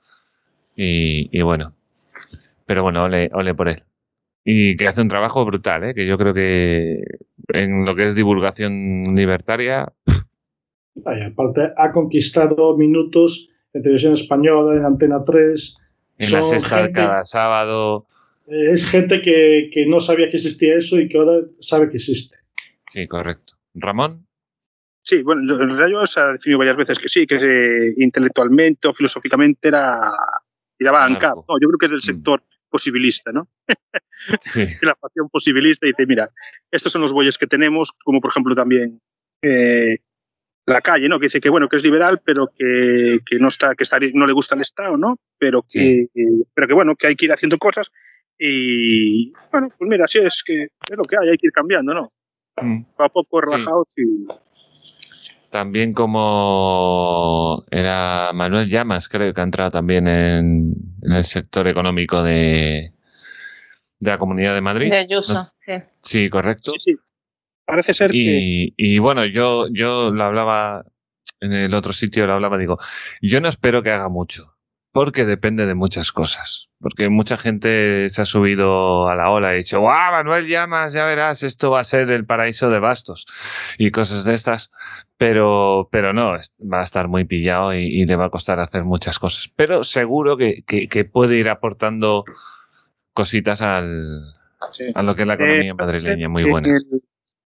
y, 0.75 1.29
y 1.37 1.41
bueno. 1.41 1.73
Pero 2.65 2.83
bueno, 2.83 3.03
ole, 3.03 3.29
ole 3.33 3.53
por 3.53 3.69
él 3.69 3.83
y 4.45 4.75
que 4.75 4.87
hace 4.87 5.01
un 5.01 5.07
trabajo 5.07 5.45
brutal, 5.45 5.83
¿eh? 5.83 5.93
que 5.93 6.05
yo 6.05 6.17
creo 6.17 6.33
que 6.33 7.01
en 7.49 7.85
lo 7.85 7.95
que 7.95 8.09
es 8.09 8.15
divulgación 8.15 9.15
libertaria. 9.15 9.91
Aparte 11.05 11.71
ha 11.77 11.91
conquistado 11.91 12.77
minutos 12.77 13.49
en 13.73 13.81
televisión 13.81 14.13
española, 14.13 14.75
en 14.75 14.85
Antena 14.85 15.23
3. 15.23 15.75
En 16.19 16.31
la 16.31 16.43
sexta 16.43 16.91
cada 16.91 17.25
sábado. 17.25 18.05
Es 18.45 18.89
gente 18.89 19.21
que, 19.21 19.69
que, 19.73 19.85
no 19.87 19.99
sabía 19.99 20.29
que 20.29 20.37
existía 20.37 20.75
eso 20.75 20.99
y 20.99 21.07
que 21.07 21.17
ahora 21.17 21.45
sabe 21.59 21.89
que 21.89 21.95
existe. 21.95 22.37
Sí, 22.91 23.07
correcto. 23.07 23.53
¿Ramón? 23.73 24.27
Sí, 25.03 25.21
bueno, 25.21 25.41
en 25.61 25.77
realidad 25.77 26.05
se 26.05 26.21
ha 26.21 26.31
definido 26.31 26.59
varias 26.59 26.77
veces 26.77 26.97
que 26.97 27.09
sí, 27.09 27.27
que 27.27 27.35
eh, 27.35 27.93
intelectualmente 27.97 28.87
o 28.87 28.93
filosóficamente 28.93 29.67
era 29.67 30.11
tiraba 30.77 31.09
No, 31.09 31.19
yo 31.19 31.67
creo 31.67 31.77
que 31.77 31.85
es 31.87 31.91
del 31.91 31.97
mm. 31.97 32.01
sector 32.01 32.43
posibilista, 32.69 33.31
¿no? 33.31 33.49
la 34.81 34.95
facción 34.95 35.29
posibilista 35.29 35.85
dice, 35.85 36.05
mira, 36.07 36.29
estos 36.71 36.91
son 36.91 37.01
los 37.01 37.11
bueyes 37.11 37.37
que 37.37 37.47
tenemos, 37.47 37.91
como 38.03 38.21
por 38.21 38.31
ejemplo 38.31 38.55
también 38.55 39.01
eh, 39.41 39.97
la 40.65 40.79
calle, 40.79 41.09
¿no? 41.09 41.19
Que 41.19 41.25
dice 41.25 41.41
que 41.41 41.49
bueno, 41.49 41.67
que 41.67 41.75
es 41.75 41.83
liberal, 41.83 42.21
pero 42.25 42.47
que, 42.57 43.19
que 43.25 43.37
no 43.39 43.49
está, 43.49 43.75
que 43.75 43.83
está, 43.83 43.99
no 44.13 44.25
le 44.25 44.33
gusta 44.33 44.55
el 44.55 44.61
Estado, 44.61 44.95
¿no? 44.95 45.17
Pero 45.37 45.65
que, 45.69 46.07
pero 46.53 46.67
que 46.67 46.73
bueno, 46.73 46.95
que 46.95 47.07
hay 47.07 47.15
que 47.15 47.25
ir 47.25 47.33
haciendo 47.33 47.57
cosas 47.57 47.91
y 48.37 49.33
bueno, 49.51 49.67
pues 49.67 49.89
mira, 49.89 50.05
así 50.05 50.19
es 50.19 50.43
que 50.45 50.63
es 50.63 50.97
lo 50.97 51.03
que 51.03 51.17
hay, 51.21 51.29
hay 51.29 51.37
que 51.37 51.47
ir 51.47 51.53
cambiando, 51.53 51.93
¿no? 51.93 52.13
Mm. 52.61 52.85
a 52.99 53.09
poco 53.09 53.41
rebajados 53.41 53.97
y 53.97 54.27
también 55.53 55.93
como 55.93 57.63
era 57.69 58.31
Manuel 58.33 58.67
Llamas, 58.67 59.07
creo 59.07 59.35
que 59.35 59.39
ha 59.39 59.43
entrado 59.43 59.69
también 59.69 60.07
en, 60.07 60.73
el 61.03 61.23
sector 61.25 61.67
económico 61.67 62.23
de, 62.23 62.91
de, 63.99 64.09
la 64.09 64.17
Comunidad 64.17 64.55
de 64.55 64.61
Madrid. 64.61 64.89
De 64.89 64.97
Ayuso, 64.97 65.47
sí. 65.55 65.73
Sí, 66.01 66.27
correcto. 66.31 66.71
Sí, 66.71 66.79
sí. 66.79 66.95
Parece 67.65 67.93
ser 67.93 68.09
y, 68.15 68.25
que... 68.25 68.73
Y 68.77 68.97
bueno, 68.97 69.27
yo, 69.27 69.67
yo 69.71 70.09
lo 70.09 70.23
hablaba 70.23 70.85
en 71.39 71.53
el 71.53 71.75
otro 71.75 71.93
sitio, 71.93 72.25
lo 72.25 72.33
hablaba, 72.33 72.57
digo, 72.57 72.79
yo 73.21 73.39
no 73.39 73.47
espero 73.47 73.83
que 73.83 73.91
haga 73.91 74.09
mucho 74.09 74.52
porque 74.93 75.25
depende 75.25 75.65
de 75.65 75.73
muchas 75.73 76.11
cosas. 76.11 76.69
Porque 76.79 77.09
mucha 77.09 77.35
gente 77.35 78.07
se 78.09 78.21
ha 78.21 78.25
subido 78.25 79.09
a 79.09 79.15
la 79.15 79.31
ola 79.31 79.49
y 79.49 79.55
ha 79.55 79.57
dicho, 79.57 79.79
¡guau, 79.79 80.11
Manuel 80.11 80.47
Llamas, 80.47 80.93
ya 80.93 81.03
verás, 81.05 81.41
esto 81.41 81.71
va 81.71 81.79
a 81.79 81.83
ser 81.83 82.11
el 82.11 82.25
paraíso 82.25 82.69
de 82.69 82.77
bastos! 82.77 83.25
Y 83.79 83.89
cosas 83.89 84.23
de 84.23 84.35
estas. 84.35 84.71
Pero, 85.17 85.89
pero 85.91 86.13
no, 86.13 86.37
va 86.71 86.79
a 86.79 86.83
estar 86.83 87.07
muy 87.07 87.25
pillado 87.25 87.73
y, 87.73 88.05
le 88.05 88.15
va 88.15 88.25
a 88.25 88.29
costar 88.29 88.59
hacer 88.59 88.83
muchas 88.83 89.17
cosas. 89.17 89.51
Pero 89.55 89.83
seguro 89.83 90.37
que, 90.37 90.63
que, 90.63 91.05
puede 91.05 91.37
ir 91.37 91.49
aportando 91.49 92.23
cositas 93.13 93.63
al, 93.63 94.21
a 94.93 95.01
lo 95.01 95.15
que 95.15 95.23
es 95.23 95.27
la 95.27 95.33
economía 95.33 95.71
eh, 95.71 95.73
madrileña, 95.73 96.29
muy 96.29 96.47
buenas. 96.47 96.85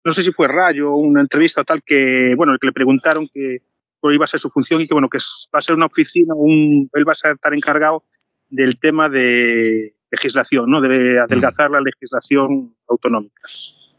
no 0.06 0.12
sé 0.12 0.24
si 0.24 0.32
fue 0.32 0.48
Rayo, 0.48 0.94
una 0.94 1.20
entrevista 1.20 1.62
o 1.62 1.66
tal, 1.66 1.84
que, 1.84 2.34
bueno, 2.38 2.54
el 2.54 2.60
que 2.60 2.68
le 2.68 2.74
preguntaron 2.74 3.28
que 3.28 3.58
iba 4.04 4.26
a 4.26 4.28
ser 4.28 4.40
su 4.40 4.50
función 4.50 4.82
y 4.82 4.88
que 4.88 4.94
bueno 4.94 5.10
que 5.10 5.18
va 5.54 5.60
a 5.60 5.62
ser 5.62 5.76
una 5.76 5.88
oficina, 5.88 6.34
un, 6.36 6.90
él 6.94 7.08
va 7.08 7.12
a 7.12 7.34
estar 7.34 7.54
encargado 7.54 8.04
del 8.50 8.80
tema 8.80 9.10
de 9.10 9.96
legislación, 10.12 10.70
¿no? 10.70 10.82
de 10.82 11.20
adelgazar 11.20 11.72
la 11.72 11.82
legislación 11.82 12.76
autonómica. 12.88 13.42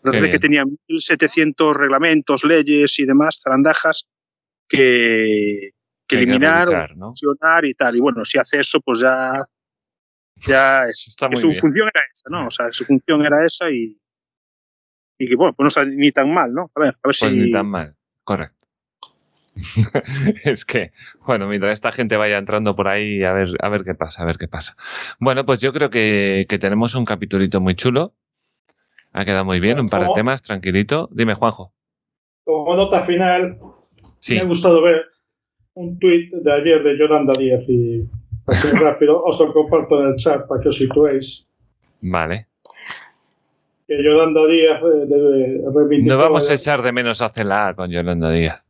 Parece 0.03 0.30
que 0.30 0.38
tenía 0.38 0.64
1.700 0.64 1.74
reglamentos, 1.74 2.44
leyes 2.44 2.99
y 3.01 3.05
demás, 3.07 3.40
zarandajas 3.42 4.09
que, 4.68 5.59
que 6.07 6.16
eliminar, 6.16 6.68
funcionar 6.97 7.64
y 7.64 7.74
tal. 7.74 7.97
Y 7.97 8.01
bueno, 8.01 8.24
si 8.24 8.38
hace 8.38 8.61
eso, 8.61 8.80
pues 8.80 9.01
ya, 9.01 9.32
ya 10.47 10.84
es, 10.84 11.16
su 11.18 11.55
función 11.61 11.88
era 11.92 12.05
esa, 12.12 12.30
¿no? 12.30 12.47
O 12.47 12.51
sea, 12.51 12.70
su 12.70 12.84
función 12.84 13.24
era 13.24 13.44
esa 13.44 13.68
y, 13.70 13.99
y 15.18 15.28
que 15.28 15.34
bueno, 15.34 15.55
pues 15.55 15.64
no 15.64 15.68
está 15.68 15.84
ni 15.84 16.12
tan 16.12 16.32
mal, 16.32 16.53
¿no? 16.53 16.70
A 16.74 16.80
ver, 16.80 16.88
a 16.88 16.92
ver 16.92 16.99
pues 17.03 17.18
si. 17.18 17.28
Ni 17.28 17.51
tan 17.51 17.66
mal, 17.66 17.97
correcto. 18.22 18.66
es 20.45 20.65
que, 20.65 20.93
bueno, 21.27 21.49
mientras 21.49 21.75
esta 21.75 21.93
gente 21.93 22.17
vaya 22.17 22.39
entrando 22.39 22.77
por 22.77 22.89
ahí, 22.89 23.25
a 23.25 23.33
ver, 23.33 23.49
a 23.61 23.69
ver 23.69 23.85
qué 23.85 23.95
pasa, 23.95 24.23
a 24.23 24.27
ver 24.27 24.37
qué 24.39 24.49
pasa. 24.49 24.77
Bueno, 25.19 25.47
pues 25.47 25.61
yo 25.61 25.73
creo 25.73 25.91
que, 25.91 26.47
tenemos 26.61 26.95
un 26.95 27.05
capitulito 27.05 27.61
muy 27.61 27.75
chulo. 27.75 28.13
Ha 29.13 29.25
quedado 29.25 29.45
muy 29.45 29.61
bien, 29.61 29.81
un 29.81 29.87
par 29.87 30.03
de 30.03 30.13
temas, 30.15 30.43
tranquilito. 30.43 31.09
Dime, 31.11 31.35
Juanjo. 31.35 31.73
Como 32.45 32.77
nota 32.77 33.01
final, 33.01 33.59
me 34.29 34.41
ha 34.41 34.45
gustado 34.45 34.83
ver 34.83 35.07
un 35.75 35.99
tuit 35.99 36.33
de 36.33 36.53
ayer 36.53 36.83
de 36.83 36.99
Yolanda 36.99 37.33
Díaz 37.39 37.69
y 37.69 38.03
así 38.47 38.69
rápido 38.81 39.17
os 39.25 39.41
lo 39.41 39.53
comparto 39.53 40.03
en 40.03 40.09
el 40.11 40.17
chat 40.17 40.47
para 40.47 40.61
que 40.61 40.69
os 40.69 40.77
situéis. 40.77 41.49
Vale. 42.03 42.47
Que 43.89 44.03
Yolanda 44.03 44.47
Díaz 44.47 44.81
eh, 44.83 45.07
debe 45.07 45.63
reivindicar. 45.75 46.17
No 46.17 46.23
vamos 46.23 46.51
a 46.51 46.55
echar 46.55 46.83
de 46.83 46.93
menos 46.93 47.23
a 47.23 47.31
CELA 47.31 47.75
con 47.75 47.91
Yolanda 47.91 48.31
Díaz. 48.31 48.66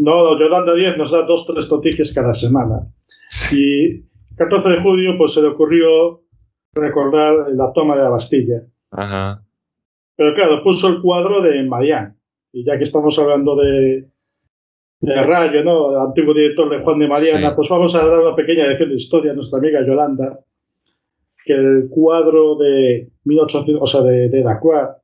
No, 0.00 0.38
Yolanda 0.38 0.74
10 0.74 0.96
nos 0.96 1.10
da 1.10 1.26
dos 1.26 1.44
tres 1.46 1.70
noticias 1.70 2.12
cada 2.14 2.32
semana. 2.32 2.88
Y 3.52 3.84
el 3.84 4.04
14 4.36 4.70
de 4.70 4.80
julio 4.80 5.18
pues 5.18 5.34
se 5.34 5.42
le 5.42 5.48
ocurrió 5.48 6.22
recordar 6.72 7.34
la 7.52 7.70
toma 7.74 7.96
de 7.96 8.02
la 8.02 8.08
Bastilla. 8.08 8.62
Ajá. 8.90 9.44
Pero 10.16 10.34
claro, 10.34 10.62
puso 10.62 10.88
el 10.88 11.02
cuadro 11.02 11.42
de 11.42 11.62
Marián. 11.64 12.16
Y 12.50 12.64
ya 12.64 12.78
que 12.78 12.84
estamos 12.84 13.18
hablando 13.18 13.56
de, 13.56 14.08
de 15.00 15.22
Rayo, 15.22 15.62
¿no? 15.62 15.92
El 15.92 15.98
antiguo 15.98 16.32
director 16.32 16.70
de 16.70 16.82
Juan 16.82 16.98
de 16.98 17.06
Mariana, 17.08 17.54
pues 17.54 17.68
vamos 17.68 17.94
a 17.94 18.02
dar 18.02 18.20
una 18.20 18.34
pequeña 18.34 18.66
lección 18.66 18.88
de 18.88 18.94
historia 18.94 19.32
a 19.32 19.34
nuestra 19.34 19.58
amiga 19.58 19.84
Yolanda, 19.86 20.40
que 21.44 21.52
el 21.52 21.88
cuadro 21.90 22.56
de 22.56 23.12
1800, 23.24 23.82
o 23.82 23.86
sea, 23.86 24.00
de, 24.00 24.30
de 24.30 24.44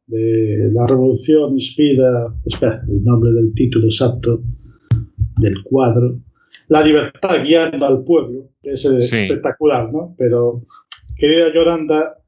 de 0.07 0.71
la 0.73 0.87
Revolución 0.87 1.53
Inspira, 1.53 2.35
espera, 2.47 2.83
el 2.89 3.05
nombre 3.05 3.33
del 3.33 3.53
título 3.53 3.87
exacto, 3.87 4.41
del 5.37 5.63
cuadro, 5.63 6.19
la 6.69 6.83
libertad 6.83 7.43
guiando 7.45 7.87
al 7.87 8.03
pueblo, 8.05 8.51
es 8.63 8.85
espectacular, 8.85 9.93
¿no? 9.93 10.15
Pero, 10.19 10.63
querida 11.17 11.53
Yolanda, 11.53 12.19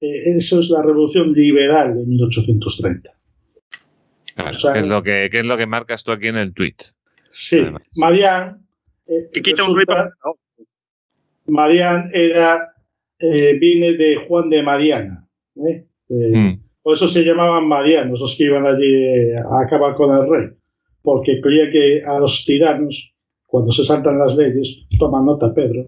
eh, 0.00 0.36
eso 0.36 0.60
es 0.60 0.70
la 0.70 0.82
revolución 0.82 1.32
liberal 1.32 1.96
de 1.96 2.06
1830. 2.06 3.10
¿qué, 4.36 4.78
es 4.78 4.86
lo 4.86 5.02
que, 5.02 5.26
es 5.26 5.44
lo 5.44 5.56
que 5.56 5.66
marcas 5.66 6.04
tú 6.04 6.12
aquí 6.12 6.28
en 6.28 6.36
el 6.36 6.52
tweet? 6.52 6.76
Sí, 7.28 7.62
Marian. 7.96 8.66
Eh, 9.08 9.40
quita 9.42 9.64
un 9.64 9.76
Marian 11.46 12.10
era, 12.12 12.74
eh, 13.18 13.56
viene 13.58 13.92
de 13.92 14.16
Juan 14.16 14.50
de 14.50 14.62
Mariana. 14.62 15.28
¿eh? 15.56 15.86
Mm. 16.08 16.60
Por 16.82 16.94
eso 16.94 17.08
se 17.08 17.24
llamaban 17.24 17.66
marianos 17.66 18.20
los 18.20 18.36
que 18.36 18.44
iban 18.44 18.66
allí 18.66 19.32
a 19.32 19.64
acabar 19.64 19.94
con 19.94 20.16
el 20.16 20.28
rey, 20.28 20.48
porque 21.06 21.40
creía 21.40 21.70
que 21.70 22.02
a 22.04 22.18
los 22.18 22.44
tiranos, 22.44 23.14
cuando 23.46 23.70
se 23.70 23.84
saltan 23.84 24.18
las 24.18 24.34
leyes, 24.34 24.88
toma 24.98 25.22
nota 25.22 25.54
Pedro, 25.54 25.86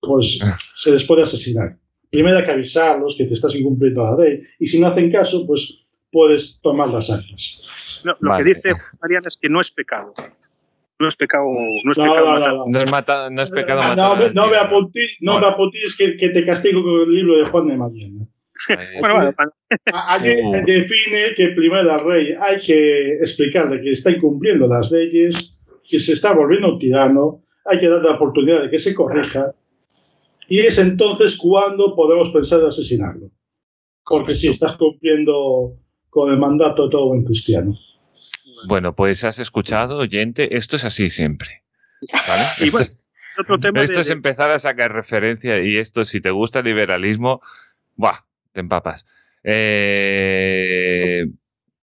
pues 0.00 0.40
ah. 0.42 0.58
se 0.58 0.90
les 0.90 1.04
puede 1.04 1.22
asesinar. 1.22 1.78
Primero 2.10 2.38
hay 2.38 2.44
que 2.44 2.50
avisarlos 2.50 3.14
que 3.16 3.26
te 3.26 3.34
estás 3.34 3.54
incumpliendo 3.54 4.02
la 4.02 4.16
ley, 4.16 4.40
y 4.58 4.66
si 4.66 4.80
no 4.80 4.88
hacen 4.88 5.08
caso, 5.08 5.46
pues 5.46 5.86
puedes 6.10 6.60
tomar 6.60 6.88
las 6.88 7.10
armas. 7.10 8.02
lo 8.18 8.36
que 8.36 8.42
dice 8.42 8.70
Mariana 9.00 9.28
es 9.28 9.36
que 9.36 9.48
no 9.48 9.60
es 9.60 9.70
pecado 9.70 10.12
no 10.98 11.08
es 11.08 11.16
pecado, 11.16 11.44
no 11.84 11.92
es 11.92 11.98
pecado 11.98 12.66
no, 12.66 12.80
es, 12.80 12.90
mata, 12.90 13.30
no 13.30 13.42
es 13.42 13.50
pecado 13.50 13.82
matar. 13.82 13.96
No, 13.96 14.14
no, 14.14 14.20
me 14.20 14.32
no 15.20 15.40
me 15.40 15.46
apuntéis 15.46 15.96
que, 15.96 16.16
que, 16.16 16.30
te 16.30 16.46
castigo 16.46 16.82
con 16.82 17.02
el 17.02 17.14
libro 17.14 17.36
de 17.36 17.44
Juan 17.44 17.68
de 17.68 17.76
Mariana. 17.76 18.26
Bueno, 19.00 19.14
bueno, 19.14 19.34
Allí 19.92 20.34
uh. 20.42 20.64
define 20.64 21.34
que 21.36 21.48
primero 21.50 21.92
al 21.92 22.04
rey 22.04 22.34
hay 22.40 22.60
que 22.60 23.14
explicarle 23.14 23.80
que 23.80 23.90
está 23.90 24.10
incumpliendo 24.10 24.66
las 24.66 24.90
leyes, 24.90 25.56
que 25.88 25.98
se 25.98 26.12
está 26.12 26.32
volviendo 26.32 26.74
un 26.74 26.78
tirano, 26.78 27.42
hay 27.64 27.78
que 27.78 27.88
darle 27.88 28.08
la 28.08 28.16
oportunidad 28.16 28.62
de 28.62 28.70
que 28.70 28.78
se 28.78 28.94
corrija, 28.94 29.52
y 30.48 30.60
es 30.60 30.78
entonces 30.78 31.36
cuando 31.36 31.94
podemos 31.94 32.30
pensar 32.30 32.60
en 32.60 32.66
asesinarlo. 32.66 33.30
Porque 34.04 34.34
si 34.34 34.48
estás 34.48 34.76
cumpliendo 34.76 35.78
con 36.10 36.30
el 36.30 36.38
mandato 36.38 36.84
de 36.84 36.90
todo 36.90 37.08
buen 37.08 37.24
cristiano. 37.24 37.72
Bueno, 38.68 38.94
pues 38.94 39.24
has 39.24 39.38
escuchado, 39.38 39.98
oyente, 39.98 40.56
esto 40.56 40.76
es 40.76 40.84
así 40.84 41.10
siempre. 41.10 41.64
esto, 42.60 44.00
es 44.00 44.10
empezar 44.10 44.50
a 44.50 44.58
sacar 44.58 44.92
referencia 44.92 45.62
y 45.62 45.78
esto, 45.78 46.04
si 46.04 46.20
te 46.20 46.30
gusta 46.30 46.60
el 46.60 46.66
liberalismo, 46.66 47.40
¡buah! 47.96 48.20
Te 48.54 48.60
empapas. 48.60 49.04
Eh, 49.42 51.24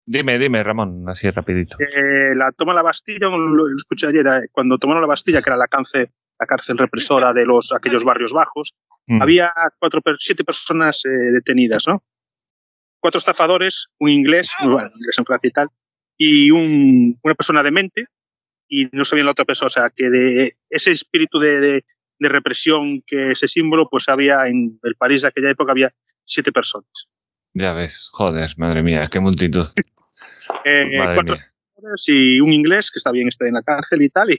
dime, 0.03 0.39
dime, 0.39 0.63
Ramón, 0.63 1.07
así 1.07 1.29
rapidito. 1.29 1.77
Eh, 1.79 2.35
la 2.35 2.51
toma 2.51 2.73
de 2.73 2.77
la 2.77 2.81
Bastilla, 2.81 3.29
lo, 3.29 3.73
escuché 3.75 4.07
ayer, 4.07 4.25
eh, 4.25 4.49
cuando 4.51 4.79
tomaron 4.79 5.01
la 5.01 5.07
Bastilla, 5.07 5.43
que 5.43 5.49
era 5.51 5.57
la 5.57 5.67
cárcel, 5.67 6.09
la 6.39 6.47
cárcel 6.47 6.79
represora 6.79 7.33
de 7.33 7.45
los 7.45 7.71
aquellos 7.71 8.03
barrios 8.03 8.33
bajos, 8.33 8.75
mm. 9.05 9.21
había 9.21 9.51
cuatro, 9.79 10.01
siete 10.17 10.43
personas 10.43 11.03
detenidas, 11.03 11.87
¿no? 11.87 12.03
Cuatro 12.99 13.19
estafadores, 13.19 13.89
un 13.99 14.09
inglés, 14.09 14.51
bueno, 14.63 14.89
inglés 14.95 15.19
en 15.19 15.25
Francia 15.25 15.47
y 15.47 15.51
tal, 15.51 15.69
y 16.17 16.49
un, 16.49 17.19
una 17.21 17.35
persona 17.35 17.61
demente 17.61 18.07
y 18.67 18.87
no 18.91 19.05
sabían 19.05 19.27
la 19.27 19.33
otra 19.33 19.45
persona. 19.45 19.67
O 19.67 19.69
sea, 19.69 19.91
que 19.95 20.09
de 20.09 20.57
ese 20.69 20.91
espíritu 20.91 21.37
de, 21.37 21.59
de, 21.59 21.85
represión 22.19 23.03
que 23.05 23.31
ese 23.31 23.47
símbolo, 23.47 23.87
pues 23.89 24.09
había 24.09 24.47
en 24.47 24.79
el 24.83 24.95
París 24.95 25.23
de 25.23 25.29
aquella 25.29 25.51
época 25.51 25.71
había 25.71 25.93
siete 26.23 26.51
personas. 26.51 27.09
Ya 27.53 27.73
ves, 27.73 28.09
joder, 28.11 28.51
madre 28.57 28.83
mía, 28.83 29.07
qué 29.11 29.19
multitud. 29.19 29.65
eh, 30.65 30.83
cuatro 31.15 31.35
y 32.07 32.39
un 32.39 32.51
inglés 32.51 32.89
que 32.91 32.99
está 32.99 33.11
bien 33.11 33.27
está 33.27 33.47
en 33.47 33.53
la 33.53 33.61
cárcel 33.61 34.01
y 34.01 34.09
tal. 34.09 34.29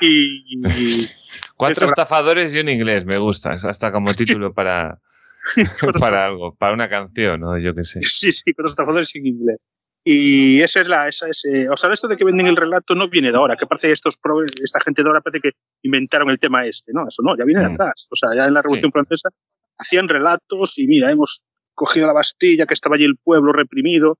Y, 0.00 0.60
cuatro 1.56 1.86
estafadores 1.86 2.54
y 2.54 2.60
un 2.60 2.68
inglés, 2.68 3.04
me 3.04 3.18
gusta, 3.18 3.52
hasta 3.52 3.92
como 3.92 4.12
título 4.12 4.52
para, 4.52 5.00
para 6.00 6.26
algo, 6.26 6.54
para 6.56 6.74
una 6.74 6.88
canción, 6.88 7.40
¿no? 7.40 7.58
Yo 7.58 7.74
qué 7.74 7.84
sé. 7.84 8.00
Sí, 8.02 8.32
sí, 8.32 8.52
cuatro 8.52 8.70
estafadores 8.70 9.14
y 9.14 9.20
un 9.20 9.26
inglés. 9.26 9.58
Y 10.02 10.62
esa 10.62 10.80
es 10.80 10.88
la, 10.88 11.08
esa 11.08 11.28
es, 11.28 11.44
eh, 11.44 11.68
o 11.68 11.76
sea, 11.76 11.92
esto 11.92 12.08
de 12.08 12.16
que 12.16 12.24
venden 12.24 12.46
el 12.46 12.56
relato 12.56 12.94
no 12.94 13.08
viene 13.08 13.30
de 13.30 13.36
ahora, 13.36 13.56
que 13.56 13.66
parece 13.66 13.90
estos, 13.90 14.18
esta 14.62 14.80
gente 14.80 15.02
de 15.02 15.08
ahora 15.08 15.20
parece 15.20 15.40
que 15.40 15.50
inventaron 15.82 16.30
el 16.30 16.38
tema 16.38 16.64
este, 16.64 16.92
¿no? 16.94 17.06
Eso 17.06 17.22
no, 17.22 17.36
ya 17.36 17.44
viene 17.44 17.62
de 17.62 17.68
mm. 17.68 17.74
atrás. 17.74 18.08
O 18.10 18.16
sea, 18.16 18.30
ya 18.34 18.46
en 18.46 18.54
la 18.54 18.62
Revolución 18.62 18.92
Francesa 18.92 19.28
hacían 19.76 20.08
relatos 20.08 20.78
y 20.78 20.86
mira, 20.86 21.10
hemos 21.10 21.42
cogido 21.74 22.06
la 22.06 22.14
Bastilla, 22.14 22.66
que 22.66 22.74
estaba 22.74 22.96
allí 22.96 23.04
el 23.04 23.16
pueblo 23.22 23.52
reprimido, 23.52 24.18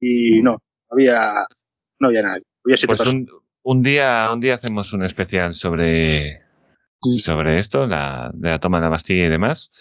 y 0.00 0.40
mm. 0.40 0.44
no, 0.44 0.58
había, 0.90 1.46
no 1.98 2.08
había 2.08 2.22
nadie. 2.22 2.44
Había 2.64 2.76
pues 2.86 3.14
un, 3.14 3.28
un, 3.62 3.82
día, 3.82 4.30
un 4.32 4.40
día 4.40 4.56
hacemos 4.56 4.92
un 4.92 5.04
especial 5.04 5.54
sobre, 5.54 6.42
sobre 7.00 7.58
esto, 7.58 7.86
la, 7.86 8.30
de 8.34 8.50
la 8.50 8.60
toma 8.60 8.78
de 8.78 8.84
la 8.84 8.90
Bastilla 8.90 9.26
y 9.26 9.30
demás. 9.30 9.72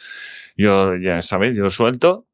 Yo, 0.55 0.95
ya 0.95 1.21
sabéis, 1.21 1.55
yo 1.55 1.69
suelto. 1.69 2.25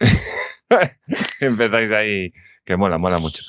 Empezáis 1.40 1.92
ahí, 1.92 2.32
que 2.64 2.76
mola, 2.76 2.98
mola 2.98 3.18
mucho. 3.18 3.42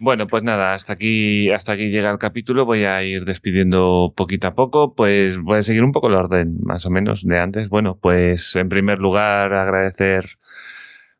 Bueno, 0.00 0.26
pues 0.26 0.42
nada, 0.42 0.74
hasta 0.74 0.94
aquí, 0.94 1.50
hasta 1.50 1.72
aquí 1.72 1.90
llega 1.90 2.10
el 2.10 2.18
capítulo. 2.18 2.64
Voy 2.64 2.84
a 2.84 3.04
ir 3.04 3.24
despidiendo 3.24 4.12
poquito 4.16 4.48
a 4.48 4.54
poco. 4.54 4.94
Pues 4.96 5.38
voy 5.38 5.58
a 5.60 5.62
seguir 5.62 5.84
un 5.84 5.92
poco 5.92 6.08
el 6.08 6.14
orden, 6.14 6.58
más 6.60 6.84
o 6.86 6.90
menos, 6.90 7.24
de 7.24 7.38
antes. 7.38 7.68
Bueno, 7.68 7.98
pues 8.00 8.56
en 8.56 8.68
primer 8.68 8.98
lugar, 8.98 9.52
agradecer. 9.52 10.38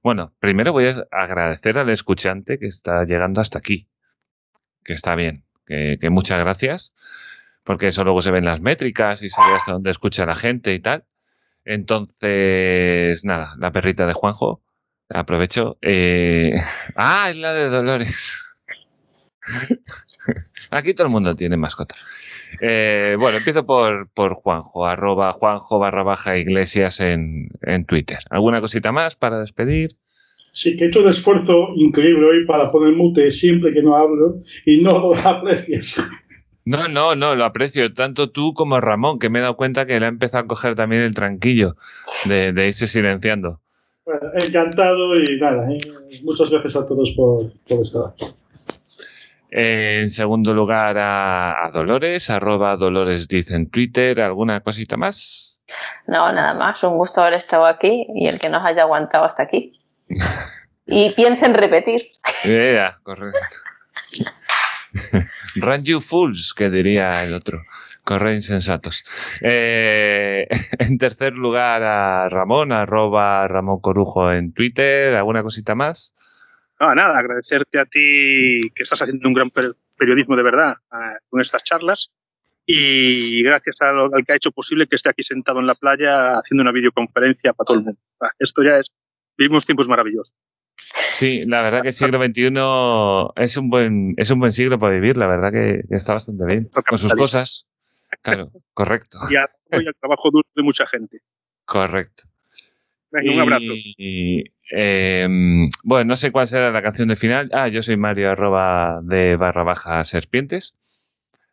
Bueno, 0.03 0.33
primero 0.41 0.73
voy 0.73 0.87
a 0.87 1.07
agradecer 1.13 1.79
al 1.79 1.91
escuchante 1.91 2.59
que 2.59 2.67
está 2.67 3.05
llegando 3.05 3.41
hasta 3.41 3.59
aquí. 3.59 3.89
Que 4.85 4.95
está 4.95 5.15
bien. 5.15 5.45
Que, 5.65 5.99
que 6.01 6.11
muchas 6.11 6.41
gracias. 6.41 6.93
Porque 7.63 7.87
eso 7.87 8.03
luego 8.03 8.21
se 8.21 8.33
ven 8.33 8.45
las 8.45 8.61
métricas 8.61 9.23
y 9.23 9.29
se 9.29 9.41
ve 9.41 9.55
hasta 9.55 9.73
dónde 9.73 9.91
escucha 9.91 10.27
la 10.27 10.35
gente 10.35 10.75
y 10.75 10.81
tal. 10.81 11.05
Entonces, 11.65 13.25
nada, 13.25 13.55
la 13.59 13.71
perrita 13.71 14.07
de 14.07 14.15
Juanjo 14.15 14.61
Aprovecho. 15.09 15.79
Eh... 15.83 16.53
Ah, 16.97 17.31
es 17.31 17.37
la 17.37 17.53
de 17.53 17.69
Dolores. 17.69 18.43
Aquí 20.71 20.95
todo 20.95 21.07
el 21.07 21.13
mundo 21.13 21.35
tiene 21.37 21.57
mascota. 21.57 21.95
Eh, 22.61 23.17
bueno, 23.19 23.39
empiezo 23.39 23.65
por, 23.67 24.09
por 24.11 24.35
Juanjo, 24.35 24.87
arroba 24.87 25.33
Juanjo 25.33 25.79
barra 25.79 26.03
baja 26.03 26.37
iglesias 26.39 27.01
en, 27.01 27.49
en 27.63 27.85
Twitter. 27.85 28.19
¿Alguna 28.31 28.61
cosita 28.61 28.93
más 28.93 29.17
para 29.17 29.41
despedir? 29.41 29.97
Sí, 30.51 30.77
que 30.77 30.85
he 30.85 30.89
hecho 30.89 31.03
un 31.03 31.09
esfuerzo 31.09 31.71
increíble 31.77 32.27
hoy 32.27 32.47
para 32.47 32.71
poner 32.71 32.95
mute 32.95 33.31
siempre 33.31 33.73
que 33.73 33.83
no 33.83 33.97
hablo 33.97 34.41
y 34.67 34.83
no 34.83 34.99
lo 34.99 35.15
aprecias. 35.15 36.03
No, 36.65 36.89
no, 36.89 37.17
no, 37.17 37.35
lo 37.35 37.45
aprecio 37.45 37.93
tanto 37.93 38.31
tú 38.31 38.55
como 38.55 38.81
Ramón, 38.81 39.19
que 39.19 39.31
me 39.31 39.39
he 39.41 39.43
dado 39.43 39.57
cuenta 39.57 39.87
que 39.87 39.99
le 39.99 40.07
ha 40.07 40.09
empezado 40.09 40.45
a 40.45 40.47
coger 40.47 40.77
también 40.77 41.03
el 41.03 41.15
tranquillo 41.15 41.77
de, 42.27 42.53
de 42.53 42.69
irse 42.69 42.87
silenciando. 42.87 43.61
Bueno, 44.05 44.33
encantado 44.35 45.17
y 45.17 45.39
nada, 45.39 45.71
¿eh? 45.71 45.79
muchas 46.25 46.51
gracias 46.51 46.75
a 46.75 46.87
todos 46.87 47.13
por, 47.13 47.41
estar 47.81 48.03
aquí. 48.13 48.27
En 49.53 50.09
segundo 50.09 50.53
lugar 50.55 50.97
a, 50.99 51.71
Dolores, 51.73 52.29
arroba 52.29 52.77
Dolores 52.77 53.29
dice 53.29 53.55
en 53.55 53.71
Twitter, 53.71 54.21
¿alguna 54.21 54.61
cosita 54.61 54.97
más? 54.97 55.61
No, 56.09 56.33
nada 56.33 56.55
más, 56.55 56.83
un 56.83 56.97
gusto 56.97 57.21
haber 57.21 57.35
estado 57.37 57.65
aquí 57.67 58.07
y 58.15 58.27
el 58.27 58.41
que 58.41 58.49
nos 58.49 58.65
haya 58.65 58.83
aguantado 58.83 59.25
hasta 59.25 59.45
aquí. 59.45 59.81
y 60.87 61.11
piensen 61.11 61.55
repetir. 61.55 62.11
Yeah, 62.45 62.99
correcto. 63.05 63.39
Run 65.57 65.85
you 65.85 66.01
fools, 66.01 66.53
que 66.55 66.71
diría 66.71 67.23
el 67.23 67.35
otro. 67.35 67.63
Corre 68.05 68.35
insensatos. 68.35 69.05
Eh, 69.41 70.47
en 70.79 70.99
tercer 70.99 71.35
lugar 71.35 71.83
a 71.83 72.29
Ramón, 72.29 72.73
arroba 72.73 73.47
Ramón 73.49 73.81
Corujo 73.81 74.33
en 74.33 74.53
Twitter. 74.53 75.15
¿Alguna 75.15 75.43
cosita 75.43 75.75
más? 75.75 76.15
No, 76.81 76.95
nada, 76.95 77.17
agradecerte 77.17 77.79
a 77.79 77.85
ti 77.85 78.61
que 78.75 78.83
estás 78.83 79.03
haciendo 79.03 79.29
un 79.29 79.35
gran 79.35 79.51
periodismo 79.97 80.35
de 80.37 80.43
verdad 80.43 80.75
con 81.29 81.41
estas 81.41 81.63
charlas 81.63 82.11
y 82.67 83.43
gracias 83.43 83.83
al, 83.83 84.11
que 84.25 84.33
ha 84.33 84.37
hecho 84.37 84.51
posible 84.51 84.87
que 84.87 84.97
esté 84.97 85.11
aquí 85.11 85.23
sentado 85.23 85.61
en 85.61 85.67
la 85.67 85.75
playa 85.75 86.39
haciendo 86.39 86.63
una 86.63 86.73
videoconferencia 86.73 87.53
para 87.53 87.67
todo 87.67 87.77
el 87.77 87.85
mundo. 87.85 88.01
Esto 88.39 88.65
ya 88.65 88.79
es, 88.79 88.87
vivimos 89.37 89.65
tiempos 89.65 89.89
maravillosos. 89.89 90.37
Sí, 90.77 91.45
la 91.47 91.63
verdad 91.63 91.83
que 91.83 91.89
el 91.89 91.95
siglo 91.95 92.19
XXI 92.19 93.43
es 93.43 93.57
un 93.57 93.71
buen, 93.71 94.15
es 94.17 94.31
un 94.31 94.41
buen 94.41 94.53
siglo 94.53 94.79
para 94.79 94.95
vivir, 94.95 95.17
la 95.17 95.27
verdad 95.27 95.53
que 95.53 95.83
está 95.95 96.15
bastante 96.15 96.45
bien, 96.47 96.69
con 96.89 96.99
sus 96.99 97.15
cosas. 97.15 97.69
Claro, 98.23 98.53
correcto. 98.73 99.19
Y 99.31 99.37
al, 99.87 99.95
trabajo 99.99 100.31
duro 100.31 100.47
de 100.55 100.63
mucha 100.63 100.87
gente. 100.87 101.21
Correcto. 101.65 102.25
Venga, 103.11 103.33
un 103.33 103.41
abrazo. 103.41 103.73
Em, 104.75 105.67
bueno, 105.83 106.05
no 106.09 106.17
sé 106.17 106.31
cuál 106.31 106.47
será 106.47 106.71
la 106.71 106.83
canción 106.83 107.09
de 107.09 107.17
final. 107.17 107.51
Ah, 107.53 107.69
yo 107.69 107.83
soy 107.83 107.97
Mario 107.97 108.29
de 109.03 109.37
barra 109.37 109.63
baja 109.63 110.05
serpientes. 110.05 110.77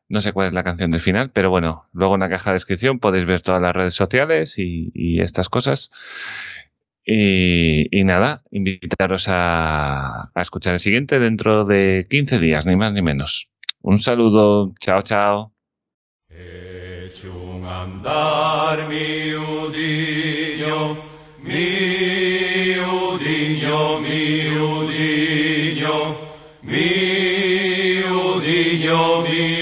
No 0.09 0.21
sé 0.21 0.33
cuál 0.33 0.47
es 0.47 0.53
la 0.53 0.63
canción 0.63 0.91
del 0.91 1.01
final, 1.01 1.31
pero 1.31 1.49
bueno, 1.49 1.85
luego 1.93 2.15
en 2.15 2.21
la 2.21 2.29
caja 2.29 2.49
de 2.49 2.55
descripción 2.55 2.99
podéis 2.99 3.25
ver 3.25 3.41
todas 3.41 3.61
las 3.61 3.75
redes 3.75 3.93
sociales 3.93 4.55
y, 4.57 5.21
estas 5.21 5.49
cosas. 5.49 5.91
Y, 7.05 8.03
nada, 8.03 8.43
invitaros 8.51 9.27
a 9.29 10.31
escuchar 10.35 10.73
el 10.73 10.79
siguiente 10.79 11.19
dentro 11.19 11.63
de 11.63 12.07
15 12.09 12.39
días, 12.39 12.65
ni 12.65 12.75
más 12.75 12.93
ni 12.93 13.01
menos. 13.01 13.49
Un 13.81 13.99
saludo, 13.99 14.73
chao, 14.79 15.01
chao. 15.03 15.53
E 16.39 17.11
un 17.27 17.65
andar 17.65 18.87
mi 18.87 19.33
udigno, 19.33 20.97
mi 21.41 22.77
udigno, 22.77 23.99
mi 23.99 24.47
udigno, 24.47 25.97
mi 26.61 28.01
udigno, 28.01 29.21
mi 29.21 29.27
udigno. 29.27 29.58